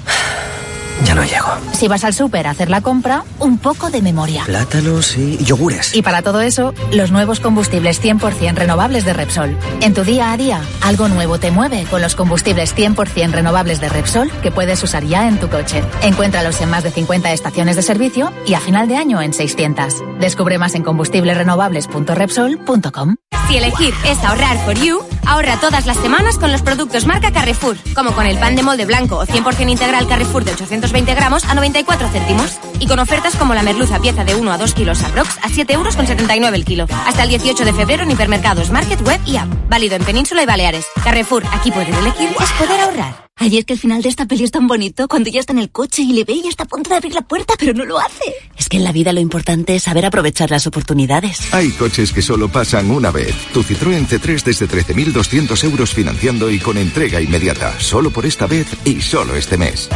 Ya 1.06 1.16
no 1.16 1.24
llego. 1.24 1.48
Si 1.74 1.88
vas 1.88 2.04
al 2.04 2.14
súper 2.14 2.48
a 2.48 2.52
hacer 2.52 2.70
la 2.70 2.82
compra, 2.82 3.24
un 3.40 3.58
poco 3.58 3.90
de 3.90 4.02
memoria. 4.02 4.44
Plátanos 4.46 5.18
y 5.18 5.38
yogures. 5.44 5.96
Y 5.96 6.02
para 6.02 6.22
todo 6.22 6.42
eso, 6.42 6.74
los 6.92 7.12
nuevos 7.12 7.40
combustibles 7.40 8.04
100% 8.04 8.56
renovables 8.56 9.06
de 9.06 9.14
Repsol. 9.14 9.58
En 9.82 9.94
tu 9.94 10.04
día 10.04 10.32
a 10.32 10.38
día, 10.38 10.62
algo 10.82 11.08
nuevo 11.08 11.40
te 11.40 11.52
mueve 11.52 11.86
con 11.90 12.02
los 12.02 12.16
combustibles 12.16 12.76
100% 12.76 13.32
renovables 13.32 13.82
de 13.82 13.90
Repsol 13.90 14.32
que 14.42 14.52
puedes 14.52 14.82
usar 14.84 15.04
ya 15.06 15.28
en 15.28 15.40
tu 15.40 15.50
coche. 15.50 15.84
Encuéntralos 16.04 16.60
en 16.62 16.70
más 16.70 16.84
de 16.84 16.92
50 16.92 17.32
estaciones 17.32 17.76
de 17.76 17.82
servicio 17.82 18.32
y 18.46 18.54
a 18.54 18.60
final 18.60 18.88
de 18.88 18.98
año 18.98 19.22
en 19.22 19.34
600. 19.34 19.96
Descubre 20.20 20.58
más 20.58 20.76
en 20.76 20.84
combustiblesrenovables.repsol.com. 20.84 23.16
Si 23.48 23.58
elegir 23.58 23.94
es 24.06 24.24
ahorrar 24.24 24.58
for 24.64 24.76
you, 24.76 25.00
ahorra 25.30 25.58
todas 25.58 25.86
las 25.86 25.98
semanas 25.98 26.38
con 26.38 26.52
los 26.52 26.62
productos 26.62 27.06
marca 27.06 27.32
Carrefour, 27.32 27.78
como 27.94 28.14
con 28.14 28.26
el 28.26 28.40
pan 28.40 28.56
de 28.56 28.64
molde 28.64 28.86
blanco 28.86 29.18
o 29.18 29.26
100% 29.26 29.70
integral 29.70 30.08
Carrefour 30.08 30.44
de 30.44 30.52
820 30.54 31.14
gramos 31.14 31.46
a 31.46 31.54
94 31.54 32.10
céntimos. 32.10 32.60
Y 32.80 32.88
con 32.88 33.00
ofertas 33.00 33.36
como 33.36 33.54
la 33.54 33.64
merluza 33.64 34.00
pieza 34.00 34.24
de 34.24 34.36
1 34.36 34.52
a 34.52 34.58
2 34.58 34.74
kilos 34.74 35.04
aprox 35.04 35.38
a 35.44 35.50
7 35.50 35.74
euros 35.74 35.96
con 35.96 36.08
79 36.08 36.58
el 36.58 36.66
kilo. 36.66 36.88
Hasta 37.06 37.24
el 37.24 37.30
18 37.30 37.64
de 37.64 37.74
febrero 37.74 38.04
en 38.04 38.12
hipermercados, 38.12 38.72
market, 38.72 39.02
web 39.06 39.22
y 39.26 39.38
app. 39.38 39.50
Válido 39.70 39.96
en 39.96 40.04
Península 40.04 40.44
y 40.44 40.46
Baleares. 40.46 40.86
Carrefour, 41.04 41.44
aquí 41.54 41.72
poder 41.72 41.94
elegir 41.94 42.30
es 42.40 42.52
poder 42.54 42.82
ahorrar. 42.82 43.29
Ay, 43.42 43.58
es 43.58 43.66
que 43.66 43.74
el 43.74 43.80
final 43.80 44.02
de 44.02 44.10
esta 44.10 44.26
peli 44.26 44.44
es 44.44 44.52
tan 44.52 44.68
bonito 44.68 45.08
cuando 45.08 45.30
ya 45.30 45.40
está 45.40 45.54
en 45.54 45.60
el 45.60 45.70
coche 45.70 46.02
y 46.02 46.12
le 46.12 46.26
ve 46.26 46.34
y 46.34 46.48
está 46.48 46.64
a 46.64 46.68
punto 46.68 46.90
de 46.90 46.98
abrir 46.98 47.14
la 47.14 47.22
puerta, 47.22 47.54
pero 47.58 47.74
no 47.74 47.86
lo 47.86 47.98
hace. 47.98 48.36
Es 48.58 48.68
que 48.68 48.76
en 48.78 48.84
la 48.84 48.92
vida 48.92 49.14
lo 49.14 49.22
importante 49.22 49.76
es 49.76 49.84
saber 49.84 50.06
aprovechar 50.06 50.52
las 50.52 50.68
oportunidades. 50.68 51.54
Hay 51.54 51.72
coches 51.72 52.12
que 52.12 52.22
solo 52.22 52.50
pasan 52.50 52.92
una 52.92 53.12
vez. 53.12 53.34
Tu 53.54 53.64
Citroën 53.64 54.06
C3 54.06 54.44
desde 54.44 54.68
13.200 54.68 55.64
euros 55.64 55.94
financiando 55.94 56.52
y 56.52 56.60
con 56.60 56.78
entrega 56.78 57.22
inmediata. 57.22 57.80
Solo 57.80 58.12
por 58.12 58.26
esta 58.26 58.46
vez 58.46 58.68
y 58.84 59.00
solo 59.00 59.36
este 59.36 59.58
mes. 59.58 59.90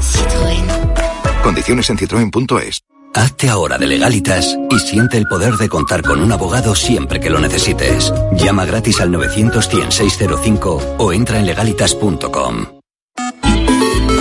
Citroën. 0.00 1.42
Condiciones 1.42 1.90
en 1.90 1.98
citroen.es. 1.98 2.82
Hazte 3.14 3.48
ahora 3.48 3.76
de 3.76 3.86
legalitas 3.86 4.56
y 4.70 4.78
siente 4.78 5.16
el 5.16 5.26
poder 5.26 5.54
de 5.54 5.68
contar 5.68 6.02
con 6.02 6.20
un 6.20 6.30
abogado 6.30 6.74
siempre 6.74 7.18
que 7.20 7.30
lo 7.30 7.40
necesites. 7.40 8.12
Llama 8.32 8.64
gratis 8.64 9.00
al 9.00 9.10
900 9.10 9.68
605 9.88 10.96
o 10.98 11.12
entra 11.12 11.38
en 11.38 11.46
legalitas.com. 11.46 12.66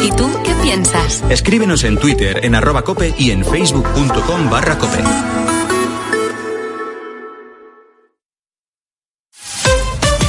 ¿Y 0.03 0.11
tú 0.11 0.29
qué 0.43 0.53
piensas? 0.63 1.23
Escríbenos 1.29 1.83
en 1.83 1.97
Twitter, 1.97 2.43
en 2.43 2.55
arroba 2.55 2.83
cope 2.83 3.13
y 3.17 3.31
en 3.31 3.45
facebook.com 3.45 4.49
barra 4.49 4.77
cope. 4.77 5.03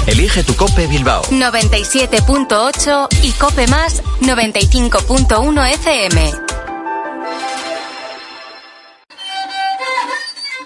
Elige 0.07 0.43
tu 0.43 0.55
Cope 0.57 0.87
Bilbao. 0.87 1.23
97.8 1.23 3.09
y 3.23 3.31
Cope 3.33 3.67
Más 3.69 4.03
95.1 4.21 5.75
FM. 5.75 6.33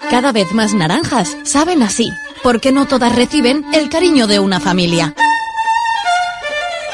Cada 0.09 0.31
vez 0.31 0.53
más 0.53 0.73
naranjas 0.73 1.35
saben 1.43 1.81
así, 1.83 2.11
porque 2.43 2.71
no 2.71 2.87
todas 2.87 3.15
reciben 3.15 3.65
el 3.73 3.89
cariño 3.89 4.27
de 4.27 4.39
una 4.39 4.59
familia. 4.59 5.15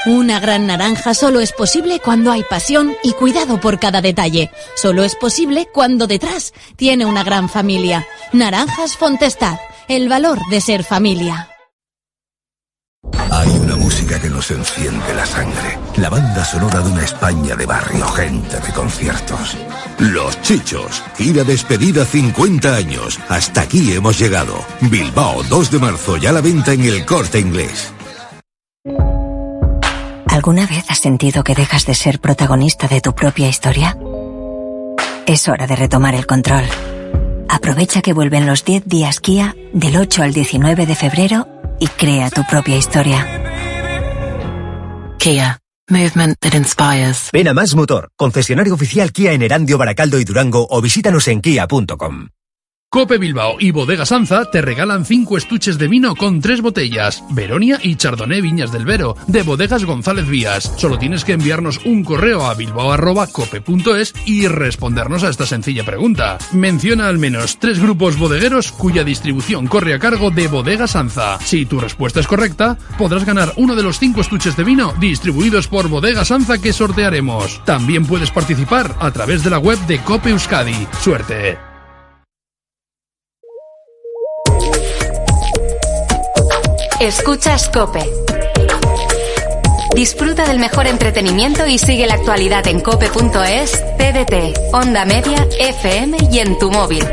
Una 0.05 0.39
gran 0.39 0.65
naranja 0.65 1.13
solo 1.13 1.41
es 1.41 1.51
posible 1.51 1.99
cuando 1.99 2.31
hay 2.31 2.43
pasión 2.43 2.95
y 3.03 3.11
cuidado 3.11 3.59
por 3.59 3.79
cada 3.79 4.01
detalle. 4.01 4.49
Solo 4.75 5.03
es 5.03 5.15
posible 5.15 5.67
cuando 5.71 6.07
detrás 6.07 6.53
tiene 6.75 7.05
una 7.05 7.23
gran 7.23 7.49
familia. 7.49 8.07
Naranjas 8.33 8.97
Fontestad, 8.97 9.59
el 9.87 10.09
valor 10.09 10.39
de 10.49 10.61
ser 10.61 10.83
familia. 10.83 11.49
Que 14.19 14.29
nos 14.29 14.51
enciende 14.51 15.13
la 15.13 15.25
sangre. 15.25 15.77
La 15.97 16.09
banda 16.09 16.43
sonora 16.43 16.79
de 16.81 16.91
una 16.91 17.03
España 17.03 17.55
de 17.55 17.65
barrio, 17.65 18.07
gente 18.07 18.59
de 18.59 18.73
conciertos. 18.73 19.57
Los 19.99 20.41
Chichos. 20.41 21.03
Gira 21.17 21.43
despedida 21.43 22.05
50 22.05 22.75
años. 22.75 23.19
Hasta 23.29 23.61
aquí 23.61 23.93
hemos 23.93 24.17
llegado. 24.19 24.55
Bilbao, 24.81 25.43
2 25.43 25.71
de 25.71 25.79
marzo, 25.79 26.17
ya 26.17 26.31
la 26.31 26.41
venta 26.41 26.73
en 26.73 26.83
el 26.83 27.05
corte 27.05 27.39
inglés. 27.39 27.93
¿Alguna 30.27 30.65
vez 30.65 30.85
has 30.89 30.99
sentido 30.99 31.43
que 31.43 31.53
dejas 31.53 31.85
de 31.85 31.93
ser 31.93 32.19
protagonista 32.19 32.87
de 32.87 33.01
tu 33.01 33.13
propia 33.13 33.47
historia? 33.47 33.97
Es 35.27 35.47
hora 35.47 35.67
de 35.67 35.75
retomar 35.75 36.15
el 36.15 36.25
control. 36.25 36.63
Aprovecha 37.47 38.01
que 38.01 38.13
vuelven 38.13 38.47
los 38.47 38.63
10 38.63 38.85
días 38.85 39.19
Kia 39.19 39.55
del 39.73 39.97
8 39.97 40.23
al 40.23 40.33
19 40.33 40.85
de 40.85 40.95
febrero 40.95 41.47
y 41.79 41.87
crea 41.87 42.29
tu 42.29 42.43
propia 42.47 42.77
historia. 42.77 43.50
Kia. 45.21 45.59
Movement 45.87 46.39
that 46.39 46.55
inspires. 46.55 47.29
Ven 47.31 47.47
a 47.47 47.53
Más 47.53 47.75
Motor, 47.75 48.09
concesionario 48.15 48.73
oficial 48.73 49.11
Kia 49.11 49.33
en 49.33 49.43
Erandio, 49.43 49.77
Baracaldo 49.77 50.19
y 50.19 50.23
Durango 50.23 50.65
o 50.67 50.81
visítanos 50.81 51.27
en 51.27 51.41
kia.com. 51.41 52.29
Cope 52.93 53.17
Bilbao 53.17 53.55
y 53.57 53.71
Bodega 53.71 54.05
Sanza 54.05 54.51
te 54.51 54.61
regalan 54.61 55.05
5 55.05 55.37
estuches 55.37 55.77
de 55.77 55.87
vino 55.87 56.13
con 56.13 56.41
3 56.41 56.59
botellas. 56.59 57.23
Veronia 57.29 57.79
y 57.81 57.95
Chardonnay 57.95 58.41
Viñas 58.41 58.73
del 58.73 58.83
Vero, 58.83 59.15
de 59.27 59.43
Bodegas 59.43 59.85
González 59.85 60.27
Vías. 60.27 60.73
Solo 60.75 60.99
tienes 60.99 61.23
que 61.23 61.31
enviarnos 61.31 61.79
un 61.85 62.03
correo 62.03 62.45
a 62.45 62.53
bilbao.cope.es 62.53 64.13
y 64.25 64.45
respondernos 64.49 65.23
a 65.23 65.29
esta 65.29 65.45
sencilla 65.45 65.85
pregunta. 65.85 66.37
Menciona 66.51 67.07
al 67.07 67.17
menos 67.17 67.59
3 67.59 67.79
grupos 67.79 68.17
bodegueros 68.17 68.73
cuya 68.73 69.05
distribución 69.05 69.67
corre 69.67 69.93
a 69.93 69.99
cargo 69.99 70.29
de 70.29 70.49
Bodega 70.49 70.85
Sanza. 70.85 71.39
Si 71.39 71.65
tu 71.65 71.79
respuesta 71.79 72.19
es 72.19 72.27
correcta, 72.27 72.77
podrás 72.97 73.23
ganar 73.23 73.53
uno 73.55 73.73
de 73.73 73.83
los 73.83 73.99
5 73.99 74.19
estuches 74.19 74.57
de 74.57 74.65
vino 74.65 74.93
distribuidos 74.99 75.69
por 75.69 75.87
Bodega 75.87 76.25
Sanza 76.25 76.57
que 76.57 76.73
sortearemos. 76.73 77.63
También 77.63 78.05
puedes 78.05 78.31
participar 78.31 78.93
a 78.99 79.11
través 79.11 79.45
de 79.45 79.49
la 79.49 79.59
web 79.59 79.79
de 79.87 79.99
Cope 79.99 80.31
Euskadi. 80.31 80.75
¡Suerte! 81.01 81.70
Escuchas 87.01 87.67
Cope. 87.69 88.07
Disfruta 89.95 90.45
del 90.45 90.59
mejor 90.59 90.85
entretenimiento 90.85 91.65
y 91.65 91.79
sigue 91.79 92.05
la 92.05 92.13
actualidad 92.13 92.67
en 92.67 92.79
cope.es, 92.79 93.71
TDT, 93.97 94.71
Onda 94.71 95.03
Media, 95.05 95.47
FM 95.59 96.15
y 96.31 96.37
en 96.37 96.59
tu 96.59 96.69
móvil. 96.69 97.03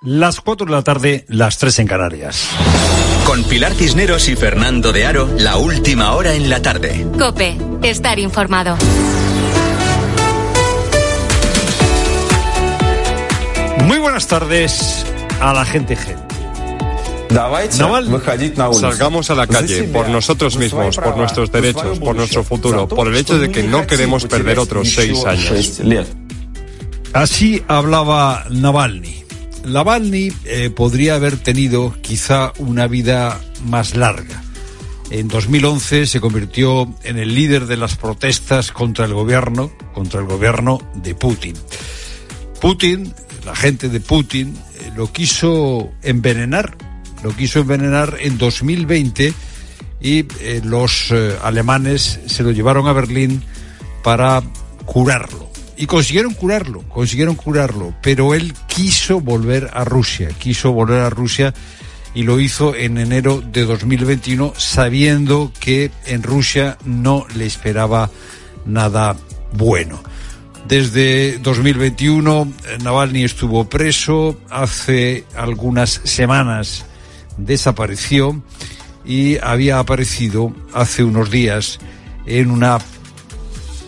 Las 0.00 0.40
4 0.40 0.64
de 0.64 0.72
la 0.72 0.82
tarde, 0.82 1.26
las 1.28 1.58
3 1.58 1.80
en 1.80 1.86
Canarias. 1.88 2.48
Con 3.26 3.42
Pilar 3.44 3.74
Cisneros 3.74 4.28
y 4.28 4.36
Fernando 4.36 4.92
de 4.92 5.06
Aro, 5.06 5.28
la 5.38 5.56
última 5.56 6.12
hora 6.14 6.34
en 6.34 6.50
la 6.50 6.60
tarde. 6.60 7.06
Cope, 7.18 7.56
estar 7.82 8.18
informado. 8.18 8.76
Muy 13.84 13.98
buenas 13.98 14.26
tardes 14.26 15.04
a 15.40 15.52
la 15.52 15.64
gente 15.64 15.96
gente. 15.96 16.22
Naval, 17.30 17.68
Salgamos 18.74 19.30
a 19.30 19.34
la 19.34 19.46
calle 19.46 19.84
por 19.84 20.08
nosotros 20.08 20.56
mismos, 20.56 20.96
por 20.96 21.16
nuestros 21.16 21.50
derechos, 21.50 21.98
por 21.98 22.14
nuestro 22.14 22.44
futuro, 22.44 22.86
por 22.86 23.08
el 23.08 23.16
hecho 23.16 23.38
de 23.38 23.50
que 23.50 23.64
no 23.64 23.86
queremos 23.86 24.26
perder 24.26 24.58
otros 24.58 24.92
seis 24.92 25.24
años. 25.24 25.80
Así 27.12 27.62
hablaba 27.68 28.44
Navalny. 28.50 29.23
Navalny 29.64 30.32
eh, 30.44 30.70
podría 30.70 31.16
haber 31.16 31.36
tenido 31.36 31.94
quizá 32.02 32.52
una 32.58 32.86
vida 32.86 33.40
más 33.66 33.96
larga. 33.96 34.42
En 35.10 35.28
2011 35.28 36.06
se 36.06 36.20
convirtió 36.20 36.92
en 37.02 37.18
el 37.18 37.34
líder 37.34 37.66
de 37.66 37.76
las 37.76 37.96
protestas 37.96 38.72
contra 38.72 39.04
el 39.04 39.14
gobierno, 39.14 39.70
contra 39.92 40.20
el 40.20 40.26
gobierno 40.26 40.80
de 40.94 41.14
Putin. 41.14 41.54
Putin, 42.60 43.12
la 43.44 43.54
gente 43.54 43.88
de 43.88 44.00
Putin, 44.00 44.56
eh, 44.80 44.92
lo 44.96 45.12
quiso 45.12 45.92
envenenar, 46.02 46.76
lo 47.22 47.34
quiso 47.36 47.60
envenenar 47.60 48.16
en 48.20 48.38
2020 48.38 49.32
y 50.00 50.26
eh, 50.40 50.60
los 50.64 51.12
alemanes 51.42 52.20
se 52.26 52.42
lo 52.42 52.50
llevaron 52.50 52.86
a 52.88 52.92
Berlín 52.92 53.42
para 54.02 54.42
curarlo. 54.84 55.43
Y 55.76 55.86
consiguieron 55.86 56.34
curarlo, 56.34 56.82
consiguieron 56.88 57.34
curarlo, 57.34 57.94
pero 58.00 58.34
él 58.34 58.54
quiso 58.68 59.20
volver 59.20 59.70
a 59.72 59.84
Rusia, 59.84 60.28
quiso 60.38 60.72
volver 60.72 61.00
a 61.00 61.10
Rusia 61.10 61.52
y 62.14 62.22
lo 62.22 62.38
hizo 62.38 62.76
en 62.76 62.96
enero 62.96 63.42
de 63.42 63.64
2021 63.64 64.54
sabiendo 64.56 65.52
que 65.58 65.90
en 66.06 66.22
Rusia 66.22 66.78
no 66.84 67.26
le 67.34 67.46
esperaba 67.46 68.10
nada 68.64 69.16
bueno. 69.52 70.00
Desde 70.68 71.38
2021 71.38 72.42
eh, 72.66 72.78
Navalny 72.82 73.24
estuvo 73.24 73.68
preso, 73.68 74.38
hace 74.48 75.24
algunas 75.36 76.00
semanas 76.04 76.86
desapareció 77.36 78.42
y 79.04 79.38
había 79.38 79.78
aparecido 79.78 80.54
hace 80.72 81.04
unos 81.04 81.30
días 81.30 81.78
en 82.26 82.50
una 82.50 82.78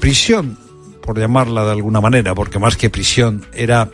prisión 0.01 0.59
por 1.07 1.18
llamarla 1.18 1.64
de 1.64 1.70
alguna 1.70 2.00
manera, 2.00 2.34
porque 2.34 2.59
más 2.59 2.76
que 2.76 2.90
prisión 2.90 3.46
era 3.54 3.88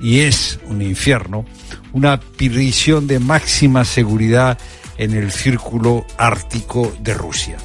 y 0.00 0.20
es 0.20 0.58
un 0.68 0.80
infierno, 0.82 1.44
una 1.92 2.18
prisión 2.20 3.06
de 3.06 3.18
máxima 3.18 3.84
seguridad 3.84 4.58
en 4.96 5.14
el 5.14 5.30
círculo 5.30 6.04
ártico 6.16 6.92
de 7.00 7.14
Rusia. 7.14 7.56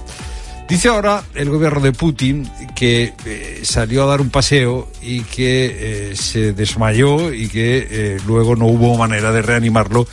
Dice 0.67 0.87
ahora 0.87 1.23
el 1.35 1.49
gobierno 1.49 1.81
de 1.81 1.91
Putin 1.91 2.49
que 2.75 3.13
eh, 3.25 3.59
salió 3.63 4.03
a 4.03 4.07
dar 4.07 4.21
un 4.21 4.29
paseo 4.29 4.89
y 5.01 5.21
que 5.21 6.11
eh, 6.11 6.15
se 6.15 6.53
desmayó 6.53 7.33
y 7.33 7.47
que 7.47 7.87
eh, 7.89 8.17
luego 8.25 8.55
no 8.55 8.65
hubo 8.65 8.97
manera 8.97 9.31
de 9.31 9.41
reanimarlo 9.41 10.07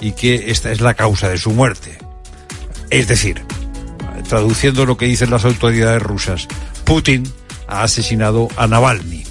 y 0.00 0.12
que 0.12 0.50
esta 0.50 0.72
es 0.72 0.80
la 0.80 0.94
causa 0.94 1.28
de 1.28 1.38
su 1.38 1.52
muerte. 1.52 1.96
Es 2.90 3.08
decir, 3.08 3.42
traduciendo 4.28 4.84
lo 4.84 4.96
que 4.96 5.06
dicen 5.06 5.30
las 5.30 5.44
autoridades 5.44 6.02
rusas, 6.02 6.48
Putin 6.84 7.24
ha 7.66 7.82
asesinado 7.82 8.48
a 8.56 8.66
Navalny. 8.66 9.24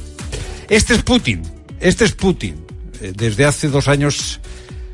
Este 0.69 0.95
es 0.95 1.03
Putin, 1.03 1.43
este 1.79 2.05
es 2.05 2.13
Putin. 2.13 2.55
Eh, 3.01 3.13
Desde 3.15 3.45
hace 3.45 3.67
dos 3.67 3.87
años 3.87 4.39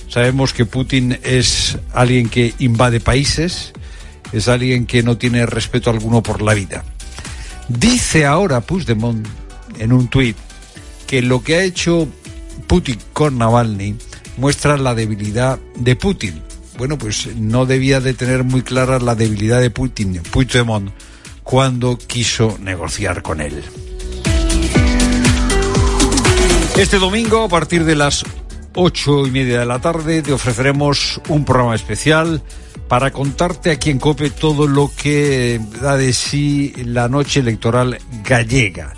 sabemos 0.08 0.54
que 0.54 0.66
Putin 0.66 1.20
es 1.24 1.78
alguien 1.94 2.30
que 2.30 2.54
invade 2.60 3.00
países, 3.00 3.74
es 4.32 4.48
alguien 4.48 4.86
que 4.86 5.04
no 5.04 5.18
tiene 5.18 5.46
respeto 5.46 5.90
alguno 5.90 6.22
por 6.24 6.42
la 6.42 6.54
vida. 6.54 6.84
Dice 7.68 8.26
ahora 8.26 8.62
Puigdemont 8.62 9.26
en 9.78 9.94
un 9.94 10.08
tuit 10.08 10.36
que 11.06 11.22
lo 11.22 11.44
que 11.44 11.56
ha 11.56 11.64
hecho 11.64 12.08
Putin 12.68 12.98
con 13.14 13.38
Navalny 13.38 13.96
muestra 14.38 14.78
la 14.78 14.96
debilidad 14.96 15.60
de 15.76 15.96
Putin. 15.96 16.42
Bueno, 16.78 16.98
pues 16.98 17.36
no 17.36 17.66
debía 17.66 18.00
de 18.00 18.14
tener 18.14 18.44
muy 18.44 18.62
clara 18.62 19.00
la 19.00 19.16
debilidad 19.16 19.60
de 19.60 19.70
Putin, 19.70 20.22
Puigdemont, 20.32 20.92
cuando 21.50 21.98
quiso 21.98 22.60
negociar 22.62 23.24
con 23.24 23.42
él. 23.42 23.64
Este 26.78 27.00
domingo, 27.00 27.44
a 27.44 27.50
partir 27.50 27.86
de 27.86 27.96
las 27.96 28.24
ocho 28.76 29.26
y 29.26 29.32
media 29.32 29.62
de 29.62 29.66
la 29.66 29.80
tarde, 29.80 30.22
te 30.22 30.32
ofreceremos 30.32 31.20
un 31.28 31.46
programa 31.46 31.74
especial 31.74 32.44
para 32.88 33.10
contarte 33.10 33.72
aquí 33.72 33.90
en 33.90 33.98
COPE 33.98 34.30
todo 34.30 34.68
lo 34.68 34.92
que 34.96 35.60
da 35.82 35.98
de 35.98 36.14
sí 36.14 36.72
la 36.86 37.10
noche 37.10 37.40
electoral 37.40 37.98
gallega. 38.24 38.94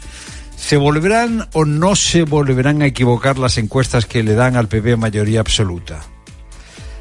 ¿Se 0.58 0.76
volverán 0.76 1.48
o 1.54 1.64
no 1.64 1.96
se 1.96 2.24
volverán 2.24 2.82
a 2.82 2.88
equivocar 2.88 3.40
las 3.40 3.58
encuestas 3.60 4.06
que 4.06 4.24
le 4.24 4.34
dan 4.34 4.58
al 4.58 4.68
PP 4.68 4.98
mayoría 4.98 5.40
absoluta? 5.40 6.02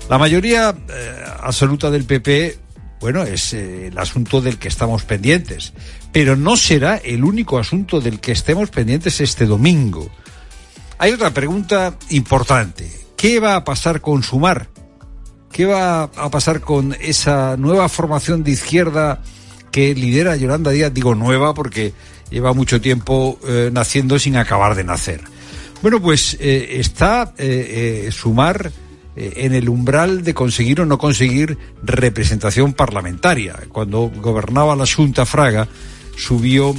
La 0.09 0.17
mayoría 0.17 0.71
eh, 0.89 1.25
absoluta 1.41 1.91
del 1.91 2.05
PP, 2.05 2.70
bueno, 3.01 3.23
es 3.23 3.55
eh, 3.55 3.87
el 3.89 3.99
asunto 3.99 4.43
del 4.43 4.59
que 4.59 4.69
estamos 4.69 5.05
pendientes, 5.05 5.73
pero 6.13 6.37
no 6.37 6.57
será 6.57 6.97
el 6.97 7.25
único 7.25 7.59
asunto 7.59 8.01
del 8.01 8.21
que 8.21 8.33
estemos 8.33 8.69
pendientes 8.69 9.21
este 9.21 9.47
domingo. 9.47 10.11
Hay 10.99 11.13
otra 11.13 11.31
pregunta 11.33 11.97
importante. 12.11 12.91
¿Qué 13.17 13.41
va 13.41 13.57
a 13.57 13.65
pasar 13.65 14.03
con 14.03 14.23
Sumar? 14.23 14.69
¿Qué 15.51 15.65
va 15.65 16.05
a 16.05 16.31
pasar 16.31 16.61
con 16.61 16.95
esa 17.01 17.57
nueva 17.57 17.89
formación 17.89 18.45
de 18.45 18.51
izquierda 18.53 19.23
que 19.73 19.95
lidera 19.95 20.37
Yolanda 20.37 20.71
Díaz? 20.71 20.93
Digo 20.93 21.15
nueva 21.15 21.55
porque 21.55 21.95
lleva 22.31 22.53
mucho 22.53 22.83
tiempo 22.83 23.39
eh, 23.49 23.71
naciendo 23.73 24.19
sin 24.19 24.37
acabar 24.37 24.75
de 24.75 24.85
nacer. 24.85 25.23
Bueno, 25.81 26.01
pues 26.03 26.37
eh, 26.39 26.79
está 26.79 27.33
Sumar 28.11 28.71
en 29.21 29.55
el 29.55 29.69
umbral 29.69 30.25
de 30.25 30.33
conseguir 30.33 30.81
o 30.81 30.87
no 30.87 30.97
conseguir 30.97 31.59
representación 31.83 32.73
parlamentaria. 32.73 33.59
Cuando 33.71 34.11
gobernaba 34.17 34.75
la 34.75 34.87
Junta 34.87 35.27
Fraga, 35.27 35.69
subió 36.17 36.75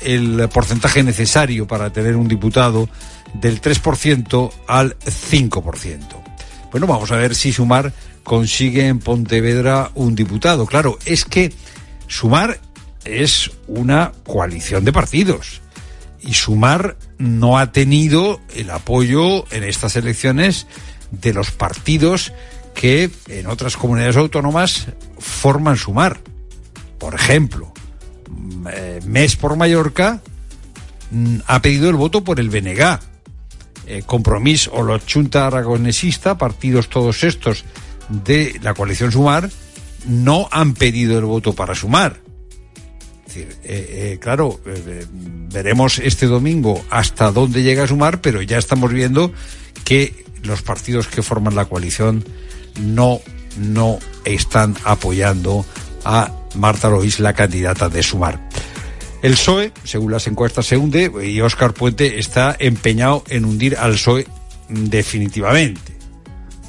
el 0.00 0.48
porcentaje 0.52 1.02
necesario 1.02 1.66
para 1.66 1.92
tener 1.92 2.16
un 2.16 2.26
diputado 2.26 2.88
del 3.34 3.60
3% 3.60 4.50
al 4.66 4.98
5%. 4.98 6.00
Bueno, 6.72 6.86
vamos 6.86 7.12
a 7.12 7.16
ver 7.16 7.34
si 7.34 7.52
Sumar 7.52 7.92
consigue 8.24 8.86
en 8.86 8.98
Pontevedra 8.98 9.90
un 9.94 10.14
diputado. 10.14 10.66
Claro, 10.66 10.98
es 11.04 11.24
que 11.24 11.52
Sumar 12.08 12.58
es 13.04 13.50
una 13.68 14.12
coalición 14.24 14.84
de 14.84 14.92
partidos 14.92 15.60
y 16.20 16.34
Sumar 16.34 16.96
no 17.18 17.58
ha 17.58 17.72
tenido 17.72 18.40
el 18.54 18.70
apoyo 18.70 19.46
en 19.52 19.64
estas 19.64 19.96
elecciones 19.96 20.66
de 21.10 21.32
los 21.32 21.50
partidos 21.50 22.32
que 22.74 23.10
en 23.28 23.46
otras 23.46 23.76
comunidades 23.76 24.16
autónomas 24.16 24.86
forman 25.18 25.76
Sumar. 25.76 26.20
Por 26.98 27.14
ejemplo, 27.14 27.72
eh, 28.72 29.00
Mes 29.06 29.36
por 29.36 29.56
Mallorca 29.56 30.20
mm, 31.10 31.38
ha 31.46 31.62
pedido 31.62 31.90
el 31.90 31.96
voto 31.96 32.22
por 32.22 32.40
el 32.40 32.50
BNG. 32.50 32.98
Eh, 33.86 34.02
Compromís 34.06 34.68
o 34.68 34.84
la 34.84 35.04
Chunta 35.04 35.46
Aragonesista, 35.46 36.38
partidos 36.38 36.88
todos 36.88 37.24
estos 37.24 37.64
de 38.08 38.58
la 38.62 38.74
coalición 38.74 39.10
Sumar 39.10 39.50
no 40.06 40.48
han 40.50 40.74
pedido 40.74 41.18
el 41.18 41.24
voto 41.24 41.54
para 41.54 41.74
sumar. 41.74 42.20
Es 43.26 43.34
decir, 43.34 43.56
eh, 43.62 44.12
eh, 44.14 44.18
claro, 44.20 44.60
veremos 45.52 45.98
este 45.98 46.26
domingo 46.26 46.84
hasta 46.90 47.30
dónde 47.30 47.62
llega 47.62 47.84
a 47.84 47.86
sumar, 47.86 48.20
pero 48.20 48.42
ya 48.42 48.58
estamos 48.58 48.92
viendo 48.92 49.32
que 49.84 50.24
los 50.42 50.62
partidos 50.62 51.06
que 51.06 51.22
forman 51.22 51.54
la 51.54 51.66
coalición 51.66 52.24
no, 52.80 53.20
no 53.58 53.98
están 54.24 54.76
apoyando 54.84 55.64
a 56.04 56.32
Marta 56.54 56.88
Lois, 56.88 57.20
la 57.20 57.34
candidata 57.34 57.88
de 57.88 58.02
sumar. 58.02 58.48
El 59.22 59.32
PSOE, 59.32 59.72
según 59.84 60.12
las 60.12 60.26
encuestas, 60.26 60.66
se 60.66 60.76
hunde 60.76 61.12
y 61.22 61.40
Óscar 61.40 61.74
Puente 61.74 62.18
está 62.18 62.56
empeñado 62.58 63.22
en 63.28 63.44
hundir 63.44 63.76
al 63.76 63.92
PSOE 63.92 64.26
definitivamente. 64.68 65.92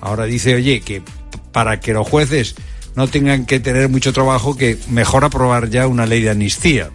Ahora 0.01 0.25
dice, 0.25 0.55
oye, 0.55 0.81
que 0.81 1.01
para 1.51 1.79
que 1.79 1.93
los 1.93 2.07
jueces 2.07 2.55
no 2.95 3.07
tengan 3.07 3.45
que 3.45 3.59
tener 3.59 3.87
mucho 3.87 4.11
trabajo, 4.11 4.57
que 4.57 4.77
mejor 4.89 5.23
aprobar 5.23 5.69
ya 5.69 5.87
una 5.87 6.05
ley 6.05 6.21
de 6.21 6.31
amnistía. 6.31 6.91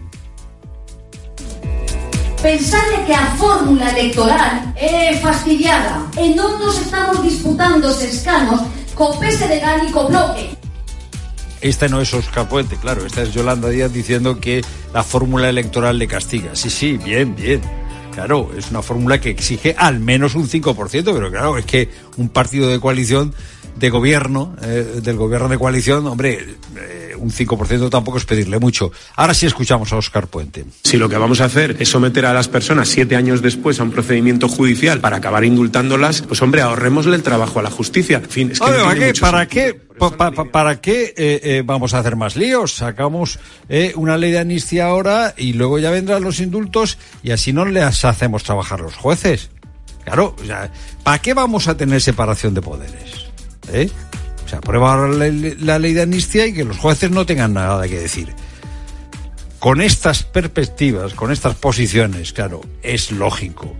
Pensade 2.41 3.03
que 3.07 3.13
a 3.13 3.25
fórmula 3.35 3.89
electoral 3.97 4.61
é 4.77 5.17
fastidiada 5.17 6.05
e 6.21 6.37
non 6.37 6.61
nos 6.61 6.77
estamos 6.77 7.25
disputando 7.25 7.89
os 7.89 7.97
escanos 8.05 8.61
co 8.93 9.17
PSDG 9.17 9.89
e 9.89 9.91
co 9.91 10.05
Bloque. 10.05 10.53
Esta 11.65 11.89
no 11.89 11.97
es 11.97 12.13
Oscar 12.13 12.45
Puente, 12.45 12.77
claro, 12.77 13.09
esta 13.09 13.25
es 13.25 13.33
Yolanda 13.33 13.69
Díaz 13.69 13.91
diciendo 13.91 14.37
que 14.37 14.61
la 14.93 15.01
fórmula 15.01 15.49
electoral 15.49 15.97
le 15.97 16.05
castiga. 16.07 16.53
Sí, 16.53 16.69
sí, 16.69 16.97
bien, 16.97 17.35
bien. 17.35 17.59
Claro, 18.13 18.51
es 18.55 18.69
una 18.69 18.83
fórmula 18.83 19.19
que 19.19 19.31
exige 19.31 19.73
al 19.75 19.99
menos 19.99 20.35
un 20.35 20.47
5%, 20.47 20.77
pero 21.03 21.31
claro, 21.31 21.57
es 21.57 21.65
que 21.65 21.89
un 22.17 22.29
partido 22.29 22.69
de 22.69 22.79
coalición 22.79 23.33
de 23.75 23.89
gobierno, 23.89 24.55
eh, 24.61 25.01
del 25.01 25.17
gobierno 25.17 25.49
de 25.49 25.57
coalición, 25.57 26.05
hombre, 26.05 26.55
eh, 26.77 27.06
un 27.17 27.31
5% 27.31 27.89
tampoco 27.89 28.17
es 28.17 28.25
pedirle 28.25 28.59
mucho. 28.59 28.91
Ahora 29.15 29.33
sí 29.33 29.45
escuchamos 29.45 29.91
a 29.93 29.97
Oscar 29.97 30.27
Puente. 30.27 30.65
Si 30.83 30.97
lo 30.97 31.09
que 31.09 31.17
vamos 31.17 31.41
a 31.41 31.45
hacer 31.45 31.75
es 31.79 31.89
someter 31.89 32.25
a 32.25 32.33
las 32.33 32.47
personas 32.47 32.87
siete 32.87 33.15
años 33.15 33.41
después 33.41 33.79
a 33.79 33.83
un 33.83 33.91
procedimiento 33.91 34.47
judicial 34.47 34.99
para 34.99 35.17
acabar 35.17 35.43
indultándolas, 35.43 36.21
pues 36.21 36.41
hombre, 36.41 36.61
ahorrémosle 36.61 37.15
el 37.15 37.23
trabajo 37.23 37.59
a 37.59 37.63
la 37.63 37.71
justicia. 37.71 38.17
En 38.17 38.29
fin, 38.29 38.51
es 38.51 38.59
que 38.59 38.65
Oye, 38.65 38.77
no 38.77 38.83
¿para 38.85 38.99
qué, 38.99 39.07
mucho 39.07 39.21
para 39.21 39.39
sentido. 39.41 39.65
qué, 39.65 39.73
pa- 39.99 40.11
pa- 40.17 40.31
pa- 40.31 40.45
para 40.45 40.81
qué 40.81 41.13
eh, 41.17 41.39
eh, 41.43 41.63
vamos 41.65 41.93
a 41.93 41.99
hacer 41.99 42.15
más 42.15 42.35
líos? 42.35 42.73
Sacamos 42.75 43.39
eh, 43.69 43.93
una 43.95 44.17
ley 44.17 44.31
de 44.31 44.39
amnistía 44.39 44.85
ahora 44.87 45.33
y 45.37 45.53
luego 45.53 45.79
ya 45.79 45.89
vendrán 45.91 46.23
los 46.23 46.39
indultos 46.39 46.97
y 47.23 47.31
así 47.31 47.51
no 47.53 47.65
les 47.65 48.05
hacemos 48.05 48.43
trabajar 48.43 48.79
los 48.79 48.95
jueces. 48.95 49.49
Claro, 50.05 50.35
o 50.41 50.45
sea, 50.45 50.71
¿para 51.03 51.19
qué 51.19 51.33
vamos 51.33 51.67
a 51.67 51.75
tener 51.75 52.01
separación 52.01 52.53
de 52.53 52.61
poderes? 52.61 53.27
¿Eh? 53.73 53.89
O 54.47 54.49
sea, 54.49 54.59
aprueba 54.59 54.95
la, 55.09 55.29
la 55.59 55.77
ley 55.77 55.91
de 55.91 56.03
amnistía 56.03 56.47
y 56.47 56.53
que 56.53 56.63
los 56.63 56.77
jueces 56.77 57.11
no 57.11 57.25
tengan 57.25 57.53
nada 57.53 57.85
que 57.85 57.99
decir. 57.99 58.33
Con 59.59 59.81
estas 59.81 60.23
perspectivas, 60.23 61.13
con 61.13 61.33
estas 61.33 61.55
posiciones, 61.55 62.31
claro, 62.31 62.61
es 62.81 63.11
lógico 63.11 63.75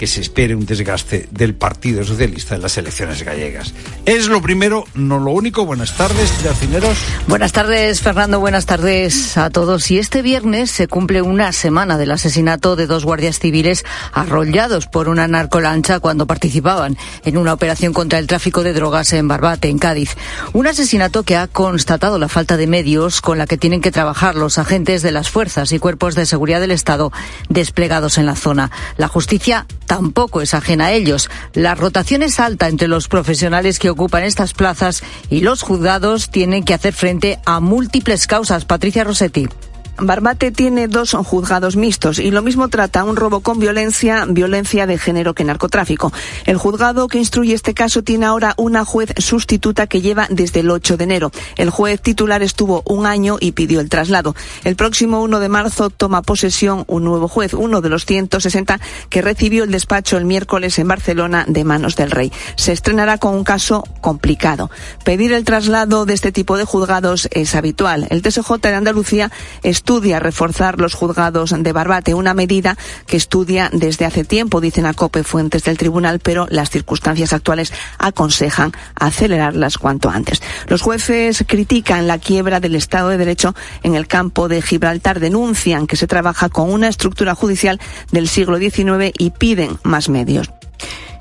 que 0.00 0.06
se 0.06 0.22
espere 0.22 0.54
un 0.54 0.64
desgaste 0.64 1.28
del 1.30 1.52
Partido 1.52 2.02
Socialista 2.04 2.54
en 2.54 2.62
las 2.62 2.78
elecciones 2.78 3.22
gallegas. 3.22 3.74
Es 4.06 4.28
lo 4.28 4.40
primero, 4.40 4.86
no 4.94 5.18
lo 5.18 5.32
único. 5.32 5.66
Buenas 5.66 5.94
tardes, 5.94 6.30
tirocineros. 6.38 6.96
Buenas 7.26 7.52
tardes, 7.52 8.00
Fernando. 8.00 8.40
Buenas 8.40 8.64
tardes 8.64 9.36
a 9.36 9.50
todos. 9.50 9.90
Y 9.90 9.98
este 9.98 10.22
viernes 10.22 10.70
se 10.70 10.88
cumple 10.88 11.20
una 11.20 11.52
semana 11.52 11.98
del 11.98 12.12
asesinato 12.12 12.76
de 12.76 12.86
dos 12.86 13.04
guardias 13.04 13.40
civiles 13.40 13.84
arrollados 14.14 14.86
por 14.86 15.06
una 15.10 15.28
narcolancha 15.28 16.00
cuando 16.00 16.26
participaban 16.26 16.96
en 17.26 17.36
una 17.36 17.52
operación 17.52 17.92
contra 17.92 18.18
el 18.18 18.26
tráfico 18.26 18.62
de 18.62 18.72
drogas 18.72 19.12
en 19.12 19.28
Barbate, 19.28 19.68
en 19.68 19.78
Cádiz. 19.78 20.16
Un 20.54 20.66
asesinato 20.66 21.24
que 21.24 21.36
ha 21.36 21.46
constatado 21.46 22.18
la 22.18 22.28
falta 22.30 22.56
de 22.56 22.66
medios 22.66 23.20
con 23.20 23.36
la 23.36 23.46
que 23.46 23.58
tienen 23.58 23.82
que 23.82 23.92
trabajar 23.92 24.34
los 24.34 24.56
agentes 24.56 25.02
de 25.02 25.12
las 25.12 25.28
fuerzas 25.28 25.72
y 25.72 25.78
cuerpos 25.78 26.14
de 26.14 26.24
seguridad 26.24 26.60
del 26.60 26.70
Estado 26.70 27.12
desplegados 27.50 28.16
en 28.16 28.24
la 28.24 28.34
zona. 28.34 28.70
La 28.96 29.08
justicia 29.08 29.66
tampoco 29.90 30.40
es 30.40 30.54
ajena 30.54 30.86
a 30.86 30.92
ellos. 30.92 31.28
La 31.52 31.74
rotación 31.74 32.22
es 32.22 32.38
alta 32.38 32.68
entre 32.68 32.86
los 32.86 33.08
profesionales 33.08 33.80
que 33.80 33.90
ocupan 33.90 34.22
estas 34.22 34.54
plazas 34.54 35.02
y 35.30 35.40
los 35.40 35.62
juzgados 35.62 36.30
tienen 36.30 36.62
que 36.62 36.74
hacer 36.74 36.94
frente 36.94 37.40
a 37.44 37.58
múltiples 37.58 38.28
causas. 38.28 38.64
Patricia 38.64 39.02
Rossetti. 39.02 39.48
Barbate 40.00 40.50
tiene 40.50 40.88
dos 40.88 41.12
juzgados 41.12 41.76
mixtos 41.76 42.18
y 42.18 42.30
lo 42.30 42.42
mismo 42.42 42.68
trata 42.68 43.04
un 43.04 43.16
robo 43.16 43.40
con 43.40 43.58
violencia, 43.58 44.24
violencia 44.28 44.86
de 44.86 44.98
género 44.98 45.34
que 45.34 45.44
narcotráfico. 45.44 46.12
El 46.46 46.56
juzgado 46.56 47.08
que 47.08 47.18
instruye 47.18 47.54
este 47.54 47.74
caso 47.74 48.02
tiene 48.02 48.26
ahora 48.26 48.54
una 48.56 48.84
juez 48.84 49.12
sustituta 49.18 49.86
que 49.86 50.00
lleva 50.00 50.26
desde 50.30 50.60
el 50.60 50.70
8 50.70 50.96
de 50.96 51.04
enero. 51.04 51.30
El 51.56 51.70
juez 51.70 52.00
titular 52.00 52.42
estuvo 52.42 52.82
un 52.86 53.06
año 53.06 53.36
y 53.40 53.52
pidió 53.52 53.80
el 53.80 53.88
traslado. 53.88 54.34
El 54.64 54.76
próximo 54.76 55.22
1 55.22 55.40
de 55.40 55.48
marzo 55.48 55.90
toma 55.90 56.22
posesión 56.22 56.84
un 56.86 57.04
nuevo 57.04 57.28
juez, 57.28 57.54
uno 57.54 57.80
de 57.80 57.88
los 57.88 58.06
160 58.06 58.80
que 59.08 59.22
recibió 59.22 59.64
el 59.64 59.70
despacho 59.70 60.16
el 60.16 60.24
miércoles 60.24 60.78
en 60.78 60.88
Barcelona 60.88 61.44
de 61.46 61.64
manos 61.64 61.96
del 61.96 62.10
rey. 62.10 62.32
Se 62.56 62.72
estrenará 62.72 63.18
con 63.18 63.34
un 63.34 63.44
caso 63.44 63.84
complicado. 64.00 64.70
Pedir 65.04 65.32
el 65.32 65.44
traslado 65.44 66.06
de 66.06 66.14
este 66.14 66.32
tipo 66.32 66.56
de 66.56 66.64
juzgados 66.64 67.28
es 67.32 67.54
habitual. 67.54 68.06
El 68.10 68.22
TSJ 68.22 68.52
de 68.62 68.74
Andalucía 68.74 69.30
estudia 69.90 70.20
reforzar 70.20 70.80
los 70.80 70.94
juzgados 70.94 71.52
de 71.52 71.72
Barbate, 71.72 72.14
una 72.14 72.32
medida 72.32 72.78
que 73.08 73.16
estudia 73.16 73.70
desde 73.72 74.04
hace 74.04 74.22
tiempo, 74.22 74.60
dicen 74.60 74.86
a 74.86 74.94
COPE 74.94 75.24
fuentes 75.24 75.64
del 75.64 75.78
tribunal, 75.78 76.20
pero 76.20 76.46
las 76.48 76.70
circunstancias 76.70 77.32
actuales 77.32 77.72
aconsejan 77.98 78.70
acelerarlas 78.94 79.78
cuanto 79.78 80.08
antes. 80.08 80.42
Los 80.68 80.80
jueces 80.80 81.44
critican 81.44 82.06
la 82.06 82.18
quiebra 82.18 82.60
del 82.60 82.76
Estado 82.76 83.08
de 83.08 83.18
Derecho 83.18 83.56
en 83.82 83.96
el 83.96 84.06
campo 84.06 84.46
de 84.46 84.62
Gibraltar, 84.62 85.18
denuncian 85.18 85.88
que 85.88 85.96
se 85.96 86.06
trabaja 86.06 86.50
con 86.50 86.70
una 86.70 86.86
estructura 86.86 87.34
judicial 87.34 87.80
del 88.12 88.28
siglo 88.28 88.58
XIX 88.58 89.12
y 89.18 89.30
piden 89.30 89.76
más 89.82 90.08
medios. 90.08 90.52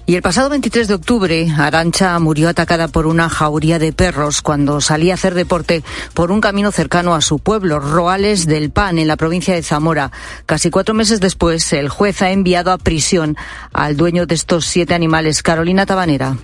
Y 0.09 0.15
el 0.15 0.23
pasado 0.23 0.49
23 0.49 0.87
de 0.87 0.95
octubre, 0.95 1.47
Arancha 1.55 2.17
murió 2.17 2.49
atacada 2.49 2.87
por 2.87 3.05
una 3.05 3.29
jauría 3.29 3.77
de 3.77 3.93
perros 3.93 4.41
cuando 4.41 4.81
salía 4.81 5.13
a 5.13 5.17
hacer 5.17 5.35
deporte 5.35 5.83
por 6.15 6.31
un 6.31 6.41
camino 6.41 6.71
cercano 6.71 7.13
a 7.13 7.21
su 7.21 7.37
pueblo, 7.37 7.79
Roales 7.79 8.47
del 8.47 8.71
Pan, 8.71 8.97
en 8.97 9.07
la 9.07 9.17
provincia 9.17 9.53
de 9.53 9.61
Zamora. 9.61 10.11
Casi 10.47 10.71
cuatro 10.71 10.95
meses 10.95 11.19
después, 11.19 11.71
el 11.73 11.89
juez 11.89 12.23
ha 12.23 12.31
enviado 12.31 12.71
a 12.71 12.79
prisión 12.79 13.37
al 13.71 13.97
dueño 13.97 14.25
de 14.25 14.33
estos 14.33 14.65
siete 14.65 14.95
animales, 14.95 15.43
Carolina 15.43 15.85
Tabanera. 15.85 16.37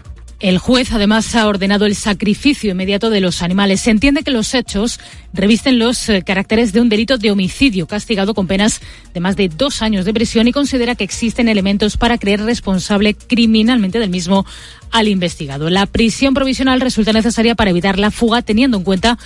El 0.45 0.59
juez 0.59 0.91
además 0.91 1.33
ha 1.33 1.47
ordenado 1.47 1.87
el 1.87 1.95
sacrificio 1.95 2.69
inmediato 2.69 3.09
de 3.09 3.19
los 3.19 3.41
animales. 3.41 3.81
Se 3.81 3.89
entiende 3.89 4.21
que 4.21 4.29
los 4.29 4.53
hechos 4.53 4.99
revisten 5.33 5.79
los 5.79 6.07
eh, 6.07 6.21
caracteres 6.21 6.71
de 6.71 6.81
un 6.81 6.87
delito 6.87 7.17
de 7.17 7.31
homicidio 7.31 7.87
castigado 7.87 8.35
con 8.35 8.45
penas 8.45 8.79
de 9.15 9.19
más 9.21 9.35
de 9.37 9.49
dos 9.49 9.81
años 9.81 10.05
de 10.05 10.13
prisión 10.13 10.47
y 10.47 10.51
considera 10.51 10.93
que 10.93 11.03
existen 11.03 11.49
elementos 11.49 11.97
para 11.97 12.19
creer 12.19 12.43
responsable 12.43 13.15
criminalmente 13.15 13.97
del 13.97 14.11
mismo 14.11 14.45
al 14.91 15.07
investigado. 15.07 15.71
La 15.71 15.87
prisión 15.87 16.35
provisional 16.35 16.79
resulta 16.79 17.11
necesaria 17.11 17.55
para 17.55 17.71
evitar 17.71 17.97
la 17.97 18.11
fuga 18.11 18.43
teniendo 18.43 18.77
en 18.77 18.83
cuenta 18.83 19.17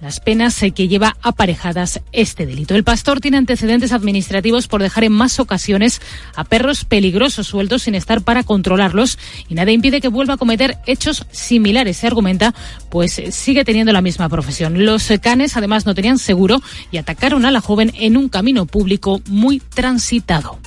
las 0.00 0.20
penas 0.20 0.62
eh, 0.62 0.72
que 0.72 0.88
lleva 0.88 1.16
aparejadas 1.22 2.00
este 2.12 2.46
delito. 2.46 2.74
El 2.74 2.84
pastor 2.84 3.20
tiene 3.20 3.36
antecedentes 3.36 3.92
administrativos 3.92 4.68
por 4.68 4.82
dejar 4.82 5.04
en 5.04 5.12
más 5.12 5.40
ocasiones 5.40 6.00
a 6.34 6.44
perros 6.44 6.84
peligrosos 6.84 7.46
sueltos 7.46 7.82
sin 7.82 7.94
estar 7.94 8.22
para 8.22 8.42
controlarlos 8.42 9.18
y 9.48 9.54
nada 9.54 9.72
impide 9.72 10.00
que 10.00 10.08
vuelva 10.08 10.34
a 10.34 10.38
cometer 10.38 10.78
hechos 10.86 11.26
similares, 11.30 11.96
se 11.98 12.06
argumenta, 12.06 12.54
pues 12.90 13.18
eh, 13.18 13.32
sigue 13.32 13.64
teniendo 13.64 13.92
la 13.92 14.02
misma 14.02 14.28
profesión. 14.28 14.84
Los 14.84 15.10
canes 15.22 15.56
además 15.56 15.86
no 15.86 15.94
tenían 15.94 16.18
seguro 16.18 16.60
y 16.90 16.98
atacaron 16.98 17.44
a 17.44 17.50
la 17.50 17.60
joven 17.60 17.92
en 17.96 18.16
un 18.16 18.28
camino 18.28 18.66
público 18.66 19.20
muy 19.26 19.60
transitado. 19.60 20.58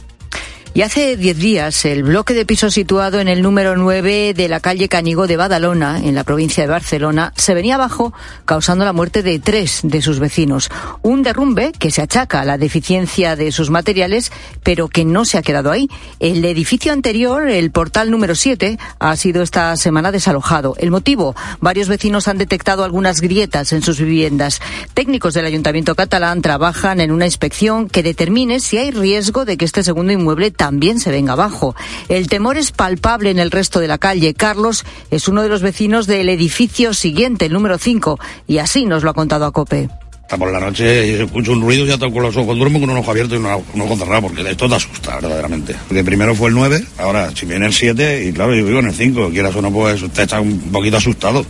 Y 0.80 0.82
hace 0.82 1.18
diez 1.18 1.38
días, 1.38 1.84
el 1.84 2.04
bloque 2.04 2.34
de 2.34 2.46
pisos 2.46 2.74
situado 2.74 3.20
en 3.20 3.28
el 3.28 3.42
número 3.42 3.76
9 3.76 4.34
de 4.34 4.48
la 4.48 4.62
calle 4.62 4.88
Canigó 4.88 5.28
de 5.28 5.36
Badalona, 5.36 6.00
en 6.00 6.16
la 6.16 6.24
provincia 6.24 6.64
de 6.64 6.70
Barcelona, 6.70 7.34
se 7.36 7.54
venía 7.54 7.76
abajo, 7.76 8.14
causando 8.46 8.86
la 8.86 8.94
muerte 8.94 9.22
de 9.22 9.40
tres 9.40 9.82
de 9.84 10.02
sus 10.02 10.20
vecinos. 10.20 10.72
Un 11.02 11.22
derrumbe 11.22 11.74
que 11.78 11.92
se 11.92 12.02
achaca 12.02 12.40
a 12.40 12.46
la 12.46 12.58
deficiencia 12.58 13.36
de 13.36 13.52
sus 13.52 13.70
materiales, 13.70 14.32
pero 14.64 14.88
que 14.88 15.04
no 15.04 15.26
se 15.26 15.38
ha 15.38 15.42
quedado 15.42 15.70
ahí. 15.70 15.90
El 16.22 16.46
edificio 16.46 16.94
anterior, 16.94 17.50
el 17.50 17.72
portal 17.72 18.10
número 18.10 18.34
7, 18.34 18.80
ha 19.00 19.16
sido 19.18 19.44
esta 19.44 19.76
semana 19.76 20.14
desalojado. 20.14 20.76
El 20.78 20.92
motivo, 20.92 21.36
varios 21.60 21.90
vecinos 21.90 22.30
han 22.30 22.38
detectado 22.38 22.86
algunas 22.86 23.20
grietas 23.20 23.74
en 23.74 23.82
sus 23.82 24.00
viviendas. 24.00 24.62
Técnicos 24.94 25.34
del 25.34 25.44
Ayuntamiento 25.44 25.96
catalán 25.96 26.42
trabajan 26.42 27.02
en 27.02 27.12
una 27.12 27.26
inspección 27.26 27.90
que 27.90 28.02
determine 28.02 28.62
si 28.62 28.78
hay 28.78 28.92
riesgo 28.92 29.44
de 29.44 29.58
que 29.58 29.66
este 29.66 29.84
segundo 29.84 30.14
inmueble 30.14 30.52
se 31.00 31.12
venga 31.12 31.34
abajo. 31.34 31.76
El 32.08 32.28
temor 32.28 32.58
es 32.58 32.72
palpable 32.72 33.32
en 33.32 33.40
el 33.40 33.52
resto 33.52 33.80
de 33.80 33.88
la 33.88 33.98
calle. 33.98 34.34
Carlos 34.34 34.86
es 35.12 35.28
uno 35.28 35.42
de 35.42 35.50
los 35.50 35.62
vecinos 35.62 36.08
del 36.08 36.30
edificio 36.30 36.94
siguiente, 36.94 37.46
el 37.46 37.54
número 37.54 37.78
5, 37.78 38.20
y 38.48 38.60
así 38.60 38.86
nos 38.86 39.04
lo 39.04 39.12
ha 39.12 39.14
contado 39.14 39.46
a 39.46 39.52
COPE. 39.52 39.90
Por 40.38 40.52
la 40.52 40.60
noche 40.60 41.24
escucho 41.24 41.54
un 41.54 41.62
ruido 41.62 41.86
y 41.86 41.88
ya 41.88 41.98
tengo 41.98 42.14
con 42.14 42.24
los 42.24 42.38
ojos, 42.38 42.56
duermo 42.56 42.80
con 42.80 42.90
un 42.92 42.98
ojo 42.98 43.10
abierto 43.10 43.34
y 43.34 43.40
un 43.40 43.82
ojo, 43.82 43.98
cerrado, 43.98 44.22
porque 44.22 44.48
esto 44.48 44.70
te 44.70 44.76
asusta 44.76 45.16
verdaderamente. 45.16 45.76
Porque 45.88 46.04
primero 46.04 46.36
fue 46.36 46.50
el 46.50 46.56
9, 46.56 46.84
ahora 47.00 47.32
si 47.36 47.48
viene 47.48 47.66
el 47.66 47.74
7 47.74 48.26
y 48.26 48.32
claro, 48.32 48.54
yo 48.54 48.64
vivo 48.64 48.80
en 48.80 48.88
el 48.88 48.94
5, 48.94 49.30
quieras 49.32 49.56
o 49.56 49.62
no, 49.62 49.72
pues 49.72 50.04
te 50.14 50.22
está 50.24 50.40
un 50.40 50.60
poquito 50.72 50.98
asustado. 50.98 51.44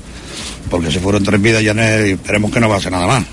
porque 0.70 0.92
si 0.92 1.00
fueron 1.00 1.24
tres 1.24 1.42
vidas 1.42 1.62
ya 1.62 1.74
esperemos 1.74 2.52
que 2.52 2.60
no 2.62 2.80
ser 2.80 2.94
nada 2.94 3.08
más. 3.08 3.26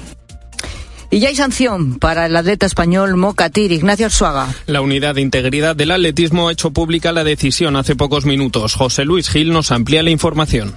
Y 1.16 1.20
ya 1.20 1.28
hay 1.28 1.34
sanción 1.34 1.98
para 1.98 2.26
el 2.26 2.36
atleta 2.36 2.66
español 2.66 3.16
Mocatir, 3.16 3.72
Ignacio 3.72 4.04
Arzuaga. 4.04 4.54
La 4.66 4.82
unidad 4.82 5.14
de 5.14 5.22
integridad 5.22 5.74
del 5.74 5.92
atletismo 5.92 6.46
ha 6.46 6.52
hecho 6.52 6.72
pública 6.72 7.10
la 7.10 7.24
decisión 7.24 7.76
hace 7.76 7.96
pocos 7.96 8.26
minutos. 8.26 8.74
José 8.74 9.06
Luis 9.06 9.30
Gil 9.30 9.50
nos 9.50 9.70
amplía 9.72 10.02
la 10.02 10.10
información. 10.10 10.74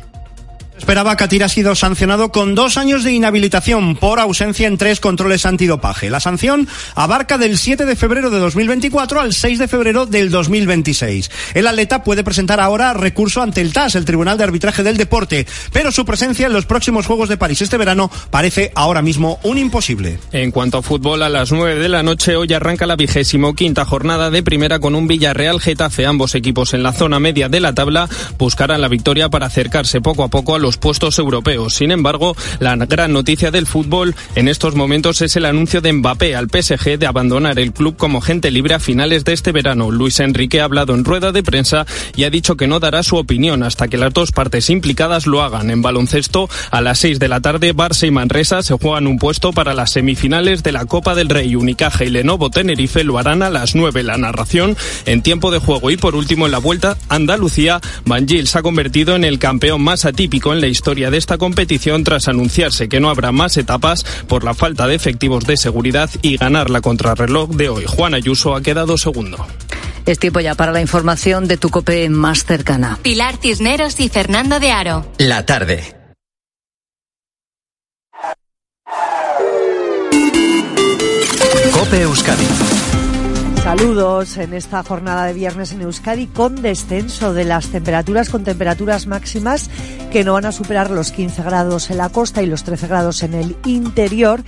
Esperaba 0.80 1.17
Katir 1.17 1.43
ha 1.43 1.49
sido 1.49 1.75
sancionado 1.75 2.32
con 2.32 2.55
dos 2.55 2.77
años 2.77 3.03
de 3.03 3.11
inhabilitación 3.11 3.95
por 3.97 4.19
ausencia 4.19 4.65
en 4.65 4.77
tres 4.77 5.01
controles 5.01 5.45
antidopaje. 5.45 6.09
La 6.09 6.21
sanción 6.21 6.67
abarca 6.95 7.38
del 7.38 7.57
7 7.57 7.86
de 7.86 7.95
febrero 7.97 8.30
de 8.30 8.39
2024 8.39 9.19
al 9.19 9.34
6 9.34 9.59
de 9.59 9.67
febrero 9.67 10.05
del 10.05 10.32
2026. 10.32 11.30
El 11.53 11.67
atleta 11.67 12.03
puede 12.03 12.23
presentar 12.23 12.61
ahora 12.61 12.93
recurso 12.93 13.41
ante 13.41 13.59
el 13.61 13.73
TAS, 13.73 13.95
el 13.95 14.05
Tribunal 14.05 14.38
de 14.38 14.45
Arbitraje 14.45 14.82
del 14.82 14.97
Deporte, 14.97 15.45
pero 15.73 15.91
su 15.91 16.05
presencia 16.05 16.47
en 16.47 16.53
los 16.53 16.65
próximos 16.65 17.05
Juegos 17.05 17.27
de 17.30 17.38
París 17.38 17.61
este 17.61 17.77
verano 17.77 18.09
parece 18.32 18.71
ahora 18.73 19.01
mismo 19.01 19.38
un 19.43 19.57
imposible. 19.57 20.17
En 20.32 20.49
cuanto 20.51 20.77
a 20.77 20.82
fútbol, 20.82 21.21
a 21.23 21.30
las 21.30 21.51
9 21.51 21.75
de 21.75 21.89
la 21.89 22.03
noche 22.03 22.38
hoy 22.38 22.51
arranca 22.53 22.88
la 22.88 22.95
vigésimo 22.95 23.53
quinta 23.53 23.84
jornada 23.84 24.32
de 24.32 24.43
primera 24.43 24.80
con 24.80 24.95
un 24.95 25.07
Villarreal 25.07 25.59
Getafe. 25.59 26.05
Ambos 26.05 26.36
equipos 26.36 26.73
en 26.73 26.84
la 26.84 26.93
zona 26.93 27.19
media 27.19 27.49
de 27.49 27.59
la 27.59 27.75
tabla 27.75 28.07
buscarán 28.38 28.82
la 28.82 28.88
victoria 28.88 29.30
para 29.30 29.47
acercarse 29.47 29.99
poco 29.99 30.23
a 30.23 30.30
poco 30.30 30.55
a 30.55 30.59
los 30.59 30.68
puestos 30.78 31.20
europeos. 31.20 31.74
Sin 31.74 31.91
embargo, 31.91 32.36
la 32.59 32.76
gran 32.76 33.13
noticia 33.13 33.51
del 33.51 33.67
fútbol 33.67 34.15
en 34.36 34.47
estos 34.47 34.76
momentos 34.76 35.22
es 35.22 35.36
el 35.36 35.45
anuncio 35.45 35.82
de 35.82 35.93
Mbappé 35.93 36.36
al 36.36 36.49
PSG 36.49 36.97
de 36.97 37.07
abandonar 37.07 37.59
el 37.59 37.74
club 37.74 37.97
como 37.97 38.22
gente 38.22 38.51
libre 38.51 38.74
a 38.74 38.80
finales 38.80 39.26
de 39.26 39.34
este 39.34 39.51
verano. 39.51 39.91
Luis 39.91 40.20
Enrique 40.20 40.61
ha 40.61 40.65
hablado 40.65 40.93
en 40.93 41.05
rueda 41.05 41.32
de 41.32 41.43
prensa 41.43 41.86
y 42.15 42.24
ha 42.24 42.30
dicho 42.30 42.57
que 42.57 42.67
no 42.67 42.80
dará 42.80 43.03
su 43.03 43.17
opinión 43.17 43.63
hasta 43.63 43.88
que 43.88 43.97
las 43.97 44.13
dos 44.13 44.32
partes 44.32 44.70
implicadas 44.70 45.28
lo 45.28 45.41
hagan. 45.41 45.70
En 45.70 45.82
baloncesto, 45.82 46.49
a 46.72 46.82
las 46.82 46.99
6 46.99 47.20
de 47.20 47.28
la 47.28 47.41
tarde, 47.41 47.76
Barça 47.76 48.07
y 48.07 48.11
Manresa 48.11 48.63
se 48.63 48.76
juegan 48.76 49.07
un 49.07 49.17
puesto 49.17 49.53
para 49.53 49.74
las 49.74 49.91
semifinales 49.91 50.63
de 50.63 50.72
la 50.72 50.86
Copa 50.86 51.15
del 51.15 51.30
Rey. 51.30 51.55
Unicaja 51.55 52.03
y 52.05 52.09
Lenovo 52.09 52.49
Tenerife 52.49 53.03
lo 53.03 53.17
harán 53.17 53.43
a 53.43 53.49
las 53.49 53.76
9. 53.76 54.03
La 54.03 54.17
narración 54.17 54.78
en 55.05 55.22
tiempo 55.22 55.51
de 55.51 55.59
juego 55.59 55.91
y 55.91 55.97
por 55.97 56.15
último 56.15 56.45
en 56.45 56.51
la 56.51 56.57
vuelta 56.59 56.97
Andalucía, 57.09 57.82
Van 58.05 58.28
se 58.28 58.57
ha 58.57 58.61
convertido 58.61 59.15
en 59.15 59.24
el 59.24 59.39
campeón 59.39 59.82
más 59.82 60.05
atípico 60.05 60.53
en 60.53 60.59
la 60.60 60.68
historia 60.68 61.10
de 61.12 61.18
esta 61.18 61.38
competición 61.38 62.03
tras 62.03 62.28
anunciarse 62.28 62.89
que 62.89 62.99
no 62.99 63.10
habrá 63.10 63.32
más 63.32 63.57
etapas 63.57 64.03
por 64.28 64.43
la 64.43 64.53
falta 64.53 64.88
de 64.88 64.95
efectivos 64.95 65.45
de 65.45 65.57
seguridad 65.57 66.10
y 66.22 66.38
ganar 66.38 66.70
la 66.70 66.82
contrarreloj 66.82 67.49
de 67.51 67.70
hoy. 67.70 67.86
Juan 67.88 68.14
Ayuso 68.14 68.55
ha 68.55 68.62
quedado 68.62 68.97
segundo. 68.97 69.45
Es 70.05 70.18
tiempo 70.20 70.39
ya 70.39 70.55
para 70.55 70.72
la 70.72 70.82
información 70.82 71.47
de 71.47 71.57
tu 71.57 71.70
COPE 71.70 72.10
más 72.10 72.45
cercana. 72.45 72.97
Pilar 73.01 73.38
Cisneros 73.38 73.99
y 73.99 74.10
Fernando 74.10 74.60
de 74.60 74.72
Aro. 74.72 75.05
La 75.18 75.45
tarde. 75.45 75.95
COPE 81.74 82.01
Euskadi. 82.01 82.88
Saludos 83.64 84.38
en 84.38 84.53
esta 84.53 84.84
jornada 84.84 85.26
de 85.26 85.34
viernes 85.34 85.74
en 85.74 85.82
Euskadi 85.82 86.28
con 86.28 86.62
descenso 86.62 87.34
de 87.34 87.43
las 87.43 87.68
temperaturas 87.68 88.30
con 88.30 88.43
temperaturas 88.43 89.05
máximas 89.05 89.70
que 90.12 90.24
no 90.24 90.34
van 90.34 90.45
a 90.45 90.51
superar 90.51 90.89
los 90.89 91.12
15 91.12 91.43
grados 91.43 91.91
en 91.91 91.97
la 91.97 92.10
costa 92.10 92.41
y 92.41 92.47
los 92.47 92.64
13 92.64 92.88
grados 92.88 93.22
en 93.22 93.34
el 93.34 93.55
interior 93.66 94.41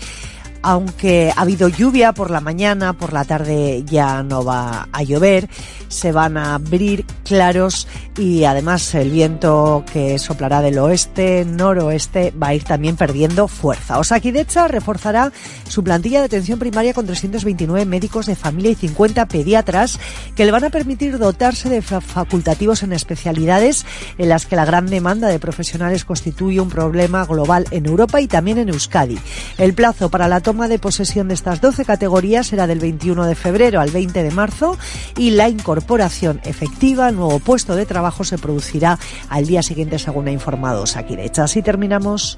aunque 0.61 1.33
ha 1.35 1.41
habido 1.41 1.67
lluvia 1.67 2.13
por 2.13 2.31
la 2.31 2.41
mañana, 2.41 2.93
por 2.93 3.13
la 3.13 3.25
tarde 3.25 3.83
ya 3.85 4.23
no 4.23 4.43
va 4.43 4.87
a 4.91 5.03
llover, 5.03 5.49
se 5.87 6.11
van 6.11 6.37
a 6.37 6.55
abrir 6.55 7.05
claros 7.23 7.87
y 8.17 8.43
además 8.43 8.93
el 8.95 9.11
viento 9.11 9.83
que 9.91 10.19
soplará 10.19 10.61
del 10.61 10.77
oeste, 10.79 11.45
noroeste, 11.45 12.31
va 12.31 12.47
a 12.47 12.53
ir 12.53 12.63
también 12.63 12.95
perdiendo 12.95 13.47
fuerza. 13.47 13.99
Osakidecha 13.99 14.67
reforzará 14.67 15.31
su 15.67 15.83
plantilla 15.83 16.19
de 16.19 16.25
atención 16.25 16.59
primaria 16.59 16.93
con 16.93 17.05
329 17.05 17.85
médicos 17.85 18.25
de 18.25 18.35
familia 18.35 18.71
y 18.71 18.75
50 18.75 19.27
pediatras 19.27 19.99
que 20.35 20.45
le 20.45 20.51
van 20.51 20.63
a 20.63 20.69
permitir 20.69 21.17
dotarse 21.17 21.69
de 21.69 21.81
facultativos 21.81 22.83
en 22.83 22.93
especialidades 22.93 23.85
en 24.17 24.29
las 24.29 24.45
que 24.45 24.55
la 24.55 24.65
gran 24.65 24.87
demanda 24.87 25.27
de 25.27 25.39
profesionales 25.39 26.05
constituye 26.05 26.59
un 26.59 26.69
problema 26.69 27.25
global 27.25 27.65
en 27.71 27.85
Europa 27.85 28.21
y 28.21 28.27
también 28.27 28.57
en 28.57 28.69
Euskadi. 28.69 29.17
El 29.57 29.73
plazo 29.73 30.09
para 30.09 30.27
la 30.27 30.41
toma 30.51 30.67
de 30.67 30.79
posesión 30.79 31.29
de 31.29 31.33
estas 31.33 31.61
12 31.61 31.85
categorías 31.85 32.47
será 32.47 32.67
del 32.67 32.79
21 32.79 33.25
de 33.25 33.35
febrero 33.35 33.79
al 33.79 33.89
20 33.89 34.21
de 34.21 34.31
marzo 34.31 34.77
y 35.17 35.31
la 35.31 35.47
incorporación 35.47 36.41
efectiva 36.43 37.07
al 37.07 37.15
nuevo 37.15 37.39
puesto 37.39 37.77
de 37.77 37.85
trabajo 37.85 38.25
se 38.25 38.37
producirá 38.37 38.99
al 39.29 39.45
día 39.45 39.63
siguiente 39.63 39.97
según 39.97 40.27
ha 40.27 40.31
informado 40.31 40.85
Sakirecha. 40.85 41.45
Así 41.45 41.61
terminamos. 41.61 42.37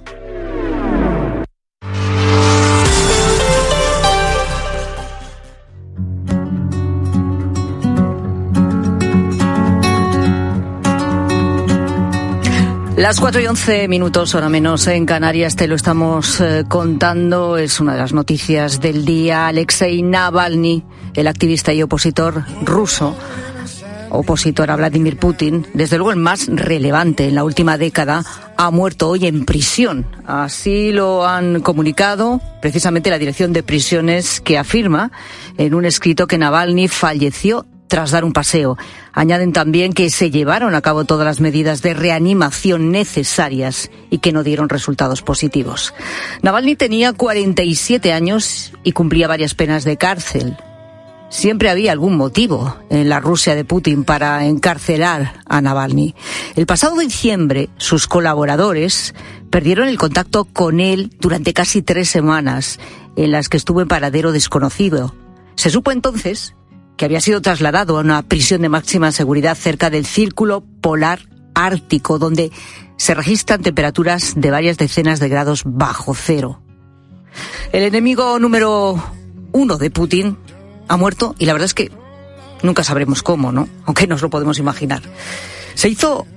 Las 13.04 13.20
4 13.20 13.42
y 13.42 13.48
11 13.48 13.90
minutos, 13.90 14.34
hora 14.34 14.48
menos 14.48 14.88
en 14.88 15.06
Canarias, 15.06 15.58
te 15.58 15.68
lo 15.68 15.76
estamos 15.76 16.40
eh, 16.40 16.64
contando. 16.70 17.58
Es 17.58 17.82
una 17.82 17.92
de 17.92 18.00
las 18.00 18.14
noticias 18.14 18.80
del 18.80 19.04
día. 19.04 19.48
Alexei 19.48 20.02
Navalny, 20.02 20.86
el 21.14 21.28
activista 21.28 21.74
y 21.74 21.84
opositor 21.84 22.46
ruso, 22.62 23.14
opositor 24.10 24.72
a 24.72 24.78
Vladimir 24.78 25.18
Putin, 25.18 25.68
desde 25.74 25.98
luego 25.98 26.12
el 26.12 26.18
más 26.18 26.48
relevante 26.48 27.28
en 27.28 27.36
la 27.36 27.44
última 27.44 27.78
década, 27.78 28.24
ha 28.56 28.72
muerto 28.72 29.10
hoy 29.10 29.28
en 29.28 29.44
prisión. 29.44 30.06
Así 30.26 30.94
lo 30.94 31.28
han 31.28 31.60
comunicado 31.60 32.40
precisamente 32.62 33.10
la 33.10 33.20
Dirección 33.20 33.52
de 33.52 33.64
Prisiones, 33.64 34.40
que 34.40 34.58
afirma 34.58 35.12
en 35.58 35.74
un 35.74 35.84
escrito 35.84 36.26
que 36.26 36.38
Navalny 36.38 36.88
falleció 36.88 37.66
tras 37.94 38.10
dar 38.10 38.26
un 38.26 38.34
paseo. 38.34 38.76
Añaden 39.12 39.54
también 39.54 39.94
que 39.94 40.10
se 40.10 40.32
llevaron 40.32 40.74
a 40.74 40.82
cabo 40.82 41.06
todas 41.06 41.28
las 41.28 41.40
medidas 41.40 41.84
de 41.84 41.94
reanimación 41.94 42.90
necesarias 42.90 43.92
y 44.10 44.18
que 44.18 44.32
no 44.32 44.42
dieron 44.42 44.68
resultados 44.68 45.22
positivos. 45.22 45.94
Navalny 46.42 46.76
tenía 46.76 47.14
47 47.14 48.12
años 48.12 48.74
y 48.84 48.94
cumplía 48.94 49.28
varias 49.28 49.54
penas 49.54 49.84
de 49.84 49.98
cárcel. 49.98 50.58
Siempre 51.30 51.70
había 51.70 51.92
algún 51.92 52.18
motivo 52.18 52.80
en 52.90 53.10
la 53.10 53.20
Rusia 53.20 53.54
de 53.54 53.64
Putin 53.64 54.06
para 54.06 54.44
encarcelar 54.48 55.42
a 55.46 55.62
Navalny. 55.62 56.16
El 56.56 56.66
pasado 56.66 56.98
diciembre, 56.98 57.70
sus 57.78 58.08
colaboradores 58.08 59.14
perdieron 59.52 59.88
el 59.88 60.00
contacto 60.00 60.46
con 60.46 60.80
él 60.80 61.12
durante 61.20 61.54
casi 61.54 61.84
tres 61.84 62.10
semanas, 62.10 62.80
en 63.16 63.32
las 63.32 63.50
que 63.50 63.58
estuvo 63.58 63.82
en 63.82 63.88
paradero 63.88 64.32
desconocido. 64.32 65.14
Se 65.54 65.70
supo 65.70 65.92
entonces 65.92 66.56
que 66.98 67.06
había 67.06 67.22
sido 67.22 67.42
trasladado 67.42 67.98
a 67.98 68.02
una 68.02 68.22
prisión 68.24 68.62
de 68.62 68.70
máxima 68.70 69.12
seguridad 69.12 69.56
cerca 69.56 69.90
del 69.90 70.06
Círculo 70.06 70.64
Polar 70.82 71.20
Ártico, 71.56 72.20
donde 72.20 72.52
se 72.98 73.14
registran 73.14 73.62
temperaturas 73.62 74.34
de 74.36 74.52
varias 74.52 74.78
decenas 74.78 75.20
de 75.20 75.30
grados 75.30 75.64
bajo 75.66 76.14
cero. 76.14 76.62
El 77.72 77.84
enemigo 77.84 78.38
número 78.40 79.02
uno 79.52 79.78
de 79.78 79.90
Putin 79.90 80.38
ha 80.88 80.98
muerto 80.98 81.36
y 81.40 81.46
la 81.46 81.54
verdad 81.54 81.66
es 81.66 81.74
que 81.74 81.92
nunca 82.62 82.84
sabremos 82.84 83.24
cómo, 83.24 83.52
¿no? 83.52 83.68
Aunque 83.86 84.08
nos 84.08 84.22
lo 84.22 84.30
podemos 84.30 84.60
imaginar. 84.60 85.02
Se 85.74 85.90
hizo 85.90 86.28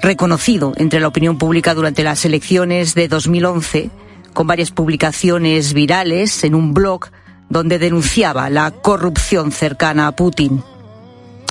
reconocido 0.00 0.72
entre 0.76 1.00
la 1.00 1.08
opinión 1.08 1.38
pública 1.38 1.74
durante 1.74 2.02
las 2.02 2.24
elecciones 2.24 2.94
de 2.94 3.08
2011 3.08 3.90
con 4.32 4.46
varias 4.46 4.70
publicaciones 4.70 5.72
virales 5.72 6.44
en 6.44 6.54
un 6.54 6.74
blog 6.74 7.06
donde 7.48 7.78
denunciaba 7.78 8.50
la 8.50 8.70
corrupción 8.70 9.52
cercana 9.52 10.08
a 10.08 10.16
Putin. 10.16 10.62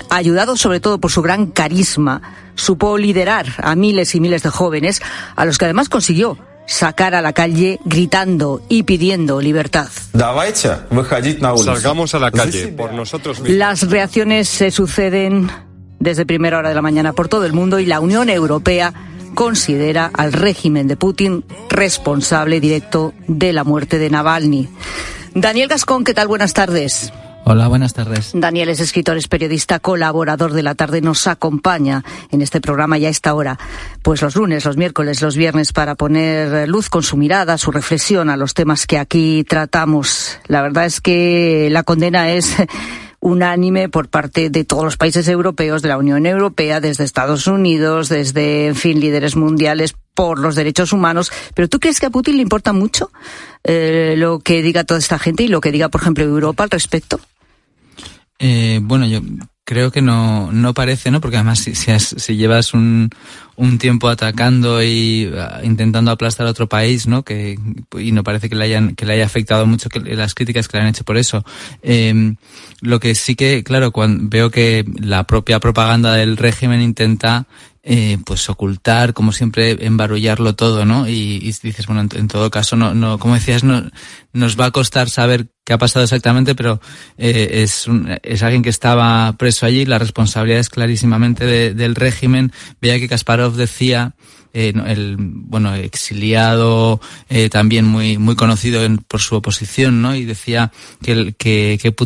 Ayudado 0.10 0.56
sobre 0.58 0.80
todo 0.80 1.00
por 1.00 1.12
su 1.12 1.22
gran 1.22 1.48
carisma, 1.48 2.22
supo 2.56 2.98
liderar 2.98 3.48
a 3.58 3.76
miles 3.76 4.16
y 4.16 4.20
miles 4.20 4.43
de 4.43 4.50
jóvenes, 4.50 5.02
a 5.36 5.46
los 5.46 5.58
que 5.58 5.66
además 5.66 5.89
consiguió 5.89 6.38
sacar 6.68 7.16
a 7.16 7.22
la 7.22 7.34
calle 7.34 7.80
gritando 7.86 8.62
y 8.70 8.84
pidiendo 8.84 9.41
libertad. 9.41 9.88
Salgamos 11.64 12.16
a 12.16 12.20
la 12.20 12.32
calle 12.32 12.70
por 12.70 12.93
nosotros 12.93 13.39
mismos. 13.39 13.58
Las 13.58 13.89
reacciones 13.89 14.50
se 14.50 14.72
suceden 14.72 15.50
desde 16.00 16.26
primera 16.26 16.58
hora 16.58 16.70
de 16.70 16.76
la 16.76 16.82
mañana 16.82 17.14
por 17.14 17.28
todo 17.28 17.46
el 17.46 17.54
mundo 17.54 17.80
y 17.80 17.86
la 17.86 18.00
Unión 18.00 18.30
Europea 18.30 18.93
considera 19.36 20.10
al 20.14 20.34
régimen 20.34 20.88
de 20.88 20.96
Putin 20.96 21.43
responsable 21.70 22.60
directo 22.60 23.14
de 23.28 23.54
la 23.54 23.64
muerte 23.64 24.00
de 24.00 24.10
Navalny. 24.10 24.70
Daniel 25.36 25.67
Gascón, 25.67 26.05
¿qué 26.05 26.13
tal? 26.13 26.29
Buenas 26.29 26.53
tardes. 26.53 27.11
Hola, 27.43 27.67
buenas 27.67 27.93
tardes. 27.93 28.31
Daniel 28.33 28.69
es 28.69 28.79
escritor, 28.79 29.17
es 29.17 29.27
periodista, 29.27 29.79
colaborador 29.79 30.53
de 30.53 30.63
la 30.63 30.75
tarde, 30.75 31.01
nos 31.01 31.27
acompaña 31.27 32.05
en 32.31 32.41
este 32.41 32.61
programa 32.61 32.97
ya 32.97 33.09
a 33.09 33.11
esta 33.11 33.36
hora, 33.36 33.59
pues 34.01 34.21
los 34.21 34.38
lunes, 34.38 34.63
los 34.63 34.77
miércoles, 34.77 35.21
los 35.21 35.36
viernes, 35.36 35.73
para 35.73 35.95
poner 35.95 36.69
luz 36.69 36.89
con 36.89 37.03
su 37.03 37.17
mirada, 37.17 37.57
su 37.57 37.71
reflexión 37.71 38.29
a 38.29 38.38
los 38.38 38.53
temas 38.53 38.88
que 38.88 38.97
aquí 38.97 39.43
tratamos. 39.43 40.39
La 40.47 40.61
verdad 40.61 40.86
es 40.86 41.01
que 41.01 41.67
la 41.69 41.83
condena 41.83 42.31
es 42.31 42.55
unánime 43.19 43.89
por 43.89 44.07
parte 44.07 44.49
de 44.49 44.63
todos 44.63 44.86
los 44.86 44.95
países 44.95 45.27
europeos, 45.27 45.81
de 45.81 45.89
la 45.89 45.97
Unión 45.97 46.25
Europea, 46.25 46.79
desde 46.79 47.03
Estados 47.03 47.45
Unidos, 47.45 48.07
desde, 48.07 48.67
en 48.67 48.75
fin, 48.75 49.01
líderes 49.01 49.36
mundiales 49.36 49.95
por 50.16 50.39
los 50.39 50.55
derechos 50.55 50.93
humanos. 50.93 51.32
Pero 51.53 51.68
¿tú 51.68 51.80
crees 51.80 51.99
que 51.99 52.07
a 52.07 52.09
Putin 52.09 52.38
le 52.38 52.41
importa 52.41 52.74
mucho 52.74 53.11
eh, 53.63 54.16
lo 54.18 54.39
que 54.39 54.63
diga 54.63 54.84
toda 54.84 54.99
esta 54.99 55.20
gente 55.20 55.43
y 55.43 55.47
lo 55.47 55.61
que 55.61 55.72
diga, 55.72 55.89
por 55.89 56.01
ejemplo, 56.01 56.24
Europa 56.24 56.63
al 56.63 56.72
respecto? 56.72 57.20
Eh, 58.39 58.80
bueno, 58.82 59.05
yo 59.05 59.22
creo 59.66 59.91
que 59.91 60.01
no, 60.01 60.51
no 60.51 60.74
parece, 60.74 61.09
¿no? 61.09 61.20
Porque 61.20 61.38
además 61.38 61.59
si, 61.59 62.38
llevas 62.38 62.74
un, 62.74 63.09
un, 63.55 63.78
tiempo 63.80 64.07
atacando 64.09 64.84
y 64.84 65.28
uh, 65.28 65.66
intentando 65.66 66.11
aplastar 66.11 66.45
a 66.45 66.51
otro 66.51 66.70
país, 66.70 67.07
¿no? 67.07 67.24
Que, 67.24 67.57
y 67.97 68.11
no 68.11 68.24
parece 68.24 68.47
que 68.47 68.55
le 68.55 68.66
hayan, 68.66 68.95
que 68.95 69.05
le 69.05 69.13
haya 69.13 69.26
afectado 69.26 69.66
mucho 69.66 69.89
que, 69.89 69.99
las 69.99 70.36
críticas 70.36 70.68
que 70.68 70.78
le 70.78 70.84
han 70.84 70.89
hecho 70.89 71.03
por 71.03 71.18
eso. 71.18 71.43
Eh, 71.82 72.36
lo 72.82 72.99
que 72.99 73.16
sí 73.16 73.36
que, 73.36 73.63
claro, 73.63 73.91
cuando 73.91 74.30
veo 74.30 74.51
que 74.51 74.86
la 74.99 75.26
propia 75.26 75.59
propaganda 75.59 76.13
del 76.13 76.38
régimen 76.38 76.82
intenta 76.82 77.47
eh, 77.88 78.17
pues 78.25 78.49
ocultar, 78.49 79.13
como 79.13 79.31
siempre, 79.31 79.86
embarullarlo 79.86 80.55
todo, 80.55 80.86
¿no? 80.86 81.07
Y, 81.07 81.39
dices, 81.61 81.86
bueno, 81.86 82.01
en, 82.01 82.27
todo 82.27 82.49
caso, 82.49 82.75
no, 82.75 82.95
no, 82.95 83.19
como 83.19 83.36
decías, 83.36 83.63
no, 83.63 83.91
nos 84.33 84.59
va 84.59 84.65
a 84.65 84.71
costar 84.71 85.07
saber 85.07 85.49
qué 85.63 85.73
ha 85.73 85.77
pasado 85.77 86.03
exactamente, 86.03 86.55
pero 86.55 86.81
eh, 87.19 87.61
es, 87.63 87.86
es 88.23 88.41
alguien 88.41 88.63
que 88.63 88.69
estaba 88.69 89.31
preso 89.38 89.67
allí, 89.67 89.86
la 89.86 89.99
responsabilidad 89.99 90.59
es 90.59 90.69
clarísimamente 90.69 91.45
del 91.75 91.95
régimen. 91.95 92.51
Veía 92.81 92.99
que 92.99 93.07
Kasparov 93.07 93.53
decía 93.53 94.15
eh, 94.57 94.71
el 94.88 95.17
bueno 95.19 95.75
exiliado 95.75 97.01
eh, 97.27 97.49
también 97.49 97.83
muy 97.83 98.17
muy 98.17 98.38
conocido 98.38 98.79
por 99.05 99.19
su 99.19 99.36
oposición 99.36 100.01
no 100.01 100.15
y 100.15 100.23
decía 100.23 100.71
que, 101.03 101.36
que, 101.38 101.77
que 101.81 101.91
Putin 101.91 102.03